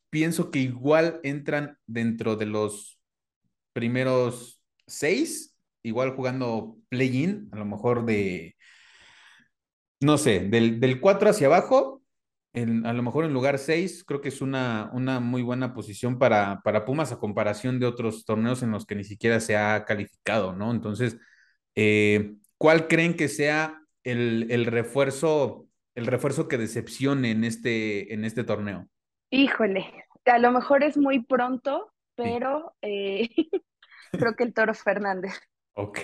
pienso 0.09 0.51
que 0.51 0.59
igual 0.59 1.19
entran 1.23 1.77
dentro 1.87 2.35
de 2.35 2.45
los 2.45 2.99
primeros 3.73 4.61
seis, 4.87 5.57
igual 5.83 6.15
jugando 6.15 6.77
play-in, 6.89 7.49
a 7.51 7.57
lo 7.57 7.65
mejor 7.65 8.05
de, 8.05 8.55
no 9.99 10.17
sé, 10.17 10.39
del, 10.41 10.79
del 10.79 10.99
4 10.99 11.29
hacia 11.29 11.47
abajo, 11.47 11.94
a 12.55 12.93
lo 12.93 13.03
mejor 13.03 13.25
en 13.25 13.33
lugar 13.33 13.59
6, 13.59 14.03
creo 14.05 14.21
que 14.21 14.29
es 14.29 14.41
una, 14.41 14.89
una 14.93 15.19
muy 15.19 15.41
buena 15.41 15.73
posición 15.73 16.17
para, 16.17 16.61
para 16.63 16.85
Pumas 16.85 17.11
a 17.11 17.19
comparación 17.19 17.79
de 17.79 17.85
otros 17.85 18.25
torneos 18.25 18.63
en 18.63 18.71
los 18.71 18.85
que 18.85 18.95
ni 18.95 19.03
siquiera 19.03 19.39
se 19.39 19.57
ha 19.57 19.83
calificado, 19.85 20.53
¿no? 20.53 20.71
Entonces, 20.71 21.17
eh, 21.75 22.35
¿cuál 22.57 22.87
creen 22.87 23.15
que 23.15 23.27
sea 23.27 23.81
el, 24.03 24.47
el, 24.49 24.65
refuerzo, 24.65 25.67
el 25.95 26.05
refuerzo 26.05 26.47
que 26.47 26.57
decepcione 26.57 27.31
en 27.31 27.43
este, 27.43 28.13
en 28.13 28.23
este 28.23 28.43
torneo? 28.43 28.87
Híjole, 29.31 29.85
a 30.25 30.39
lo 30.39 30.51
mejor 30.51 30.83
es 30.83 30.95
muy 30.95 31.23
pronto, 31.23 31.91
pero 32.15 32.73
eh, 32.81 33.29
creo 34.11 34.35
que 34.35 34.43
el 34.43 34.53
Toro 34.53 34.73
Fernández. 34.73 35.33
Ok. 35.73 35.99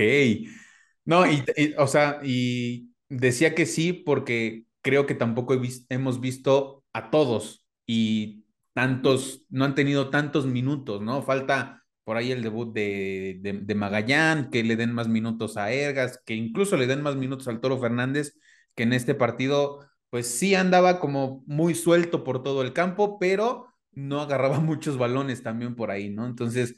No, 1.05 1.25
y, 1.25 1.43
o 1.77 1.87
sea, 1.87 2.19
y 2.23 2.91
decía 3.07 3.55
que 3.55 3.65
sí 3.65 3.93
porque 3.93 4.65
creo 4.81 5.05
que 5.05 5.15
tampoco 5.15 5.55
hemos 5.89 6.19
visto 6.19 6.83
a 6.93 7.09
todos 7.11 7.65
y 7.85 8.45
tantos, 8.73 9.45
no 9.49 9.65
han 9.65 9.75
tenido 9.75 10.09
tantos 10.09 10.45
minutos, 10.45 11.01
¿no? 11.01 11.21
Falta 11.21 11.83
por 12.03 12.17
ahí 12.17 12.31
el 12.31 12.41
debut 12.41 12.73
de, 12.73 13.39
de, 13.41 13.75
Magallán, 13.75 14.49
que 14.49 14.63
le 14.63 14.75
den 14.75 14.91
más 14.93 15.07
minutos 15.07 15.57
a 15.57 15.71
Ergas, 15.71 16.21
que 16.25 16.35
incluso 16.35 16.77
le 16.77 16.87
den 16.87 17.01
más 17.01 17.15
minutos 17.15 17.47
al 17.47 17.61
Toro 17.61 17.79
Fernández, 17.79 18.37
que 18.75 18.83
en 18.83 18.93
este 18.93 19.15
partido, 19.15 19.85
pues 20.09 20.27
sí 20.27 20.55
andaba 20.55 20.99
como 20.99 21.43
muy 21.45 21.75
suelto 21.75 22.23
por 22.23 22.43
todo 22.43 22.63
el 22.63 22.73
campo, 22.73 23.19
pero 23.19 23.67
no 23.91 24.19
agarraba 24.21 24.59
muchos 24.61 24.97
balones 24.97 25.43
también 25.43 25.75
por 25.75 25.91
ahí, 25.91 26.09
¿no? 26.09 26.25
Entonces, 26.25 26.75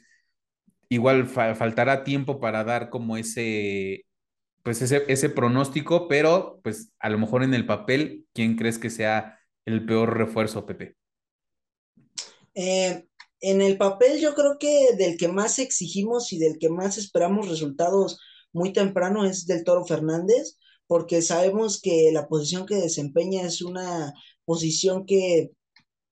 igual 0.88 1.26
fa 1.26 1.54
faltará 1.54 2.04
tiempo 2.04 2.40
para 2.40 2.64
dar 2.64 2.90
como 2.90 3.16
ese, 3.16 4.06
pues 4.64 4.80
ese, 4.80 5.04
ese 5.08 5.28
pronóstico, 5.28 6.08
pero 6.08 6.58
pues 6.64 6.90
a 6.98 7.10
lo 7.10 7.18
mejor 7.18 7.44
en 7.44 7.52
el 7.52 7.66
papel, 7.66 8.26
¿quién 8.32 8.56
crees 8.56 8.78
que 8.78 8.88
sea 8.88 9.38
el 9.66 9.84
peor 9.84 10.16
refuerzo, 10.16 10.64
Pepe? 10.64 10.96
Eh, 12.54 13.04
en 13.40 13.60
el 13.60 13.76
papel 13.76 14.20
yo 14.20 14.34
creo 14.34 14.56
que 14.58 14.94
del 14.96 15.18
que 15.18 15.28
más 15.28 15.58
exigimos 15.58 16.32
y 16.32 16.38
del 16.38 16.58
que 16.58 16.70
más 16.70 16.96
esperamos 16.96 17.50
resultados 17.50 18.18
muy 18.54 18.72
temprano 18.72 19.26
es 19.26 19.46
del 19.46 19.64
Toro 19.64 19.84
Fernández, 19.84 20.56
porque 20.86 21.20
sabemos 21.20 21.78
que 21.78 22.10
la 22.10 22.26
posición 22.26 22.64
que 22.64 22.76
desempeña 22.76 23.42
es 23.42 23.60
una 23.60 24.14
posición 24.46 25.04
que 25.04 25.50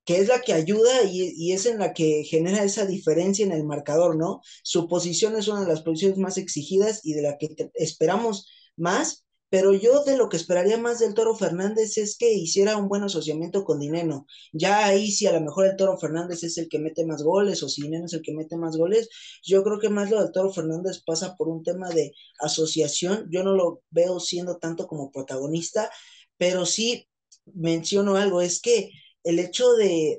que 0.04 0.18
es 0.18 0.28
la 0.28 0.40
que 0.40 0.52
ayuda 0.52 1.04
y, 1.04 1.32
y, 1.36 1.52
es 1.52 1.66
en 1.66 1.78
la 1.78 1.92
que 1.92 2.24
genera 2.24 2.64
esa 2.64 2.86
diferencia 2.86 3.44
en 3.44 3.52
el 3.52 3.64
marcador, 3.64 4.16
¿no? 4.16 4.40
Su 4.62 4.88
posición 4.88 5.36
es 5.36 5.48
una 5.48 5.60
de 5.62 5.68
las 5.68 5.82
posiciones 5.82 6.18
más 6.18 6.38
exigidas 6.38 7.00
y 7.04 7.14
de 7.14 7.22
la 7.22 7.38
que 7.38 7.70
esperamos 7.74 8.48
más, 8.76 9.24
pero 9.52 9.74
yo 9.74 10.02
de 10.04 10.16
lo 10.16 10.30
que 10.30 10.38
esperaría 10.38 10.78
más 10.78 10.98
del 10.98 11.12
Toro 11.12 11.36
Fernández 11.36 11.98
es 11.98 12.16
que 12.16 12.32
hiciera 12.32 12.78
un 12.78 12.88
buen 12.88 13.02
asociamiento 13.02 13.64
con 13.64 13.80
Dineno. 13.80 14.26
Ya 14.50 14.86
ahí 14.86 15.10
si 15.12 15.26
a 15.26 15.32
lo 15.32 15.42
mejor 15.42 15.66
el 15.66 15.76
Toro 15.76 15.98
Fernández 15.98 16.42
es 16.42 16.56
el 16.56 16.70
que 16.70 16.78
mete 16.78 17.04
más 17.04 17.22
goles 17.22 17.62
o 17.62 17.68
si 17.68 17.82
Dineno 17.82 18.06
es 18.06 18.14
el 18.14 18.22
que 18.22 18.32
mete 18.32 18.56
más 18.56 18.78
goles, 18.78 19.10
yo 19.44 19.62
creo 19.62 19.78
que 19.78 19.90
más 19.90 20.10
lo 20.10 20.22
del 20.22 20.32
Toro 20.32 20.50
Fernández 20.54 21.02
pasa 21.04 21.36
por 21.36 21.48
un 21.48 21.62
tema 21.62 21.90
de 21.90 22.14
asociación. 22.40 23.28
Yo 23.30 23.44
no 23.44 23.54
lo 23.54 23.82
veo 23.90 24.20
siendo 24.20 24.56
tanto 24.56 24.86
como 24.86 25.12
protagonista, 25.12 25.90
pero 26.38 26.64
sí 26.64 27.06
menciono 27.44 28.16
algo, 28.16 28.40
es 28.40 28.58
que 28.58 28.90
el 29.24 29.38
hecho 29.38 29.72
de, 29.74 30.18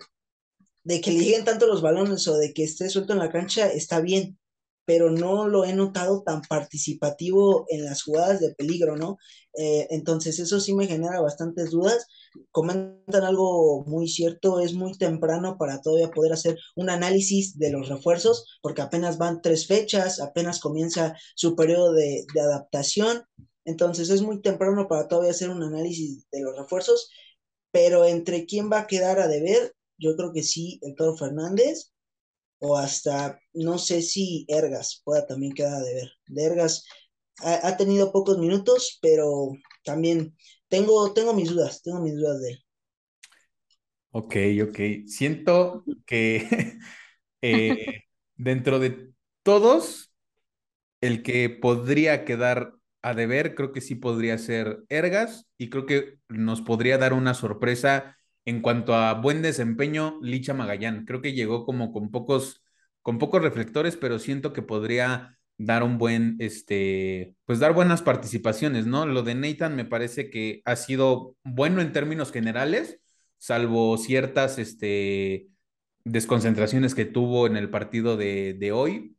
de 0.84 1.02
que 1.02 1.12
le 1.12 1.20
lleguen 1.20 1.46
tanto 1.46 1.68
los 1.68 1.82
balones 1.82 2.28
o 2.28 2.38
de 2.38 2.54
que 2.54 2.64
esté 2.64 2.90
suelto 2.90 3.14
en 3.14 3.20
la 3.20 3.32
cancha 3.32 3.68
está 3.68 4.02
bien, 4.02 4.38
pero 4.86 5.10
no 5.10 5.48
lo 5.48 5.64
he 5.64 5.74
notado 5.74 6.24
tan 6.24 6.42
participativo 6.42 7.66
en 7.70 7.86
las 7.86 8.04
jugadas 8.04 8.42
de 8.42 8.54
peligro, 8.54 8.98
¿no? 8.98 9.18
Eh, 9.58 9.88
entonces 9.92 10.40
eso 10.40 10.60
sí 10.60 10.74
me 10.74 10.88
genera 10.88 11.22
bastantes 11.22 11.72
dudas. 11.72 12.08
Comentan 12.52 13.24
algo 13.24 13.86
muy 13.86 14.08
cierto, 14.10 14.60
es 14.60 14.74
muy 14.74 14.98
temprano 14.98 15.58
para 15.58 15.82
todavía 15.82 16.12
poder 16.12 16.34
hacer 16.34 16.58
un 16.76 16.90
análisis 16.90 17.58
de 17.58 17.72
los 17.72 17.88
refuerzos, 17.88 18.60
porque 18.62 18.82
apenas 18.82 19.18
van 19.18 19.42
tres 19.42 19.68
fechas, 19.68 20.20
apenas 20.20 20.60
comienza 20.60 21.16
su 21.36 21.56
periodo 21.56 21.94
de, 21.94 22.26
de 22.34 22.42
adaptación, 22.42 23.24
entonces 23.66 24.10
es 24.10 24.22
muy 24.22 24.42
temprano 24.42 24.88
para 24.88 25.08
todavía 25.08 25.32
hacer 25.32 25.50
un 25.50 25.64
análisis 25.64 26.28
de 26.32 26.42
los 26.42 26.58
refuerzos, 26.58 27.10
pero 27.74 28.06
entre 28.06 28.46
quién 28.46 28.72
va 28.72 28.82
a 28.82 28.88
quedar 28.88 29.20
a 29.20 29.28
deber, 29.28 29.74
yo 29.98 30.16
creo 30.16 30.32
que 30.32 30.44
sí, 30.44 30.80
el 30.84 30.94
Toro 30.96 31.18
Fernández, 31.18 31.92
o 32.60 32.78
hasta, 32.78 33.40
no 33.54 33.80
sé 33.80 34.04
si 34.04 34.46
Ergas 34.48 35.02
pueda 35.04 35.26
también 35.26 35.54
quedar 35.54 35.74
a 35.74 35.84
deber. 35.84 36.12
De 36.28 36.44
Ergas 36.44 36.86
ha, 37.40 37.76
tenido 37.76 38.12
pocos 38.12 38.38
minutos, 38.38 39.00
pero 39.02 39.54
también 39.84 40.38
tengo, 40.68 41.14
tengo 41.14 41.34
mis 41.34 41.50
dudas, 41.50 41.82
tengo 41.82 42.00
mis 42.00 42.14
dudas 42.16 42.42
de 42.42 42.52
él. 42.52 42.64
Ok, 44.12 44.36
ok. 44.70 45.08
Siento 45.08 45.84
que 46.06 46.78
eh, 47.42 48.04
dentro 48.36 48.78
de 48.78 49.14
todos, 49.42 50.14
el 51.02 51.24
que 51.24 51.50
podría 51.50 52.24
quedar 52.24 52.76
a 53.04 53.14
deber, 53.14 53.54
creo 53.54 53.72
que 53.72 53.82
sí 53.82 53.96
podría 53.96 54.38
ser 54.38 54.84
Ergas 54.90 55.48
y 55.58 55.70
creo 55.70 55.86
que 55.86 56.20
nos 56.30 56.62
podría 56.62 56.98
dar 56.98 57.14
una 57.14 57.34
sorpresa 57.34 58.18
en 58.46 58.62
cuanto 58.62 58.96
a 58.96 59.14
buen 59.14 59.42
desempeño 59.42 60.20
Licha 60.22 60.54
Magallán. 60.54 61.06
Creo 61.06 61.22
que 61.22 61.34
llegó 61.34 61.66
como 61.66 61.92
con 61.94 62.12
pocos, 62.12 62.64
con 63.02 63.20
pocos 63.20 63.42
reflectores, 63.42 63.98
pero 63.98 64.20
siento 64.20 64.54
que 64.54 64.62
podría 64.62 65.38
dar 65.58 65.84
un 65.84 65.98
buen, 65.98 66.38
este, 66.40 67.36
pues 67.46 67.60
dar 67.60 67.74
buenas 67.74 68.02
participaciones, 68.02 68.86
¿no? 68.86 69.06
Lo 69.06 69.22
de 69.24 69.36
Nathan 69.36 69.76
me 69.76 69.86
parece 69.86 70.30
que 70.30 70.62
ha 70.66 70.76
sido 70.76 71.36
bueno 71.44 71.82
en 71.82 71.92
términos 71.92 72.32
generales, 72.32 73.00
salvo 73.38 73.98
ciertas, 73.98 74.58
este, 74.58 75.50
desconcentraciones 76.06 76.96
que 76.96 77.06
tuvo 77.06 77.48
en 77.48 77.58
el 77.58 77.70
partido 77.70 78.18
de, 78.18 78.54
de 78.54 78.72
hoy, 78.72 79.13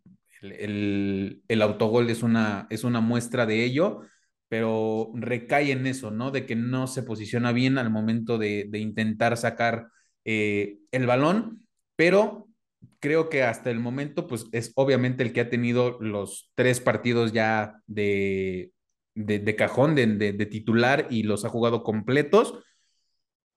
el, 0.53 1.43
el, 1.49 1.63
autogol 1.63 2.11
es 2.11 2.23
una, 2.23 2.67
es 2.71 2.85
una 2.85 3.01
muestra 3.01 3.47
de 3.47 3.65
ello, 3.65 4.01
pero 4.49 5.11
recae 5.15 5.73
en 5.73 5.87
eso, 5.87 6.11
¿no? 6.11 6.31
De 6.31 6.47
que 6.47 6.57
no 6.57 6.87
se 6.87 7.03
posiciona 7.03 7.53
bien 7.53 7.79
al 7.79 7.91
momento 7.91 8.39
de, 8.39 8.67
de 8.69 8.79
intentar 8.79 9.37
sacar 9.37 9.89
eh, 10.25 10.79
el 10.93 11.07
balón, 11.07 11.67
pero 11.97 12.49
creo 13.01 13.29
que 13.29 13.43
hasta 13.43 13.71
el 13.71 13.81
momento, 13.81 14.27
pues 14.27 14.47
es 14.53 14.73
obviamente 14.77 15.23
el 15.23 15.33
que 15.33 15.41
ha 15.43 15.51
tenido 15.51 15.99
los 16.01 16.51
tres 16.55 16.81
partidos 16.81 17.33
ya 17.33 17.81
de, 17.87 18.73
de, 19.15 19.57
cajón, 19.57 19.95
de, 19.95 20.07
de, 20.07 20.47
titular 20.47 21.07
y 21.11 21.23
los 21.23 21.45
ha 21.45 21.49
jugado 21.49 21.83
completos. 21.83 22.55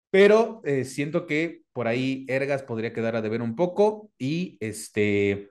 Pero 0.09 0.61
eh, 0.63 0.85
siento 0.85 1.27
que 1.27 1.63
por 1.73 1.87
ahí 1.87 2.25
Ergas 2.27 2.63
podría 2.63 2.93
quedar 2.93 3.15
a 3.15 3.21
deber 3.21 3.41
un 3.41 3.55
poco 3.55 4.09
y 4.17 4.57
este 4.61 5.49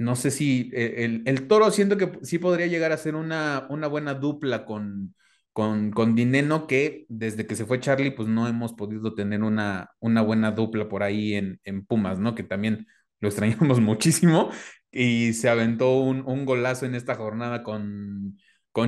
no 0.00 0.16
sé 0.16 0.30
si 0.30 0.70
eh, 0.72 1.04
el, 1.04 1.22
el, 1.26 1.46
toro 1.46 1.70
siento 1.70 1.98
que 1.98 2.10
sí 2.22 2.38
podría 2.38 2.66
llegar 2.66 2.90
a 2.90 2.96
ser 2.96 3.14
una, 3.14 3.66
una 3.68 3.86
buena 3.86 4.14
dupla 4.14 4.64
con, 4.64 5.14
con, 5.52 5.90
con, 5.90 6.14
Dineno, 6.14 6.66
que 6.66 7.04
desde 7.10 7.46
que 7.46 7.54
se 7.54 7.66
fue 7.66 7.80
Charlie, 7.80 8.10
pues 8.10 8.26
no 8.26 8.48
hemos 8.48 8.72
podido 8.72 9.14
tener 9.14 9.42
una, 9.42 9.90
una 10.00 10.22
buena 10.22 10.52
dupla 10.52 10.88
por 10.88 11.02
ahí 11.02 11.34
en, 11.34 11.60
en 11.64 11.84
Pumas, 11.84 12.18
¿no? 12.18 12.34
Que 12.34 12.42
también 12.42 12.86
lo 13.20 13.28
extrañamos 13.28 13.80
muchísimo 13.80 14.50
y 14.90 15.34
se 15.34 15.50
aventó 15.50 15.98
un, 15.98 16.22
un 16.26 16.46
golazo 16.46 16.86
en 16.86 16.94
esta 16.94 17.14
jornada 17.14 17.62
con, 17.62 18.38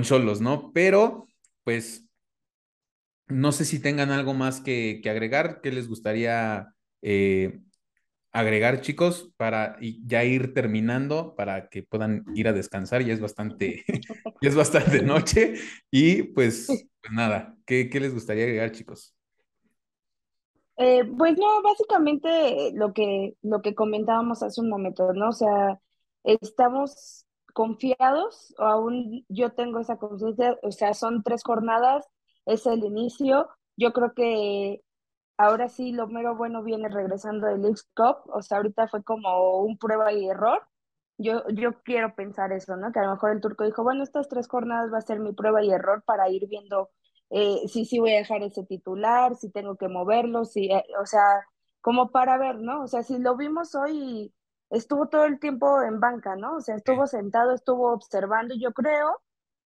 Cholos, 0.01 0.41
¿no? 0.41 0.71
Pero, 0.73 1.27
pues, 1.63 2.07
no 3.27 3.51
sé 3.51 3.65
si 3.65 3.79
tengan 3.79 4.09
algo 4.09 4.33
más 4.33 4.61
que, 4.61 4.99
que 5.03 5.11
agregar, 5.11 5.61
¿qué 5.61 5.71
les 5.71 5.87
gustaría 5.87 6.73
eh, 7.03 7.59
agregar, 8.33 8.81
chicos, 8.81 9.31
para 9.37 9.77
ya 9.79 10.23
ir 10.23 10.53
terminando, 10.53 11.35
para 11.35 11.69
que 11.69 11.83
puedan 11.83 12.25
ir 12.33 12.47
a 12.47 12.53
descansar, 12.53 13.03
ya 13.03 13.13
es 13.13 13.21
bastante, 13.21 13.85
es 14.41 14.55
bastante 14.55 15.03
noche, 15.03 15.53
y 15.91 16.23
pues, 16.23 16.65
pues 16.67 17.13
nada, 17.13 17.55
¿qué, 17.65 17.89
¿qué, 17.89 17.99
les 17.99 18.13
gustaría 18.13 18.43
agregar, 18.43 18.71
chicos? 18.71 19.15
Eh, 20.77 21.05
pues 21.15 21.37
no, 21.37 21.61
básicamente 21.61 22.71
lo 22.73 22.91
que, 22.91 23.35
lo 23.43 23.61
que 23.61 23.75
comentábamos 23.75 24.41
hace 24.41 24.59
un 24.59 24.69
momento, 24.69 25.13
¿no? 25.13 25.29
O 25.29 25.33
sea, 25.33 25.79
estamos 26.23 27.27
confiados, 27.53 28.55
aún 28.57 29.23
yo 29.29 29.51
tengo 29.51 29.79
esa 29.79 29.97
conciencia, 29.97 30.57
o 30.63 30.71
sea, 30.71 30.95
son 30.95 31.21
tres 31.21 31.43
jornadas, 31.43 32.07
es 32.47 32.65
el 32.65 32.83
inicio, 32.83 33.47
yo 33.77 33.93
creo 33.93 34.13
que 34.15 34.81
ahora 35.37 35.69
sí 35.69 35.91
lo 35.91 36.07
mero 36.07 36.35
bueno 36.35 36.63
viene 36.63 36.89
regresando 36.89 37.47
del 37.47 37.61
League 37.61 37.81
Cup, 37.95 38.17
o 38.33 38.41
sea, 38.41 38.57
ahorita 38.57 38.87
fue 38.87 39.03
como 39.03 39.59
un 39.61 39.77
prueba 39.77 40.11
y 40.13 40.27
error, 40.29 40.61
yo, 41.17 41.47
yo 41.49 41.81
quiero 41.83 42.15
pensar 42.15 42.51
eso, 42.53 42.75
¿no? 42.75 42.91
Que 42.91 42.99
a 42.99 43.03
lo 43.03 43.11
mejor 43.11 43.31
el 43.31 43.41
turco 43.41 43.63
dijo, 43.65 43.83
bueno, 43.83 44.03
estas 44.03 44.27
tres 44.29 44.47
jornadas 44.47 44.91
va 44.93 44.97
a 44.99 45.01
ser 45.01 45.19
mi 45.19 45.33
prueba 45.33 45.63
y 45.63 45.71
error 45.71 46.03
para 46.05 46.29
ir 46.29 46.47
viendo 46.47 46.91
eh, 47.29 47.67
si 47.67 47.85
sí 47.85 47.99
voy 47.99 48.13
a 48.13 48.17
dejar 48.17 48.43
ese 48.43 48.63
titular, 48.63 49.35
si 49.35 49.49
tengo 49.51 49.75
que 49.75 49.87
moverlo, 49.87 50.45
si, 50.45 50.71
eh, 50.71 50.83
o 51.01 51.05
sea, 51.05 51.23
como 51.81 52.11
para 52.11 52.37
ver, 52.37 52.57
¿no? 52.57 52.83
O 52.83 52.87
sea, 52.87 53.03
si 53.03 53.17
lo 53.19 53.35
vimos 53.35 53.75
hoy, 53.75 54.33
estuvo 54.69 55.07
todo 55.09 55.25
el 55.25 55.39
tiempo 55.39 55.81
en 55.81 55.99
banca, 55.99 56.35
¿no? 56.35 56.57
O 56.57 56.61
sea, 56.61 56.75
estuvo 56.75 57.07
sentado, 57.07 57.53
estuvo 57.53 57.91
observando, 57.93 58.55
yo 58.55 58.71
creo, 58.73 59.19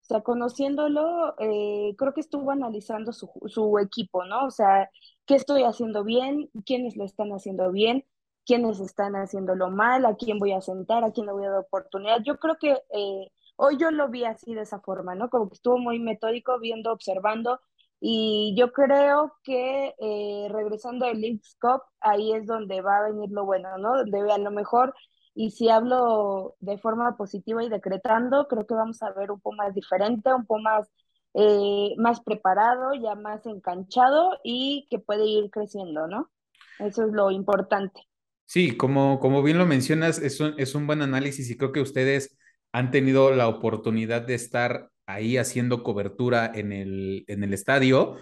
o 0.06 0.08
sea, 0.08 0.20
conociéndolo, 0.22 1.34
eh, 1.40 1.94
creo 1.98 2.14
que 2.14 2.20
estuvo 2.20 2.52
analizando 2.52 3.12
su, 3.12 3.28
su 3.46 3.78
equipo, 3.80 4.24
¿no? 4.24 4.46
O 4.46 4.50
sea, 4.52 4.88
qué 5.26 5.34
estoy 5.34 5.64
haciendo 5.64 6.04
bien, 6.04 6.48
quiénes 6.64 6.96
lo 6.96 7.04
están 7.04 7.32
haciendo 7.32 7.72
bien, 7.72 8.04
quiénes 8.44 8.78
están 8.78 9.16
haciéndolo 9.16 9.70
mal, 9.70 10.06
a 10.06 10.14
quién 10.14 10.38
voy 10.38 10.52
a 10.52 10.60
sentar, 10.60 11.02
a 11.02 11.10
quién 11.10 11.26
le 11.26 11.32
voy 11.32 11.44
a 11.44 11.50
dar 11.50 11.60
oportunidad. 11.60 12.22
Yo 12.24 12.38
creo 12.38 12.56
que 12.60 12.78
eh, 12.90 13.32
hoy 13.56 13.78
yo 13.78 13.90
lo 13.90 14.08
vi 14.08 14.24
así 14.24 14.54
de 14.54 14.62
esa 14.62 14.78
forma, 14.80 15.16
¿no? 15.16 15.28
Como 15.28 15.48
que 15.48 15.54
estuvo 15.54 15.78
muy 15.78 15.98
metódico, 15.98 16.60
viendo, 16.60 16.92
observando, 16.92 17.60
y 18.00 18.54
yo 18.56 18.72
creo 18.72 19.34
que 19.42 19.94
eh, 19.98 20.48
regresando 20.50 21.06
al 21.06 21.20
League's 21.20 21.56
Cup, 21.60 21.82
ahí 22.00 22.32
es 22.32 22.46
donde 22.46 22.80
va 22.80 22.98
a 22.98 23.10
venir 23.10 23.30
lo 23.32 23.44
bueno, 23.44 23.76
¿no? 23.78 23.96
Donde 23.96 24.32
a 24.32 24.38
lo 24.38 24.52
mejor, 24.52 24.94
y 25.36 25.50
si 25.50 25.68
hablo 25.68 26.56
de 26.60 26.78
forma 26.78 27.16
positiva 27.18 27.62
y 27.62 27.68
decretando, 27.68 28.48
creo 28.48 28.66
que 28.66 28.74
vamos 28.74 29.02
a 29.02 29.12
ver 29.12 29.30
un 29.30 29.38
poco 29.38 29.54
más 29.54 29.74
diferente, 29.74 30.32
un 30.32 30.46
poco 30.46 30.62
más, 30.62 30.88
eh, 31.34 31.94
más 31.98 32.20
preparado, 32.22 32.94
ya 32.94 33.14
más 33.14 33.44
enganchado 33.44 34.38
y 34.42 34.86
que 34.90 34.98
puede 34.98 35.26
ir 35.26 35.50
creciendo, 35.50 36.08
¿no? 36.08 36.30
Eso 36.78 37.04
es 37.04 37.12
lo 37.12 37.30
importante. 37.30 38.00
Sí, 38.46 38.78
como, 38.78 39.20
como 39.20 39.42
bien 39.42 39.58
lo 39.58 39.66
mencionas, 39.66 40.18
es 40.18 40.40
un, 40.40 40.54
es 40.56 40.74
un 40.74 40.86
buen 40.86 41.02
análisis 41.02 41.50
y 41.50 41.56
creo 41.58 41.70
que 41.72 41.82
ustedes 41.82 42.38
han 42.72 42.90
tenido 42.90 43.30
la 43.32 43.48
oportunidad 43.48 44.22
de 44.22 44.34
estar 44.34 44.90
ahí 45.04 45.36
haciendo 45.36 45.82
cobertura 45.82 46.50
en 46.54 46.72
el, 46.72 47.24
en 47.28 47.44
el 47.44 47.52
estadio 47.52 48.16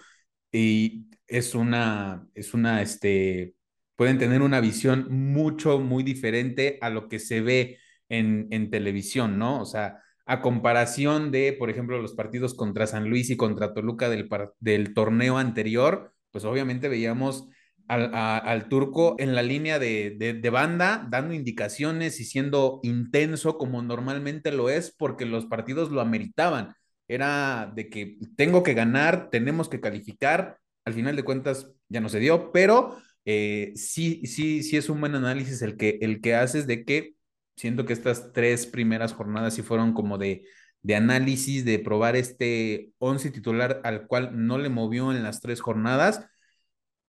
y 0.50 1.06
es 1.28 1.54
una, 1.54 2.26
es 2.34 2.54
una, 2.54 2.82
este, 2.82 3.54
pueden 3.96 4.18
tener 4.18 4.42
una 4.42 4.60
visión 4.60 5.06
mucho, 5.10 5.78
muy 5.78 6.02
diferente 6.02 6.78
a 6.80 6.90
lo 6.90 7.08
que 7.08 7.18
se 7.18 7.40
ve 7.40 7.78
en, 8.08 8.48
en 8.50 8.70
televisión, 8.70 9.38
¿no? 9.38 9.60
O 9.60 9.66
sea, 9.66 10.00
a 10.26 10.40
comparación 10.40 11.30
de, 11.30 11.52
por 11.52 11.70
ejemplo, 11.70 12.00
los 12.00 12.14
partidos 12.14 12.54
contra 12.54 12.86
San 12.86 13.08
Luis 13.08 13.30
y 13.30 13.36
contra 13.36 13.74
Toluca 13.74 14.08
del, 14.08 14.28
del 14.58 14.94
torneo 14.94 15.38
anterior, 15.38 16.14
pues 16.30 16.44
obviamente 16.44 16.88
veíamos 16.88 17.48
al, 17.88 18.68
turco 18.68 19.16
en 19.18 19.34
la 19.34 19.42
línea 19.42 19.78
de, 19.78 20.50
banda, 20.50 21.06
dando 21.10 21.34
indicaciones 21.34 22.20
y 22.20 22.24
siendo 22.24 22.80
intenso 22.82 23.58
como 23.58 23.82
normalmente 23.82 24.52
lo 24.52 24.70
es, 24.70 24.94
porque 24.96 25.26
los 25.26 25.46
partidos 25.46 25.90
lo 25.90 26.00
ameritaban. 26.00 26.74
Era 27.06 27.70
de 27.74 27.90
que 27.90 28.16
tengo 28.36 28.62
que 28.62 28.74
ganar, 28.74 29.28
tenemos 29.30 29.68
que 29.68 29.80
calificar. 29.80 30.58
Al 30.86 30.94
final 30.94 31.16
de 31.16 31.22
cuentas 31.22 31.70
ya 31.88 32.00
no 32.00 32.08
se 32.08 32.20
dio, 32.20 32.52
pero 32.52 32.96
eh, 33.24 33.72
sí, 33.76 34.22
sí, 34.26 34.62
sí 34.62 34.76
es 34.76 34.88
un 34.88 35.00
buen 35.00 35.14
análisis 35.14 35.62
el 35.62 35.76
que, 35.76 35.98
el 36.02 36.20
que 36.20 36.34
haces 36.34 36.66
de 36.66 36.84
que 36.84 37.14
siento 37.56 37.84
que 37.86 37.92
estas 37.92 38.32
tres 38.32 38.66
primeras 38.66 39.12
jornadas 39.14 39.54
sí 39.54 39.62
fueron 39.62 39.94
como 39.94 40.18
de, 40.18 40.44
de 40.82 40.96
análisis, 40.96 41.64
de 41.64 41.78
probar 41.78 42.16
este 42.16 42.92
once 42.98 43.30
titular 43.30 43.80
al 43.84 44.06
cual 44.06 44.46
no 44.46 44.58
le 44.58 44.68
movió 44.68 45.12
en 45.12 45.22
las 45.22 45.40
tres 45.40 45.60
jornadas 45.60 46.26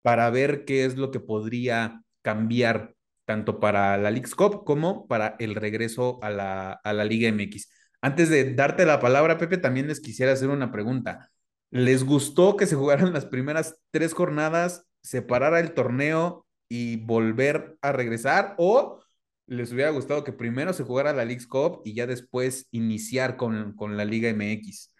para 0.01 0.30
ver 0.30 0.66
qué 0.66 0.86
es 0.86 0.97
lo 0.97 1.11
que 1.11 1.20
podría 1.20 2.01
cambiar 2.22 2.95
tanto 3.26 3.59
para 3.59 3.97
la 3.97 4.11
League 4.11 4.30
Cup 4.36 4.63
como 4.63 5.07
para 5.07 5.36
el 5.39 5.55
regreso 5.55 6.20
a 6.24 6.30
la, 6.30 6.74
a 6.74 6.93
la 6.93 7.05
Liga 7.05 7.30
MX. 7.30 7.70
Antes 8.01 8.30
de 8.30 8.53
darte 8.53 8.86
la 8.86 8.99
palabra, 8.99 9.38
Pepe, 9.38 9.57
también 9.57 9.88
les 9.88 9.99
quisiera 9.99 10.32
hacer 10.34 10.49
una 10.49 10.72
pregunta. 10.72 11.32
¿Les 11.72 12.03
gustó 12.03 12.55
que 12.55 12.68
se 12.68 12.76
jugaran 12.76 13.13
las 13.13 13.26
primeras 13.26 13.80
tres 13.91 14.13
jornadas, 14.13 14.85
separara 15.06 15.60
el 15.60 15.74
torneo 15.74 16.45
y 16.68 16.97
volver 16.97 17.78
a 17.82 17.91
regresar? 17.91 18.56
¿O 18.58 18.99
les 19.45 19.72
hubiera 19.72 19.91
gustado 19.91 20.24
que 20.24 20.34
primero 20.34 20.74
se 20.74 20.84
jugara 20.84 21.14
la 21.14 21.26
League 21.26 21.45
Cup 21.47 21.82
y 21.86 21.93
ya 21.93 22.08
después 22.08 22.68
iniciar 22.72 23.38
con, 23.38 23.76
con 23.76 23.97
la 23.97 24.06
Liga 24.06 24.30
MX? 24.34 24.91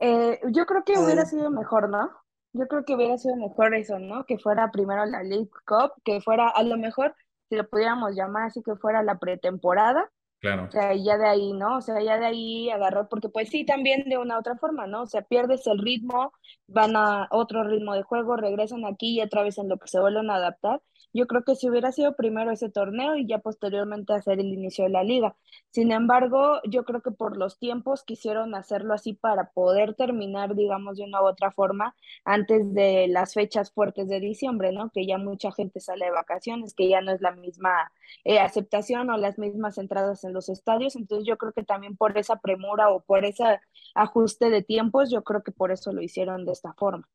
Eh, 0.00 0.38
yo 0.50 0.66
creo 0.66 0.84
que 0.84 0.98
hubiera 0.98 1.24
sido 1.24 1.50
mejor, 1.50 1.88
¿no? 1.88 2.10
Yo 2.52 2.68
creo 2.68 2.84
que 2.84 2.94
hubiera 2.94 3.16
sido 3.16 3.36
mejor 3.36 3.74
eso, 3.74 3.98
¿no? 3.98 4.24
Que 4.26 4.38
fuera 4.38 4.70
primero 4.70 5.06
la 5.06 5.22
League 5.22 5.50
Cup, 5.66 5.92
que 6.04 6.20
fuera 6.20 6.48
a 6.48 6.62
lo 6.62 6.76
mejor, 6.76 7.14
si 7.48 7.56
lo 7.56 7.68
pudiéramos 7.68 8.14
llamar 8.14 8.44
así, 8.44 8.62
que 8.62 8.76
fuera 8.76 9.02
la 9.02 9.18
pretemporada. 9.18 10.10
Claro. 10.40 10.68
O 10.68 10.70
sea, 10.70 10.94
ya 10.94 11.16
de 11.16 11.26
ahí, 11.26 11.52
¿no? 11.54 11.78
O 11.78 11.80
sea, 11.80 12.02
ya 12.02 12.18
de 12.18 12.26
ahí 12.26 12.70
agarró, 12.70 13.08
porque 13.08 13.28
pues 13.30 13.48
sí, 13.48 13.64
también 13.64 14.04
de 14.08 14.18
una 14.18 14.38
otra 14.38 14.56
forma, 14.56 14.86
¿no? 14.86 15.02
O 15.02 15.06
sea, 15.06 15.22
pierdes 15.22 15.66
el 15.66 15.78
ritmo, 15.78 16.32
van 16.66 16.94
a 16.96 17.26
otro 17.30 17.64
ritmo 17.64 17.94
de 17.94 18.02
juego, 18.02 18.36
regresan 18.36 18.84
aquí 18.84 19.18
y 19.18 19.22
otra 19.22 19.42
vez 19.42 19.56
en 19.58 19.68
lo 19.70 19.78
que 19.78 19.88
se 19.88 19.98
vuelven 20.00 20.30
a 20.30 20.36
adaptar. 20.36 20.82
Yo 21.12 21.26
creo 21.26 21.42
que 21.44 21.56
si 21.56 21.68
hubiera 21.68 21.92
sido 21.92 22.14
primero 22.16 22.50
ese 22.50 22.70
torneo 22.70 23.16
y 23.16 23.26
ya 23.26 23.38
posteriormente 23.38 24.12
hacer 24.12 24.40
el 24.40 24.46
inicio 24.46 24.84
de 24.84 24.90
la 24.90 25.02
liga. 25.02 25.36
Sin 25.70 25.92
embargo, 25.92 26.60
yo 26.68 26.84
creo 26.84 27.02
que 27.02 27.10
por 27.10 27.36
los 27.36 27.58
tiempos 27.58 28.04
quisieron 28.04 28.54
hacerlo 28.54 28.94
así 28.94 29.14
para 29.14 29.50
poder 29.50 29.94
terminar, 29.94 30.54
digamos, 30.54 30.98
de 30.98 31.04
una 31.04 31.22
u 31.22 31.26
otra 31.26 31.50
forma 31.50 31.94
antes 32.24 32.72
de 32.74 33.08
las 33.08 33.34
fechas 33.34 33.72
fuertes 33.72 34.08
de 34.08 34.20
diciembre, 34.20 34.72
¿no? 34.72 34.90
Que 34.90 35.06
ya 35.06 35.18
mucha 35.18 35.52
gente 35.52 35.80
sale 35.80 36.06
de 36.06 36.10
vacaciones, 36.10 36.74
que 36.74 36.88
ya 36.88 37.00
no 37.00 37.12
es 37.12 37.20
la 37.20 37.32
misma 37.32 37.90
eh, 38.24 38.38
aceptación 38.38 39.10
o 39.10 39.16
las 39.16 39.38
mismas 39.38 39.78
entradas 39.78 40.24
en 40.24 40.32
los 40.32 40.48
estadios. 40.48 40.96
Entonces 40.96 41.26
yo 41.26 41.36
creo 41.38 41.52
que 41.52 41.64
también 41.64 41.96
por 41.96 42.16
esa 42.18 42.36
premura 42.36 42.90
o 42.90 43.00
por 43.00 43.24
ese 43.24 43.60
ajuste 43.94 44.50
de 44.50 44.62
tiempos, 44.62 45.10
yo 45.10 45.22
creo 45.24 45.42
que 45.42 45.52
por 45.52 45.72
eso 45.72 45.92
lo 45.92 46.02
hicieron 46.02 46.44
de 46.44 46.52
esta 46.52 46.72
forma. 46.74 47.08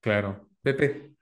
Claro. 0.00 0.48
Pepe. 0.62 1.19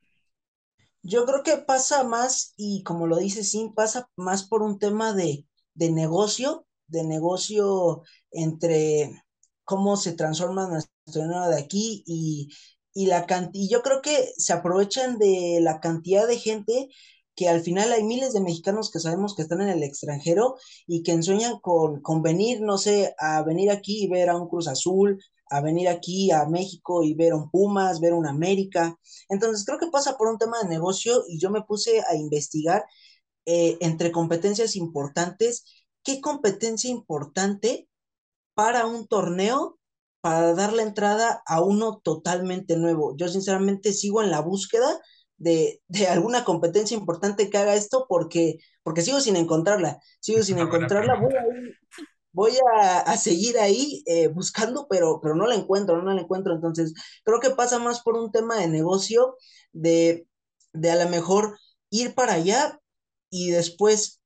Yo 1.03 1.25
creo 1.27 1.43
que 1.43 1.57
pasa 1.59 2.05
más, 2.05 2.55
y 2.57 2.83
como 2.83 3.07
lo 3.07 3.17
dice 3.19 3.45
Sim, 3.45 3.73
pasa 3.75 4.11
más 4.17 4.45
por 4.49 4.63
un 4.63 4.79
tema 4.79 5.13
de, 5.15 5.47
de 5.75 5.91
negocio, 5.91 6.67
de 6.87 7.05
negocio 7.05 8.03
entre 8.31 9.23
cómo 9.65 9.97
se 9.97 10.13
transforma 10.13 10.69
nuestro 10.69 11.23
dinero 11.23 11.49
de 11.49 11.59
aquí 11.61 12.03
y, 12.07 12.49
y 12.95 13.07
la 13.07 13.27
cantidad, 13.27 13.69
yo 13.71 13.83
creo 13.83 14.03
que 14.03 14.33
se 14.37 14.53
aprovechan 14.53 15.19
de 15.19 15.59
la 15.63 15.81
cantidad 15.81 16.27
de 16.27 16.39
gente 16.39 16.89
que 17.37 17.49
al 17.49 17.61
final 17.63 17.93
hay 17.93 18.03
miles 18.03 18.33
de 18.33 18.41
mexicanos 18.41 18.91
que 18.91 18.99
sabemos 18.99 19.35
que 19.37 19.43
están 19.43 19.61
en 19.61 19.69
el 19.69 19.83
extranjero 19.85 20.57
y 20.87 21.03
que 21.05 21.13
ensueñan 21.13 21.61
con, 21.61 22.01
con 22.03 22.23
venir, 22.23 22.61
no 22.61 22.79
sé, 22.79 23.15
a 23.19 23.43
venir 23.45 23.71
aquí 23.71 24.03
y 24.05 24.09
ver 24.09 24.29
a 24.31 24.37
un 24.37 24.49
Cruz 24.49 24.67
Azul, 24.69 25.23
a 25.51 25.61
venir 25.61 25.89
aquí 25.89 26.31
a 26.31 26.47
México 26.47 27.03
y 27.03 27.15
ver 27.15 27.35
un 27.35 27.51
Pumas, 27.51 28.01
ver 28.01 28.13
un 28.15 28.27
América. 28.27 28.97
Entonces 29.29 29.65
creo 29.65 29.79
que 29.79 29.91
pasa 29.91 30.17
por 30.17 30.29
un 30.29 30.39
tema 30.39 30.59
de 30.63 30.69
negocio 30.69 31.25
y 31.29 31.39
yo 31.39 31.51
me 31.51 31.63
puse 31.63 32.03
a 32.09 32.15
investigar 32.15 32.85
eh, 33.47 33.79
entre 33.81 34.13
competencias 34.13 34.77
importantes, 34.77 35.65
qué 36.03 36.21
competencia 36.21 36.91
importante 36.91 37.89
para 38.55 38.87
un 38.87 39.07
torneo 39.07 39.79
para 40.21 40.53
dar 40.55 40.73
la 40.73 40.83
entrada 40.83 41.43
a 41.47 41.63
uno 41.63 42.01
totalmente 42.03 42.77
nuevo. 42.77 43.17
Yo 43.17 43.29
sinceramente 43.29 43.93
sigo 43.93 44.23
en 44.23 44.31
la 44.31 44.41
búsqueda 44.41 45.01
de, 45.37 45.81
de, 45.89 46.09
alguna 46.09 46.45
competencia 46.45 46.97
importante 46.97 47.49
que 47.49 47.59
haga 47.59 47.75
esto 47.75 48.07
porque, 48.09 48.59
porque 48.83 49.03
sigo 49.03 49.21
sin 49.21 49.37
encontrarla, 49.37 50.01
sigo 50.21 50.43
sin 50.43 50.59
encontrarla, 50.59 51.15
voy 51.21 51.33
a, 51.35 51.47
ir, 51.57 51.79
voy 52.39 52.53
a, 52.81 53.17
seguir 53.17 53.59
ahí 53.59 54.05
eh, 54.07 54.29
buscando, 54.29 54.87
pero, 54.89 55.19
pero 55.21 55.35
no 55.35 55.49
la 55.49 55.57
encuentro, 55.57 56.01
no 56.01 56.15
la 56.15 56.21
encuentro. 56.23 56.55
Entonces, 56.55 56.95
creo 57.25 57.41
que 57.41 57.51
pasa 57.51 57.81
más 57.81 58.01
por 58.01 58.17
un 58.17 58.31
tema 58.31 58.61
de 58.61 58.69
negocio, 58.69 59.37
de, 59.73 60.29
de 60.73 60.91
a 60.93 61.05
lo 61.05 61.11
mejor 61.11 61.59
ir 61.91 62.15
para 62.15 62.35
allá 62.35 62.79
y 63.29 63.51
después 63.51 64.18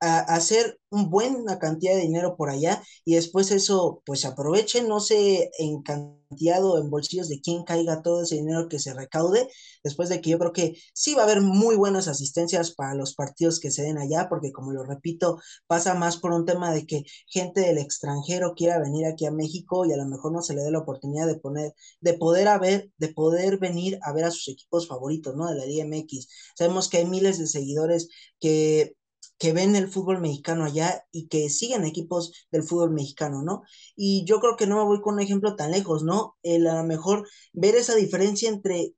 a, 0.00 0.20
hacer 0.20 0.78
un 0.90 1.10
buena 1.10 1.58
cantidad 1.58 1.94
de 1.94 2.02
dinero 2.02 2.36
por 2.36 2.50
allá 2.50 2.82
y 3.04 3.14
después 3.14 3.50
eso 3.50 4.02
pues 4.04 4.24
aprovechen, 4.24 4.88
no 4.88 5.00
sé 5.00 5.50
en 5.58 5.82
cantidad 5.82 6.64
o 6.64 6.78
en 6.78 6.90
bolsillos 6.90 7.28
de 7.28 7.40
quién 7.40 7.64
caiga 7.64 8.02
todo 8.02 8.22
ese 8.22 8.36
dinero 8.36 8.68
que 8.68 8.78
se 8.78 8.94
recaude, 8.94 9.48
después 9.84 10.08
de 10.08 10.20
que 10.20 10.30
yo 10.30 10.38
creo 10.38 10.52
que 10.52 10.76
sí 10.94 11.14
va 11.14 11.22
a 11.22 11.24
haber 11.24 11.40
muy 11.40 11.76
buenas 11.76 12.08
asistencias 12.08 12.72
para 12.72 12.94
los 12.94 13.14
partidos 13.14 13.60
que 13.60 13.70
se 13.70 13.82
den 13.82 13.98
allá, 13.98 14.28
porque 14.28 14.52
como 14.52 14.72
lo 14.72 14.84
repito, 14.84 15.38
pasa 15.66 15.94
más 15.94 16.16
por 16.18 16.32
un 16.32 16.44
tema 16.46 16.72
de 16.72 16.86
que 16.86 17.04
gente 17.28 17.60
del 17.60 17.78
extranjero 17.78 18.54
quiera 18.54 18.78
venir 18.80 19.06
aquí 19.06 19.26
a 19.26 19.30
México 19.30 19.86
y 19.86 19.92
a 19.92 19.96
lo 19.96 20.06
mejor 20.06 20.32
no 20.32 20.42
se 20.42 20.54
le 20.54 20.62
dé 20.62 20.70
la 20.70 20.80
oportunidad 20.80 21.26
de 21.26 21.36
poner, 21.36 21.74
de 22.00 22.14
poder 22.14 22.48
haber, 22.48 22.90
de 22.98 23.08
poder 23.08 23.58
venir 23.58 23.98
a 24.02 24.12
ver 24.12 24.24
a 24.24 24.30
sus 24.30 24.48
equipos 24.48 24.88
favoritos, 24.88 25.36
¿no? 25.36 25.48
De 25.48 25.56
la 25.56 25.66
Liga 25.66 25.84
MX. 25.84 26.28
Sabemos 26.56 26.88
que 26.88 26.98
hay 26.98 27.06
miles 27.06 27.38
de 27.38 27.46
seguidores 27.46 28.08
que 28.40 28.96
que 29.38 29.52
ven 29.52 29.76
el 29.76 29.88
fútbol 29.88 30.20
mexicano 30.20 30.64
allá 30.64 31.04
y 31.10 31.28
que 31.28 31.50
siguen 31.50 31.84
equipos 31.84 32.32
del 32.50 32.62
fútbol 32.62 32.90
mexicano, 32.90 33.42
¿no? 33.42 33.62
Y 33.94 34.24
yo 34.24 34.40
creo 34.40 34.56
que 34.56 34.66
no 34.66 34.76
me 34.76 34.84
voy 34.84 35.00
con 35.00 35.14
un 35.14 35.20
ejemplo 35.20 35.56
tan 35.56 35.70
lejos, 35.70 36.02
¿no? 36.02 36.36
El, 36.42 36.66
a 36.66 36.76
lo 36.76 36.84
mejor 36.84 37.28
ver 37.52 37.74
esa 37.74 37.94
diferencia 37.94 38.48
entre 38.48 38.94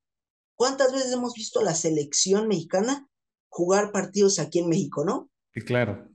cuántas 0.55 0.93
veces 0.93 1.13
hemos 1.13 1.35
visto 1.35 1.63
la 1.63 1.75
selección 1.75 2.49
mexicana 2.49 3.09
jugar 3.49 3.91
partidos 3.91 4.39
aquí 4.39 4.61
en 4.61 4.69
México, 4.69 5.05
¿no? 5.05 5.31
Sí, 5.53 5.63
claro. 5.63 6.09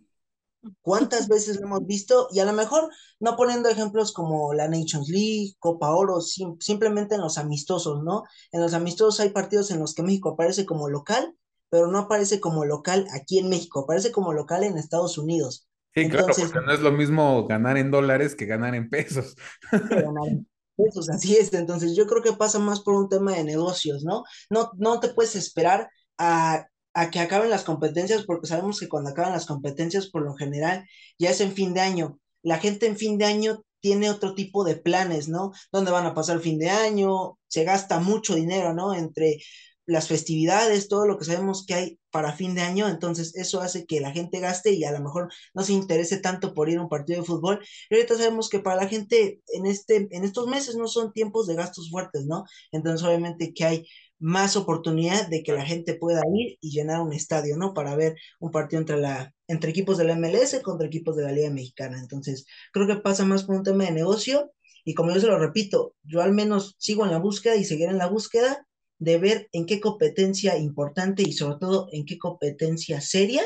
¿Cuántas 0.82 1.28
veces 1.28 1.60
lo 1.60 1.68
hemos 1.68 1.86
visto? 1.86 2.30
Y 2.32 2.40
a 2.40 2.46
lo 2.46 2.54
mejor 2.54 2.90
no 3.20 3.36
poniendo 3.36 3.68
ejemplos 3.68 4.14
como 4.14 4.54
la 4.54 4.70
Nations 4.70 5.10
League, 5.10 5.56
Copa 5.60 5.94
Oro, 5.94 6.22
simplemente 6.22 7.16
en 7.16 7.22
los 7.22 7.38
amistosos, 7.38 8.02
¿no? 8.04 8.24
En 8.54 8.62
los 8.62 8.74
amistosos 8.74 9.20
hay 9.20 9.32
partidos 9.32 9.72
en 9.72 9.80
los 9.80 9.94
que 9.94 10.04
México 10.04 10.30
aparece 10.30 10.66
como 10.66 10.88
local 10.88 11.36
pero 11.74 11.88
no 11.88 11.98
aparece 11.98 12.40
como 12.40 12.66
local 12.66 13.08
aquí 13.16 13.40
en 13.40 13.50
México, 13.50 13.80
aparece 13.80 14.12
como 14.12 14.32
local 14.32 14.64
en 14.64 14.78
Estados 14.78 15.18
Unidos. 15.18 15.68
Sí, 15.96 16.08
claro, 16.08 16.28
porque 16.28 16.60
no 16.64 16.72
es 16.72 16.82
lo 16.82 16.92
mismo 16.92 17.48
ganar 17.48 17.78
en 17.78 17.90
dólares 17.90 18.36
que 18.36 18.46
ganar 18.46 18.76
en 18.76 18.92
pesos. 18.92 19.36
ganar 19.72 20.28
en 20.28 20.48
pesos, 20.78 21.10
así 21.10 21.36
es. 21.36 21.52
Entonces 21.52 21.96
yo 21.96 22.06
creo 22.06 22.22
que 22.22 22.34
pasa 22.34 22.60
más 22.60 22.82
por 22.82 22.94
un 22.94 23.10
tema 23.10 23.34
de 23.34 23.44
negocios, 23.44 24.04
¿no? 24.04 24.24
No, 24.52 24.70
no 24.78 25.00
te 25.00 25.10
puedes 25.10 25.36
esperar 25.36 25.90
a, 26.20 26.68
a 26.94 27.10
que 27.10 27.20
acaben 27.20 27.50
las 27.50 27.64
competencias, 27.64 28.24
porque 28.24 28.46
sabemos 28.46 28.80
que 28.80 28.88
cuando 28.88 29.10
acaban 29.10 29.34
las 29.34 29.48
competencias, 29.48 30.12
por 30.12 30.22
lo 30.22 30.36
general, 30.36 30.88
ya 31.18 31.32
es 31.32 31.42
en 31.42 31.54
fin 31.54 31.74
de 31.74 31.82
año. 31.82 32.20
La 32.44 32.60
gente 32.60 32.86
en 32.86 32.98
fin 32.98 33.18
de 33.18 33.26
año 33.26 33.64
tiene 33.80 34.12
otro 34.12 34.36
tipo 34.36 34.64
de 34.64 34.76
planes, 34.76 35.28
¿no? 35.28 35.54
¿Dónde 35.72 35.90
van 35.90 36.06
a 36.06 36.14
pasar 36.14 36.36
el 36.36 36.44
fin 36.44 36.60
de 36.60 36.70
año? 36.70 37.40
Se 37.48 37.64
gasta 37.64 38.00
mucho 38.00 38.36
dinero, 38.36 38.76
¿no? 38.76 38.94
Entre 38.94 39.40
las 39.86 40.08
festividades, 40.08 40.88
todo 40.88 41.06
lo 41.06 41.18
que 41.18 41.26
sabemos 41.26 41.66
que 41.66 41.74
hay 41.74 42.00
para 42.10 42.34
fin 42.34 42.56
de 42.56 42.62
año, 42.62 42.88
entonces 42.88 43.36
eso 43.36 43.62
hace 43.62 43.86
que 43.86 44.00
la 44.00 44.12
gente 44.12 44.40
gaste 44.40 44.72
y 44.72 44.84
a 44.84 44.92
lo 44.92 45.02
mejor 45.02 45.30
no 45.54 45.64
se 45.64 45.74
interese 45.74 46.18
tanto 46.20 46.54
por 46.54 46.70
ir 46.70 46.78
a 46.78 46.82
un 46.82 46.90
partido 46.90 47.20
de 47.20 47.26
fútbol. 47.26 47.60
Y 47.90 47.96
ahorita 47.96 48.16
sabemos 48.16 48.50
que 48.50 48.60
para 48.60 48.78
la 48.78 48.88
gente 48.88 49.42
en, 49.48 49.66
este, 49.66 50.08
en 50.12 50.24
estos 50.24 50.48
meses 50.48 50.76
no 50.76 50.88
son 50.88 51.12
tiempos 51.12 51.48
de 51.48 51.56
gastos 51.56 51.90
fuertes, 51.90 52.26
¿no? 52.26 52.46
Entonces 52.72 53.06
obviamente 53.06 53.54
que 53.54 53.66
hay 53.66 53.88
más 54.20 54.56
oportunidad 54.56 55.28
de 55.28 55.44
que 55.44 55.52
la 55.52 55.66
gente 55.66 55.96
pueda 55.96 56.22
ir 56.34 56.58
y 56.62 56.72
llenar 56.72 57.02
un 57.02 57.12
estadio, 57.12 57.58
¿no? 57.58 57.74
Para 57.74 57.96
ver 57.96 58.16
un 58.40 58.52
partido 58.52 58.80
entre, 58.80 58.98
la, 58.98 59.34
entre 59.48 59.72
equipos 59.72 59.98
de 59.98 60.06
la 60.06 60.16
MLS 60.16 60.62
contra 60.64 60.88
equipos 60.88 61.18
de 61.18 61.24
la 61.24 61.32
Liga 61.34 61.50
Mexicana. 61.50 62.00
Entonces, 62.00 62.46
creo 62.72 62.88
que 62.88 62.96
pasa 62.98 63.26
más 63.26 63.44
por 63.44 63.56
un 63.56 63.64
tema 63.64 63.84
de 63.84 63.92
negocio 63.92 64.54
y 64.86 64.94
como 64.94 65.12
yo 65.12 65.20
se 65.20 65.28
lo 65.28 65.40
repito, 65.40 65.96
yo 66.04 66.22
al 66.22 66.34
menos 66.34 66.76
sigo 66.78 67.04
en 67.06 67.12
la 67.12 67.20
búsqueda 67.20 67.56
y 67.56 67.66
seguiré 67.66 67.92
en 67.92 67.98
la 67.98 68.08
búsqueda 68.08 68.66
de 69.04 69.18
ver 69.18 69.50
en 69.52 69.66
qué 69.66 69.80
competencia 69.80 70.58
importante 70.58 71.24
y 71.24 71.34
sobre 71.34 71.58
todo 71.60 71.88
en 71.92 72.06
qué 72.06 72.18
competencia 72.18 73.02
seria 73.02 73.44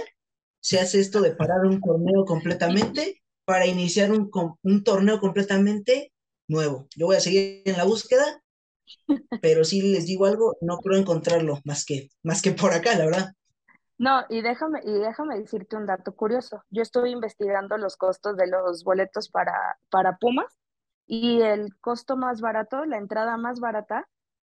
se 0.60 0.80
hace 0.80 1.00
esto 1.00 1.22
de 1.22 1.36
parar 1.36 1.66
un 1.66 1.80
torneo 1.82 2.26
completamente 2.26 3.22
para 3.46 3.66
iniciar 3.66 4.12
un, 4.12 4.30
un 4.64 4.84
torneo 4.84 5.20
completamente 5.20 6.12
nuevo. 6.48 6.88
Yo 6.96 7.06
voy 7.06 7.16
a 7.16 7.22
seguir 7.22 7.62
en 7.66 7.78
la 7.78 7.86
búsqueda, 7.86 8.42
pero 9.42 9.64
si 9.64 9.82
les 9.82 10.06
digo 10.06 10.26
algo, 10.26 10.58
no 10.62 10.78
creo 10.80 10.98
encontrarlo 10.98 11.60
más 11.64 11.86
que, 11.86 12.10
más 12.24 12.42
que 12.42 12.52
por 12.52 12.74
acá, 12.74 12.98
la 12.98 13.06
verdad. 13.06 13.34
No, 13.98 14.24
y 14.30 14.42
déjame, 14.42 14.82
y 14.84 14.92
déjame 14.92 15.40
decirte 15.40 15.76
un 15.76 15.86
dato 15.86 16.16
curioso. 16.16 16.64
Yo 16.70 16.84
estuve 16.84 17.10
investigando 17.10 17.78
los 17.78 17.98
costos 17.98 18.38
de 18.38 18.48
los 18.48 18.84
boletos 18.84 19.30
para, 19.30 19.54
para 19.90 20.18
Pumas 20.18 20.56
y 21.08 21.42
el 21.42 21.76
costo 21.80 22.16
más 22.16 22.42
barato, 22.42 22.86
la 22.86 22.98
entrada 22.98 23.38
más 23.38 23.60
barata, 23.60 24.08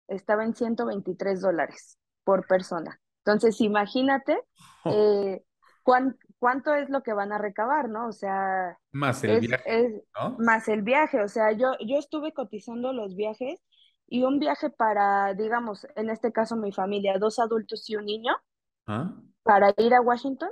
estaba 0.08 0.43
en 0.43 0.56
123 0.56 1.41
dólares 1.41 1.97
por 2.24 2.47
persona. 2.47 2.99
Entonces, 3.26 3.60
imagínate 3.62 4.39
eh, 4.86 5.43
cuánto 5.84 6.74
es 6.76 6.89
lo 6.89 7.03
que 7.03 7.14
van 7.14 7.32
a 7.32 7.38
recabar, 7.38 7.89
¿no? 7.89 8.08
O 8.08 8.12
sea, 8.12 8.78
más 8.91 9.24
el 9.24 9.39
viaje. 9.39 10.03
Más 10.39 10.68
el 10.68 10.82
viaje, 10.82 11.22
o 11.22 11.28
sea, 11.28 11.51
yo, 11.51 11.74
yo 11.86 11.97
estuve 11.97 12.34
cotizando 12.34 12.93
los 12.93 13.16
viajes 13.16 13.62
y 14.08 14.24
un 14.24 14.39
viaje 14.39 14.70
para, 14.70 15.34
digamos, 15.34 15.88
en 15.95 16.10
este 16.10 16.32
caso 16.32 16.56
mi 16.56 16.72
familia, 16.72 17.18
dos 17.18 17.39
adultos 17.39 17.89
y 17.89 17.95
un 17.95 18.06
niño, 18.06 18.34
¿Ah? 18.86 19.14
para 19.43 19.74
ir 19.78 19.93
a 19.93 20.01
Washington, 20.01 20.49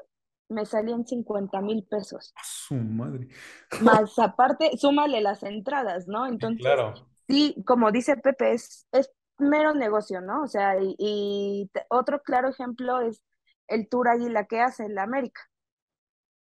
me 0.49 0.65
salían 0.65 1.05
50 1.05 1.61
mil 1.61 1.83
pesos. 1.83 2.33
Su 2.43 2.75
madre. 2.75 3.27
Más 3.81 4.17
aparte, 4.19 4.77
súmale 4.77 5.21
las 5.21 5.43
entradas, 5.43 6.07
¿no? 6.07 6.25
Entonces, 6.27 6.61
claro. 6.61 6.93
sí, 7.27 7.55
como 7.65 7.91
dice 7.91 8.17
Pepe, 8.17 8.53
es, 8.53 8.87
es 8.91 9.11
mero 9.37 9.73
negocio, 9.73 10.21
¿no? 10.21 10.43
O 10.43 10.47
sea, 10.47 10.75
y, 10.79 11.69
otro 11.89 12.21
claro 12.21 12.49
ejemplo 12.49 13.01
es 13.01 13.21
el 13.67 13.87
Tour 13.87 14.09
Águila 14.09 14.45
que 14.45 14.61
hace 14.61 14.83
en 14.85 14.95
la 14.95 15.03
América. 15.03 15.41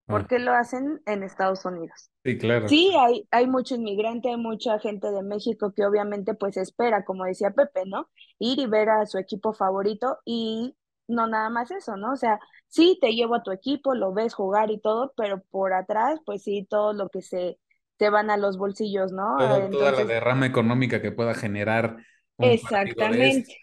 ¿Por 0.07 0.23
ah. 0.23 0.27
qué 0.29 0.39
lo 0.39 0.53
hacen 0.53 1.01
en 1.07 1.23
Estados 1.23 1.65
Unidos? 1.65 2.11
Sí, 2.25 2.37
claro. 2.37 2.69
Sí, 2.69 2.93
hay, 2.99 3.29
hay 3.31 3.47
mucho 3.47 3.77
inmigrante, 3.77 4.29
hay 4.29 4.37
mucha 4.37 4.79
gente 4.81 5.11
de 5.13 5.23
México 5.23 5.73
que 5.75 5.87
obviamente 5.87 6.35
pues 6.35 6.57
espera, 6.57 7.05
como 7.05 7.25
decía 7.25 7.53
Pepe, 7.53 7.83
¿no? 7.87 8.09
Ir 8.39 8.59
y 8.59 8.67
ver 8.67 8.89
a 8.89 9.07
su 9.07 9.19
equipo 9.19 9.53
favorito 9.53 10.19
y 10.25 10.77
no 11.07 11.27
nada 11.27 11.51
más 11.51 11.71
eso, 11.71 11.97
¿no? 11.97 12.13
O 12.13 12.17
sea, 12.17 12.41
sí, 12.69 12.99
te 13.01 13.13
llevo 13.13 13.37
a 13.37 13.43
tu 13.43 13.53
equipo, 13.53 13.95
lo 13.95 14.13
ves 14.13 14.35
jugar 14.35 14.71
y 14.71 14.81
todo, 14.81 15.13
pero 15.17 15.43
por 15.51 15.73
atrás, 15.73 16.21
pues 16.25 16.43
sí, 16.43 16.67
todo 16.69 16.93
lo 16.93 17.09
que 17.09 17.23
se, 17.23 17.59
se 17.99 18.11
van 18.11 18.31
a 18.31 18.37
los 18.37 18.57
bolsillos, 18.57 19.13
¿no? 19.13 19.37
toda 19.71 19.93
la 19.93 20.05
derrama 20.05 20.47
económica 20.47 21.03
que 21.03 21.13
pueda 21.13 21.35
generar 21.35 21.99
Exactamente. 22.41 23.57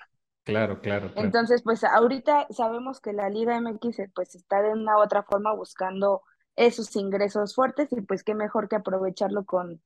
Claro, 0.43 0.79
claro, 0.79 1.11
Entonces, 1.15 1.61
pues 1.61 1.83
ahorita 1.83 2.47
sabemos 2.51 3.01
que 3.01 3.11
la 3.11 3.29
Liga 3.29 3.57
MX 3.59 3.99
eh, 3.99 4.11
pues 4.15 4.33
está 4.33 4.61
de 4.61 4.71
una 4.71 4.97
u 4.97 5.01
otra 5.01 5.23
forma 5.23 5.53
buscando 5.53 6.21
esos 6.55 6.95
ingresos 6.95 7.53
fuertes 7.53 7.89
y 7.91 7.99
pues 7.99 8.23
qué 8.23 8.33
mejor 8.33 8.69
que 8.69 8.77
aprovecharlo 8.77 9.43
con, 9.43 9.81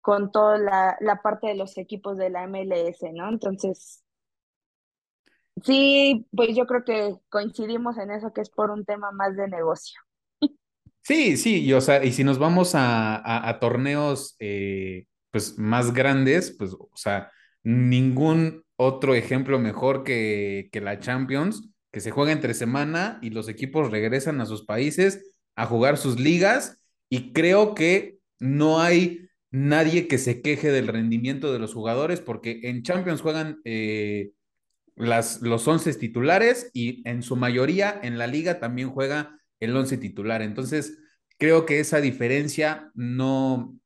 con 0.00 0.32
toda 0.32 0.56
la, 0.56 0.96
la 1.00 1.20
parte 1.20 1.48
de 1.48 1.56
los 1.56 1.76
equipos 1.76 2.16
de 2.16 2.30
la 2.30 2.44
MLS, 2.44 3.12
¿no? 3.12 3.28
Entonces, 3.28 4.02
sí, 5.62 6.26
pues 6.34 6.56
yo 6.56 6.66
creo 6.66 6.84
que 6.84 7.14
coincidimos 7.28 7.98
en 7.98 8.10
eso 8.10 8.32
que 8.32 8.40
es 8.40 8.48
por 8.48 8.70
un 8.70 8.86
tema 8.86 9.10
más 9.12 9.36
de 9.36 9.46
negocio. 9.46 10.00
Sí, 11.02 11.36
sí, 11.36 11.64
y, 11.64 11.72
o 11.72 11.80
sea, 11.80 12.04
y 12.04 12.12
si 12.12 12.24
nos 12.24 12.38
vamos 12.38 12.74
a, 12.74 13.48
a, 13.48 13.58
torneos 13.60 14.36
eh, 14.40 15.06
pues 15.30 15.58
más 15.58 15.94
grandes, 15.94 16.54
pues, 16.58 16.74
o 16.74 16.90
sea, 16.94 17.30
ningún 17.68 18.64
otro 18.76 19.14
ejemplo 19.14 19.58
mejor 19.58 20.02
que, 20.02 20.70
la 20.72 21.00
Champions, 21.00 21.68
que 21.92 22.00
se 22.00 22.10
juega 22.10 22.32
entre 22.32 22.54
semana 22.54 23.18
y 23.20 23.28
los 23.28 23.46
equipos 23.46 23.90
regresan 23.90 24.40
a 24.40 24.46
sus 24.46 24.64
países 24.64 25.36
a 25.54 25.66
jugar 25.66 25.98
sus 25.98 26.18
ligas 26.18 26.80
y 27.10 27.34
creo 27.34 27.74
que 27.74 28.16
no 28.38 28.80
hay 28.80 29.28
nadie 29.50 30.08
que 30.08 30.16
se 30.16 30.40
queje 30.40 30.70
del 30.72 30.86
rendimiento 30.86 31.52
de 31.52 31.58
los 31.58 31.74
jugadores 31.74 32.20
porque 32.20 32.60
en 32.62 32.82
Champions 32.82 33.20
juegan 33.20 33.60
eh, 33.64 34.30
las, 34.96 35.42
los 35.42 35.68
11 35.68 35.92
titulares 35.94 36.70
y 36.72 37.06
en 37.06 37.22
su 37.22 37.36
mayoría 37.36 38.00
en 38.02 38.16
la 38.16 38.26
liga 38.28 38.60
también 38.60 38.88
juega 38.88 39.38
el 39.60 39.76
11 39.76 39.98
titular. 39.98 40.40
Entonces, 40.40 40.98
creo 41.36 41.66
que 41.66 41.80
esa 41.80 42.00
diferencia 42.00 42.90
no, 42.94 43.76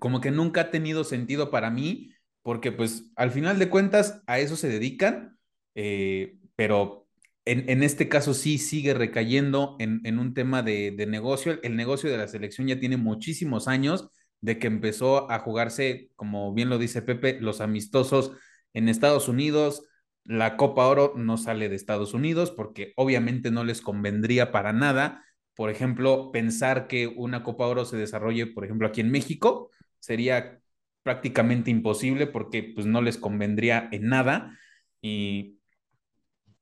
como 0.00 0.20
que 0.20 0.32
nunca 0.32 0.62
ha 0.62 0.70
tenido 0.72 1.04
sentido 1.04 1.52
para 1.52 1.70
mí 1.70 2.13
porque 2.44 2.72
pues 2.72 3.10
al 3.16 3.30
final 3.30 3.58
de 3.58 3.70
cuentas 3.70 4.22
a 4.26 4.38
eso 4.38 4.54
se 4.54 4.68
dedican, 4.68 5.38
eh, 5.74 6.36
pero 6.54 7.08
en, 7.46 7.82
este 7.82 8.06
caso 8.08 8.34
sí 8.34 8.58
sigue 8.58 8.92
recayendo 8.92 9.76
en, 9.78 10.18
un 10.18 10.34
tema 10.34 10.62
de, 10.62 10.92
negocio. 11.08 11.58
El 11.62 11.74
negocio 11.74 12.10
de 12.10 12.18
la 12.18 12.28
selección 12.28 12.66
ya 12.68 12.78
tiene 12.78 12.98
muchísimos 12.98 13.66
años 13.66 14.10
de 14.42 14.58
que 14.58 14.66
empezó 14.66 15.30
a 15.30 15.38
jugarse, 15.38 16.10
como 16.16 16.52
bien 16.52 16.68
lo 16.68 16.76
dice 16.76 17.00
Pepe, 17.00 17.40
los 17.40 17.62
amistosos 17.62 18.32
en 18.74 18.90
Estados 18.90 19.26
Unidos. 19.28 19.82
La 20.24 20.58
Copa 20.58 20.86
Oro 20.86 21.14
no 21.16 21.38
sale 21.38 21.70
de 21.70 21.76
Estados 21.76 22.12
Unidos 22.12 22.50
porque 22.50 22.92
obviamente 22.96 23.50
no 23.50 23.64
les 23.64 23.80
convendría 23.80 24.52
para 24.52 24.74
nada. 24.74 25.24
Por 25.54 25.70
ejemplo, 25.70 26.30
pensar 26.30 26.88
que 26.88 27.06
una 27.06 27.42
Copa 27.42 27.66
Oro 27.66 27.86
se 27.86 27.96
desarrolle, 27.96 28.46
por 28.46 28.66
ejemplo, 28.66 28.86
aquí 28.86 29.00
en 29.00 29.10
México, 29.10 29.70
sería 29.98 30.60
prácticamente 31.04 31.70
imposible 31.70 32.26
porque 32.26 32.72
pues 32.74 32.86
no 32.86 33.02
les 33.02 33.18
convendría 33.18 33.88
en 33.92 34.08
nada 34.08 34.58
y, 35.00 35.60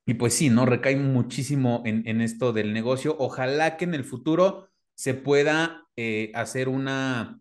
y 0.04 0.14
pues 0.14 0.34
sí, 0.34 0.50
¿no? 0.50 0.66
Recae 0.66 0.96
muchísimo 0.96 1.82
en, 1.86 2.20
esto 2.20 2.52
del 2.52 2.72
negocio. 2.74 3.16
Ojalá 3.18 3.76
que 3.76 3.84
en 3.84 3.94
el 3.94 4.04
futuro 4.04 4.68
se 4.94 5.14
pueda 5.14 5.86
eh, 5.96 6.32
hacer 6.34 6.68
una, 6.68 7.40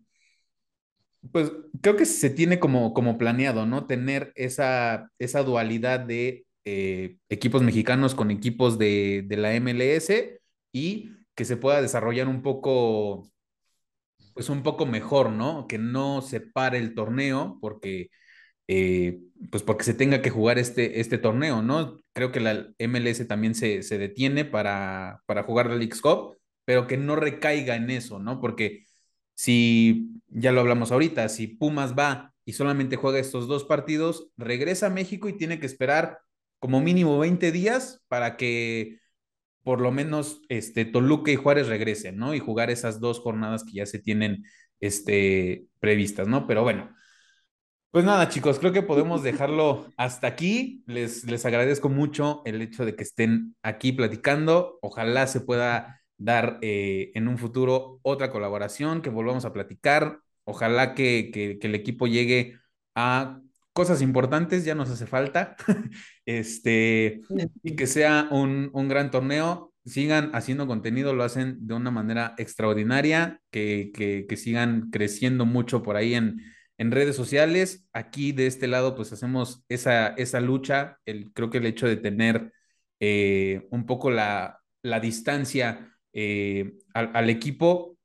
pues 1.30 1.52
creo 1.80 1.96
que 1.96 2.06
se 2.06 2.30
tiene 2.30 2.58
como, 2.58 2.94
como 2.94 3.18
planeado, 3.18 3.66
¿no? 3.66 3.86
Tener 3.86 4.32
esa, 4.36 5.10
esa 5.18 5.42
dualidad 5.42 6.00
de 6.00 6.46
eh, 6.64 7.18
equipos 7.28 7.62
mexicanos 7.62 8.14
con 8.14 8.30
equipos 8.30 8.78
de, 8.78 9.24
de 9.26 9.36
la 9.36 9.54
MLS 9.54 10.10
y 10.72 11.10
que 11.34 11.44
se 11.44 11.56
pueda 11.56 11.82
desarrollar 11.82 12.28
un 12.28 12.42
poco 12.42 13.31
pues 14.34 14.48
un 14.48 14.62
poco 14.62 14.86
mejor, 14.86 15.30
¿no? 15.30 15.66
Que 15.68 15.78
no 15.78 16.22
se 16.22 16.40
pare 16.40 16.78
el 16.78 16.94
torneo 16.94 17.58
porque, 17.60 18.10
eh, 18.68 19.20
pues 19.50 19.62
porque 19.62 19.84
se 19.84 19.94
tenga 19.94 20.22
que 20.22 20.30
jugar 20.30 20.58
este, 20.58 21.00
este 21.00 21.18
torneo, 21.18 21.62
¿no? 21.62 21.98
Creo 22.12 22.32
que 22.32 22.40
la 22.40 22.68
MLS 22.78 23.26
también 23.28 23.54
se, 23.54 23.80
detiene 23.98 24.44
para, 24.44 25.22
para 25.26 25.42
jugar 25.44 25.66
la 25.68 25.76
League 25.76 25.98
Cup 26.00 26.36
pero 26.64 26.86
que 26.86 26.96
no 26.96 27.16
recaiga 27.16 27.76
en 27.76 27.90
eso, 27.90 28.18
¿no? 28.18 28.40
Porque 28.40 28.86
si, 29.34 30.10
ya 30.28 30.52
lo 30.52 30.60
hablamos 30.60 30.92
ahorita, 30.92 31.28
si 31.28 31.46
Pumas 31.48 31.94
va 31.98 32.34
y 32.44 32.54
solamente 32.54 32.96
juega 32.96 33.18
estos 33.18 33.48
dos 33.48 33.64
partidos, 33.64 34.30
regresa 34.36 34.86
a 34.86 34.90
México 34.90 35.28
y 35.28 35.36
tiene 35.36 35.60
que 35.60 35.66
esperar 35.66 36.20
como 36.58 36.80
mínimo 36.80 37.18
20 37.18 37.52
días 37.52 38.02
para 38.08 38.36
que 38.36 39.00
por 39.62 39.80
lo 39.80 39.92
menos 39.92 40.42
este, 40.48 40.84
Toluca 40.84 41.30
y 41.30 41.36
Juárez 41.36 41.68
regresen, 41.68 42.16
¿no? 42.16 42.34
Y 42.34 42.40
jugar 42.40 42.70
esas 42.70 43.00
dos 43.00 43.20
jornadas 43.20 43.64
que 43.64 43.72
ya 43.72 43.86
se 43.86 43.98
tienen 43.98 44.44
este, 44.80 45.66
previstas, 45.80 46.28
¿no? 46.28 46.46
Pero 46.46 46.62
bueno, 46.62 46.94
pues 47.90 48.04
nada, 48.06 48.28
chicos, 48.30 48.58
creo 48.58 48.72
que 48.72 48.82
podemos 48.82 49.22
dejarlo 49.22 49.92
hasta 49.96 50.26
aquí. 50.26 50.82
Les, 50.86 51.24
les 51.24 51.44
agradezco 51.46 51.88
mucho 51.88 52.42
el 52.46 52.62
hecho 52.62 52.84
de 52.84 52.96
que 52.96 53.02
estén 53.02 53.54
aquí 53.62 53.92
platicando. 53.92 54.78
Ojalá 54.82 55.26
se 55.26 55.40
pueda 55.40 56.00
dar 56.16 56.58
eh, 56.62 57.12
en 57.14 57.28
un 57.28 57.38
futuro 57.38 58.00
otra 58.02 58.30
colaboración, 58.30 59.02
que 59.02 59.10
volvamos 59.10 59.44
a 59.44 59.52
platicar. 59.52 60.20
Ojalá 60.44 60.94
que, 60.94 61.30
que, 61.32 61.58
que 61.58 61.66
el 61.66 61.74
equipo 61.74 62.06
llegue 62.06 62.58
a 62.94 63.40
cosas 63.72 64.02
importantes, 64.02 64.64
ya 64.64 64.74
nos 64.74 64.90
hace 64.90 65.06
falta, 65.06 65.56
este, 66.26 67.20
y 67.62 67.76
que 67.76 67.86
sea 67.86 68.28
un, 68.30 68.70
un, 68.72 68.88
gran 68.88 69.10
torneo. 69.10 69.72
Sigan 69.84 70.30
haciendo 70.34 70.66
contenido, 70.66 71.12
lo 71.12 71.24
hacen 71.24 71.66
de 71.66 71.74
una 71.74 71.90
manera 71.90 72.34
extraordinaria, 72.38 73.40
que, 73.50 73.90
que, 73.92 74.26
que 74.28 74.36
sigan 74.36 74.90
creciendo 74.90 75.44
mucho 75.44 75.82
por 75.82 75.96
ahí 75.96 76.14
en, 76.14 76.40
en, 76.78 76.90
redes 76.92 77.16
sociales. 77.16 77.84
Aquí 77.92 78.32
de 78.32 78.46
este 78.46 78.68
lado, 78.68 78.94
pues 78.94 79.12
hacemos 79.12 79.64
esa, 79.68 80.08
esa 80.08 80.40
lucha, 80.40 80.98
el, 81.04 81.32
creo 81.32 81.50
que 81.50 81.58
el 81.58 81.66
hecho 81.66 81.88
de 81.88 81.96
tener 81.96 82.52
eh, 83.00 83.66
un 83.70 83.86
poco 83.86 84.10
la, 84.10 84.60
la 84.82 85.00
distancia 85.00 85.92
eh, 86.12 86.74
al, 86.94 87.10
al 87.14 87.30
equipo, 87.30 87.98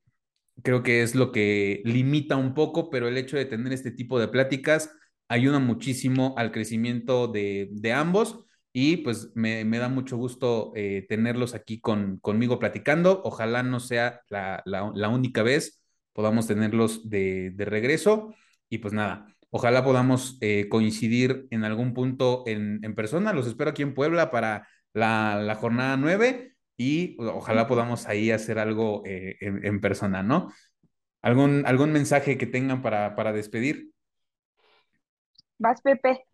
creo 0.64 0.82
que 0.82 1.02
es 1.02 1.14
lo 1.14 1.30
que 1.30 1.82
limita 1.84 2.36
un 2.36 2.54
poco, 2.54 2.90
pero 2.90 3.06
el 3.06 3.16
hecho 3.16 3.36
de 3.36 3.44
tener 3.44 3.72
este 3.72 3.92
tipo 3.92 4.18
de 4.18 4.28
pláticas 4.28 4.90
ayuda 5.28 5.58
muchísimo 5.58 6.34
al 6.36 6.52
crecimiento 6.52 7.28
de, 7.28 7.68
de 7.72 7.92
ambos 7.92 8.44
y 8.72 8.98
pues 8.98 9.30
me, 9.34 9.64
me, 9.64 9.78
da 9.78 9.88
mucho 9.88 10.16
gusto 10.16 10.72
eh, 10.76 11.06
tenerlos 11.08 11.54
aquí 11.54 11.80
con, 11.80 12.18
conmigo 12.18 12.58
platicando. 12.58 13.22
Ojalá 13.24 13.62
no 13.62 13.80
sea 13.80 14.22
la, 14.28 14.62
la, 14.66 15.08
única 15.08 15.42
vez, 15.42 15.82
podamos 16.12 16.46
tenerlos 16.46 17.08
de, 17.08 17.50
de, 17.50 17.64
regreso 17.64 18.34
y 18.68 18.78
pues 18.78 18.92
nada, 18.94 19.26
ojalá 19.50 19.84
podamos 19.84 20.38
eh, 20.40 20.68
coincidir 20.68 21.46
en 21.50 21.64
algún 21.64 21.94
punto 21.94 22.44
en, 22.46 22.80
en, 22.82 22.94
persona. 22.94 23.32
Los 23.32 23.46
espero 23.46 23.70
aquí 23.70 23.82
en 23.82 23.94
Puebla 23.94 24.30
para 24.30 24.68
la, 24.92 25.40
la 25.42 25.54
jornada 25.54 25.96
9 25.96 26.54
y 26.76 27.16
ojalá 27.20 27.66
podamos 27.66 28.06
ahí 28.06 28.30
hacer 28.30 28.58
algo 28.58 29.02
eh, 29.06 29.36
en, 29.40 29.64
en, 29.64 29.80
persona, 29.80 30.22
¿no? 30.22 30.52
¿Algún, 31.22 31.64
¿Algún 31.66 31.92
mensaje 31.92 32.38
que 32.38 32.46
tengan 32.46 32.82
para, 32.82 33.16
para 33.16 33.32
despedir? 33.32 33.90
Vas, 35.58 35.80
Pepe. 35.82 36.24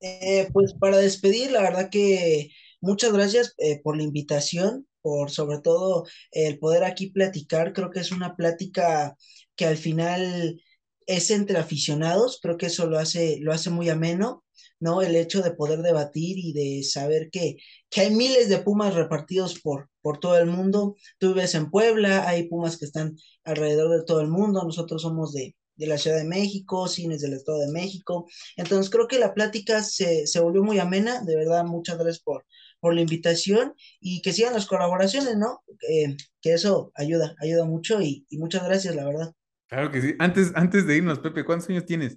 eh, 0.00 0.48
pues 0.52 0.74
para 0.74 0.98
despedir, 0.98 1.50
la 1.52 1.62
verdad 1.62 1.90
que 1.90 2.50
muchas 2.80 3.12
gracias 3.12 3.54
eh, 3.58 3.80
por 3.82 3.96
la 3.96 4.02
invitación, 4.02 4.86
por 5.00 5.30
sobre 5.30 5.60
todo 5.60 6.04
el 6.32 6.58
poder 6.58 6.84
aquí 6.84 7.10
platicar. 7.10 7.72
Creo 7.72 7.90
que 7.90 8.00
es 8.00 8.12
una 8.12 8.36
plática 8.36 9.16
que 9.56 9.66
al 9.66 9.76
final 9.76 10.60
es 11.06 11.30
entre 11.30 11.58
aficionados, 11.58 12.38
creo 12.42 12.56
que 12.56 12.66
eso 12.66 12.86
lo 12.86 12.98
hace, 12.98 13.38
lo 13.40 13.52
hace 13.52 13.70
muy 13.70 13.88
ameno, 13.90 14.44
¿no? 14.80 15.02
El 15.02 15.16
hecho 15.16 15.42
de 15.42 15.52
poder 15.52 15.82
debatir 15.82 16.38
y 16.38 16.52
de 16.52 16.82
saber 16.84 17.30
que, 17.30 17.56
que 17.90 18.02
hay 18.02 18.14
miles 18.14 18.48
de 18.48 18.58
pumas 18.58 18.94
repartidos 18.94 19.60
por, 19.60 19.90
por 20.00 20.18
todo 20.18 20.38
el 20.38 20.46
mundo. 20.46 20.96
Tú 21.18 21.28
vives 21.34 21.54
en 21.54 21.70
Puebla, 21.70 22.28
hay 22.28 22.48
pumas 22.48 22.78
que 22.78 22.86
están 22.86 23.16
alrededor 23.44 23.98
de 23.98 24.04
todo 24.04 24.20
el 24.20 24.28
mundo, 24.28 24.62
nosotros 24.64 25.02
somos 25.02 25.32
de, 25.32 25.56
de 25.82 25.88
la 25.88 25.98
Ciudad 25.98 26.16
de 26.16 26.24
México, 26.24 26.86
cines 26.86 27.20
del 27.20 27.32
Estado 27.32 27.58
de 27.58 27.72
México. 27.72 28.28
Entonces 28.56 28.88
creo 28.88 29.08
que 29.08 29.18
la 29.18 29.34
plática 29.34 29.82
se, 29.82 30.28
se 30.28 30.38
volvió 30.38 30.62
muy 30.62 30.78
amena, 30.78 31.22
de 31.22 31.34
verdad, 31.34 31.64
muchas 31.64 31.96
gracias 31.96 32.20
por, 32.20 32.46
por 32.78 32.94
la 32.94 33.00
invitación 33.00 33.74
y 34.00 34.22
que 34.22 34.32
sigan 34.32 34.54
las 34.54 34.66
colaboraciones, 34.66 35.36
¿no? 35.36 35.64
Eh, 35.88 36.16
que 36.40 36.52
eso 36.52 36.92
ayuda, 36.94 37.34
ayuda 37.40 37.64
mucho 37.64 38.00
y, 38.00 38.24
y, 38.30 38.38
muchas 38.38 38.64
gracias, 38.64 38.94
la 38.94 39.04
verdad. 39.04 39.32
Claro 39.66 39.90
que 39.90 40.00
sí. 40.00 40.14
Antes, 40.20 40.52
antes 40.54 40.86
de 40.86 40.98
irnos, 40.98 41.18
Pepe, 41.18 41.44
¿cuántos 41.44 41.68
años 41.68 41.84
tienes? 41.84 42.16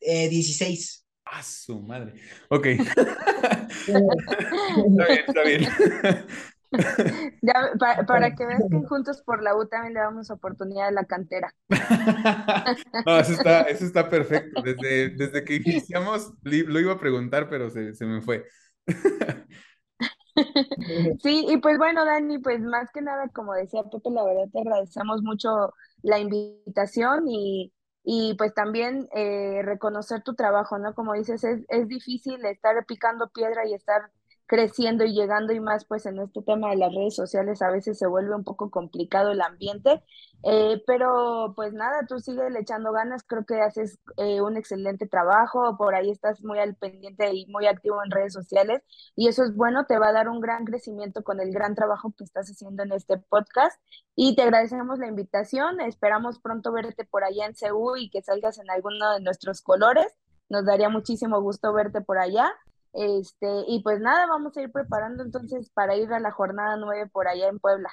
Eh, 0.00 0.28
16. 0.28 1.06
Ah, 1.26 1.44
su 1.44 1.80
madre. 1.80 2.14
Ok. 2.48 2.66
está 3.86 5.06
bien, 5.06 5.24
está 5.28 5.42
bien. 5.44 5.64
Ya, 7.42 7.54
para, 7.78 8.06
para, 8.06 8.34
que 8.34 8.46
veas 8.46 8.62
que 8.70 8.76
Juntos 8.88 9.22
por 9.22 9.42
la 9.42 9.56
U 9.56 9.66
también 9.66 9.94
le 9.94 10.00
damos 10.00 10.30
oportunidad 10.30 10.88
a 10.88 10.92
la 10.92 11.04
cantera. 11.04 11.54
no, 13.06 13.18
eso 13.18 13.32
está, 13.32 13.62
eso 13.62 13.84
está 13.84 14.08
perfecto. 14.08 14.62
Desde, 14.62 15.10
desde 15.10 15.44
que 15.44 15.56
iniciamos 15.56 16.32
lo 16.42 16.80
iba 16.80 16.92
a 16.92 16.98
preguntar, 17.00 17.48
pero 17.48 17.70
se, 17.70 17.94
se 17.94 18.06
me 18.06 18.20
fue. 18.20 18.44
Sí, 21.22 21.46
y 21.48 21.58
pues 21.58 21.78
bueno, 21.78 22.04
Dani, 22.04 22.38
pues 22.38 22.60
más 22.60 22.90
que 22.92 23.00
nada, 23.00 23.28
como 23.28 23.54
decía 23.54 23.82
Pepe, 23.84 24.10
la 24.10 24.24
verdad 24.24 24.48
te 24.52 24.60
agradecemos 24.60 25.22
mucho 25.22 25.72
la 26.02 26.18
invitación 26.18 27.28
y, 27.28 27.72
y 28.02 28.34
pues 28.34 28.52
también 28.52 29.08
eh, 29.14 29.62
reconocer 29.62 30.22
tu 30.22 30.34
trabajo, 30.34 30.78
¿no? 30.78 30.94
Como 30.94 31.14
dices, 31.14 31.44
es, 31.44 31.64
es 31.68 31.88
difícil 31.88 32.44
estar 32.44 32.74
picando 32.86 33.30
piedra 33.30 33.66
y 33.66 33.74
estar 33.74 34.10
creciendo 34.46 35.04
y 35.04 35.14
llegando 35.14 35.52
y 35.52 35.60
más 35.60 35.84
pues 35.84 36.06
en 36.06 36.18
este 36.18 36.42
tema 36.42 36.70
de 36.70 36.76
las 36.76 36.94
redes 36.94 37.14
sociales 37.14 37.62
a 37.62 37.70
veces 37.70 37.98
se 37.98 38.06
vuelve 38.06 38.34
un 38.34 38.44
poco 38.44 38.70
complicado 38.70 39.30
el 39.30 39.40
ambiente, 39.40 40.02
eh, 40.42 40.82
pero 40.86 41.54
pues 41.56 41.72
nada, 41.72 42.06
tú 42.06 42.18
sigue 42.20 42.50
le 42.50 42.60
echando 42.60 42.92
ganas, 42.92 43.22
creo 43.24 43.44
que 43.46 43.60
haces 43.60 43.98
eh, 44.18 44.42
un 44.42 44.56
excelente 44.56 45.06
trabajo, 45.06 45.76
por 45.78 45.94
ahí 45.94 46.10
estás 46.10 46.42
muy 46.44 46.58
al 46.58 46.74
pendiente 46.76 47.32
y 47.34 47.46
muy 47.46 47.66
activo 47.66 48.02
en 48.04 48.10
redes 48.10 48.32
sociales 48.34 48.82
y 49.16 49.28
eso 49.28 49.44
es 49.44 49.54
bueno, 49.56 49.86
te 49.86 49.98
va 49.98 50.08
a 50.08 50.12
dar 50.12 50.28
un 50.28 50.40
gran 50.40 50.64
crecimiento 50.64 51.22
con 51.24 51.40
el 51.40 51.50
gran 51.52 51.74
trabajo 51.74 52.12
que 52.16 52.24
estás 52.24 52.48
haciendo 52.50 52.82
en 52.82 52.92
este 52.92 53.16
podcast 53.18 53.80
y 54.14 54.36
te 54.36 54.42
agradecemos 54.42 54.98
la 54.98 55.08
invitación, 55.08 55.80
esperamos 55.80 56.38
pronto 56.38 56.72
verte 56.72 57.04
por 57.04 57.24
allá 57.24 57.46
en 57.46 57.54
CEU 57.54 57.96
y 57.96 58.10
que 58.10 58.22
salgas 58.22 58.58
en 58.58 58.70
alguno 58.70 59.12
de 59.14 59.20
nuestros 59.20 59.62
colores, 59.62 60.06
nos 60.48 60.66
daría 60.66 60.88
muchísimo 60.88 61.40
gusto 61.40 61.72
verte 61.72 62.00
por 62.00 62.18
allá. 62.18 62.52
Este, 62.94 63.46
y 63.66 63.82
pues 63.82 64.00
nada, 64.00 64.26
vamos 64.26 64.56
a 64.56 64.62
ir 64.62 64.70
preparando 64.70 65.22
entonces 65.22 65.70
para 65.70 65.96
ir 65.96 66.12
a 66.12 66.20
la 66.20 66.30
jornada 66.30 66.76
9 66.76 67.10
por 67.12 67.26
allá 67.26 67.48
en 67.48 67.58
Puebla. 67.58 67.90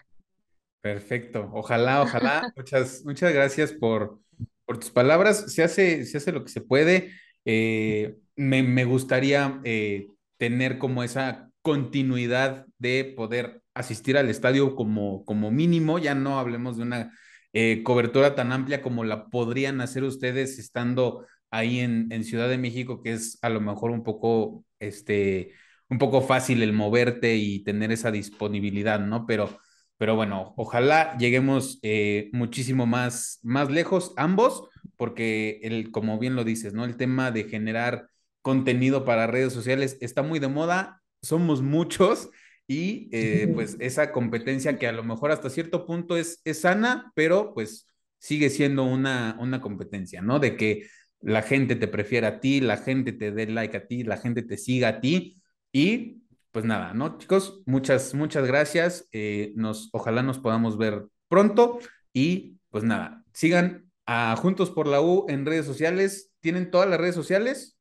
Perfecto, 0.82 1.50
ojalá, 1.54 2.02
ojalá. 2.02 2.54
muchas, 2.56 3.04
muchas 3.04 3.34
gracias 3.34 3.72
por, 3.72 4.20
por 4.66 4.80
tus 4.80 4.92
palabras. 4.92 5.52
Se 5.54 5.64
hace, 5.64 6.06
se 6.06 6.18
hace 6.18 6.32
lo 6.32 6.44
que 6.44 6.52
se 6.52 6.62
puede. 6.62 7.12
Eh, 7.46 8.18
me, 8.36 8.64
me, 8.64 8.86
gustaría 8.86 9.60
eh, 9.64 10.08
tener 10.38 10.78
como 10.78 11.04
esa 11.04 11.50
continuidad 11.62 12.66
de 12.78 13.14
poder 13.16 13.62
asistir 13.74 14.18
al 14.18 14.30
estadio 14.30 14.76
como, 14.76 15.26
como 15.26 15.52
mínimo. 15.52 16.00
Ya 16.00 16.16
no 16.16 16.40
hablemos 16.40 16.78
de 16.78 16.84
una 16.84 17.12
eh, 17.54 17.84
cobertura 17.84 18.36
tan 18.36 18.52
amplia 18.52 18.82
como 18.82 19.04
la 19.04 19.28
podrían 19.30 19.82
hacer 19.82 20.04
ustedes 20.04 20.58
estando 20.58 21.26
ahí 21.52 21.80
en, 21.80 22.08
en, 22.12 22.24
Ciudad 22.24 22.50
de 22.50 22.58
México, 22.58 23.02
que 23.04 23.14
es 23.14 23.38
a 23.42 23.50
lo 23.50 23.62
mejor 23.62 23.92
un 23.92 24.04
poco, 24.04 24.66
este, 24.80 25.52
un 25.90 25.98
poco 25.98 26.22
fácil 26.22 26.64
el 26.64 26.74
moverte 26.74 27.36
y 27.36 27.64
tener 27.64 27.92
esa 27.92 28.12
disponibilidad, 28.12 29.00
¿no? 29.00 29.26
Pero, 29.28 29.60
pero 29.98 30.16
bueno, 30.16 30.54
ojalá 30.58 31.18
lleguemos 31.18 31.80
eh, 31.84 32.30
muchísimo 32.34 32.86
más, 32.86 33.40
más 33.44 33.70
lejos 33.70 34.14
ambos, 34.18 34.70
porque 34.98 35.60
el, 35.64 35.92
como 35.92 36.18
bien 36.18 36.36
lo 36.36 36.44
dices, 36.44 36.74
¿no? 36.74 36.86
El 36.86 36.98
tema 36.98 37.32
de 37.32 37.44
generar 37.44 38.08
contenido 38.42 39.06
para 39.06 39.28
redes 39.28 39.54
sociales 39.54 39.98
está 40.02 40.24
muy 40.24 40.40
de 40.40 40.48
moda, 40.48 41.02
somos 41.22 41.62
muchos 41.62 42.30
y 42.68 43.10
eh, 43.12 43.48
pues 43.54 43.78
esa 43.80 44.12
competencia 44.12 44.78
que 44.80 44.88
a 44.88 44.92
lo 44.94 45.04
mejor 45.04 45.32
hasta 45.32 45.50
cierto 45.50 45.86
punto 45.86 46.18
es, 46.18 46.42
es 46.46 46.62
sana, 46.62 47.12
pero 47.16 47.54
pues 47.54 47.88
sigue 48.18 48.50
siendo 48.50 48.84
una, 48.84 49.36
una 49.40 49.62
competencia, 49.62 50.22
¿no? 50.22 50.40
De 50.40 50.56
que 50.56 50.84
la 51.22 51.42
gente 51.42 51.76
te 51.76 51.88
prefiere 51.88 52.28
a 52.28 52.40
ti, 52.40 52.62
la 52.62 52.78
gente 52.78 53.12
te 53.12 53.32
dé 53.32 53.48
like 53.48 53.78
a 53.78 53.88
ti, 53.88 54.04
la 54.04 54.18
gente 54.18 54.42
te 54.42 54.58
siga 54.58 54.88
a 54.88 55.02
ti 55.02 55.42
y 55.72 56.24
pues 56.52 56.66
nada, 56.66 56.94
¿no? 56.94 57.18
Chicos, 57.18 57.62
muchas, 57.66 58.14
muchas 58.14 58.46
gracias. 58.46 59.08
Eh, 59.14 59.54
nos, 59.56 59.90
ojalá 59.94 60.22
nos 60.22 60.40
podamos 60.40 60.78
ver 60.78 61.08
pronto 61.30 61.80
y 62.14 62.60
pues 62.70 62.84
nada, 62.84 63.24
sigan 63.34 63.90
a 64.06 64.36
Juntos 64.36 64.72
por 64.72 64.88
la 64.88 65.02
U 65.02 65.26
en 65.30 65.46
redes 65.46 65.66
sociales. 65.66 66.32
¿Tienen 66.42 66.72
todas 66.72 66.90
las 66.90 67.00
redes 67.00 67.16
sociales? 67.16 67.78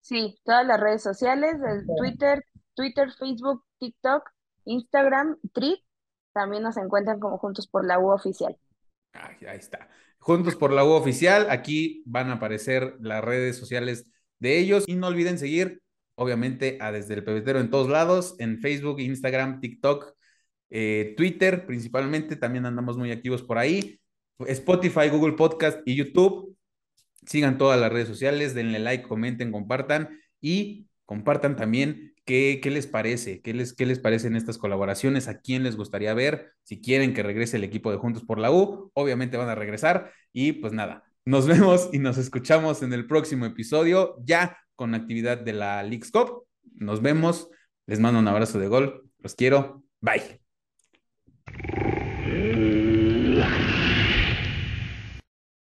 Sí, 0.00 0.38
todas 0.44 0.66
las 0.66 0.78
redes 0.78 1.02
sociales, 1.02 1.56
el 1.66 1.86
Twitter, 1.96 2.44
Twitter, 2.74 3.10
Facebook, 3.12 3.64
TikTok, 3.78 4.28
Instagram, 4.64 5.38
Tweet, 5.52 5.78
también 6.32 6.62
nos 6.62 6.76
encuentran 6.76 7.20
como 7.20 7.38
Juntos 7.38 7.66
por 7.68 7.86
la 7.86 7.98
U 7.98 8.10
oficial. 8.10 8.56
Ahí 9.12 9.58
está. 9.58 9.88
Juntos 10.22 10.54
por 10.54 10.72
la 10.72 10.84
U 10.84 10.90
oficial, 10.90 11.48
aquí 11.50 12.04
van 12.06 12.30
a 12.30 12.34
aparecer 12.34 12.94
las 13.00 13.24
redes 13.24 13.56
sociales 13.56 14.08
de 14.38 14.60
ellos. 14.60 14.84
Y 14.86 14.94
no 14.94 15.08
olviden 15.08 15.36
seguir, 15.36 15.82
obviamente, 16.14 16.78
a 16.80 16.92
Desde 16.92 17.14
el 17.14 17.24
Pebetero 17.24 17.58
en 17.58 17.70
todos 17.70 17.88
lados, 17.88 18.36
en 18.38 18.60
Facebook, 18.60 19.00
Instagram, 19.00 19.58
TikTok, 19.58 20.14
eh, 20.70 21.14
Twitter 21.16 21.66
principalmente, 21.66 22.36
también 22.36 22.66
andamos 22.66 22.96
muy 22.96 23.10
activos 23.10 23.42
por 23.42 23.58
ahí, 23.58 23.98
Spotify, 24.46 25.08
Google 25.10 25.32
Podcast 25.32 25.80
y 25.86 25.96
YouTube. 25.96 26.56
Sigan 27.26 27.58
todas 27.58 27.80
las 27.80 27.92
redes 27.92 28.06
sociales, 28.06 28.54
denle 28.54 28.78
like, 28.78 29.02
comenten, 29.02 29.50
compartan 29.50 30.20
y 30.40 30.86
compartan 31.04 31.56
también 31.56 32.11
qué, 32.24 32.60
qué 32.62 32.70
les 32.70 32.86
parece, 32.86 33.40
qué 33.40 33.54
les, 33.54 33.74
qué 33.74 33.86
les 33.86 33.98
parecen 33.98 34.36
estas 34.36 34.58
colaboraciones, 34.58 35.28
a 35.28 35.40
quién 35.40 35.62
les 35.62 35.76
gustaría 35.76 36.14
ver, 36.14 36.52
si 36.62 36.80
quieren 36.80 37.14
que 37.14 37.22
regrese 37.22 37.56
el 37.56 37.64
equipo 37.64 37.90
de 37.90 37.96
Juntos 37.96 38.24
por 38.24 38.38
la 38.38 38.50
U, 38.50 38.90
obviamente 38.94 39.36
van 39.36 39.48
a 39.48 39.54
regresar. 39.54 40.12
Y 40.32 40.52
pues 40.52 40.72
nada, 40.72 41.04
nos 41.24 41.46
vemos 41.48 41.90
y 41.92 41.98
nos 41.98 42.18
escuchamos 42.18 42.82
en 42.82 42.92
el 42.92 43.06
próximo 43.06 43.46
episodio, 43.46 44.16
ya 44.24 44.58
con 44.76 44.94
actividad 44.94 45.38
de 45.38 45.52
la 45.52 45.82
Leagues 45.82 46.10
Cup. 46.10 46.44
Nos 46.74 47.02
vemos, 47.02 47.48
les 47.86 48.00
mando 48.00 48.20
un 48.20 48.28
abrazo 48.28 48.58
de 48.58 48.68
gol, 48.68 49.10
los 49.18 49.34
quiero, 49.34 49.84
bye. 50.00 50.40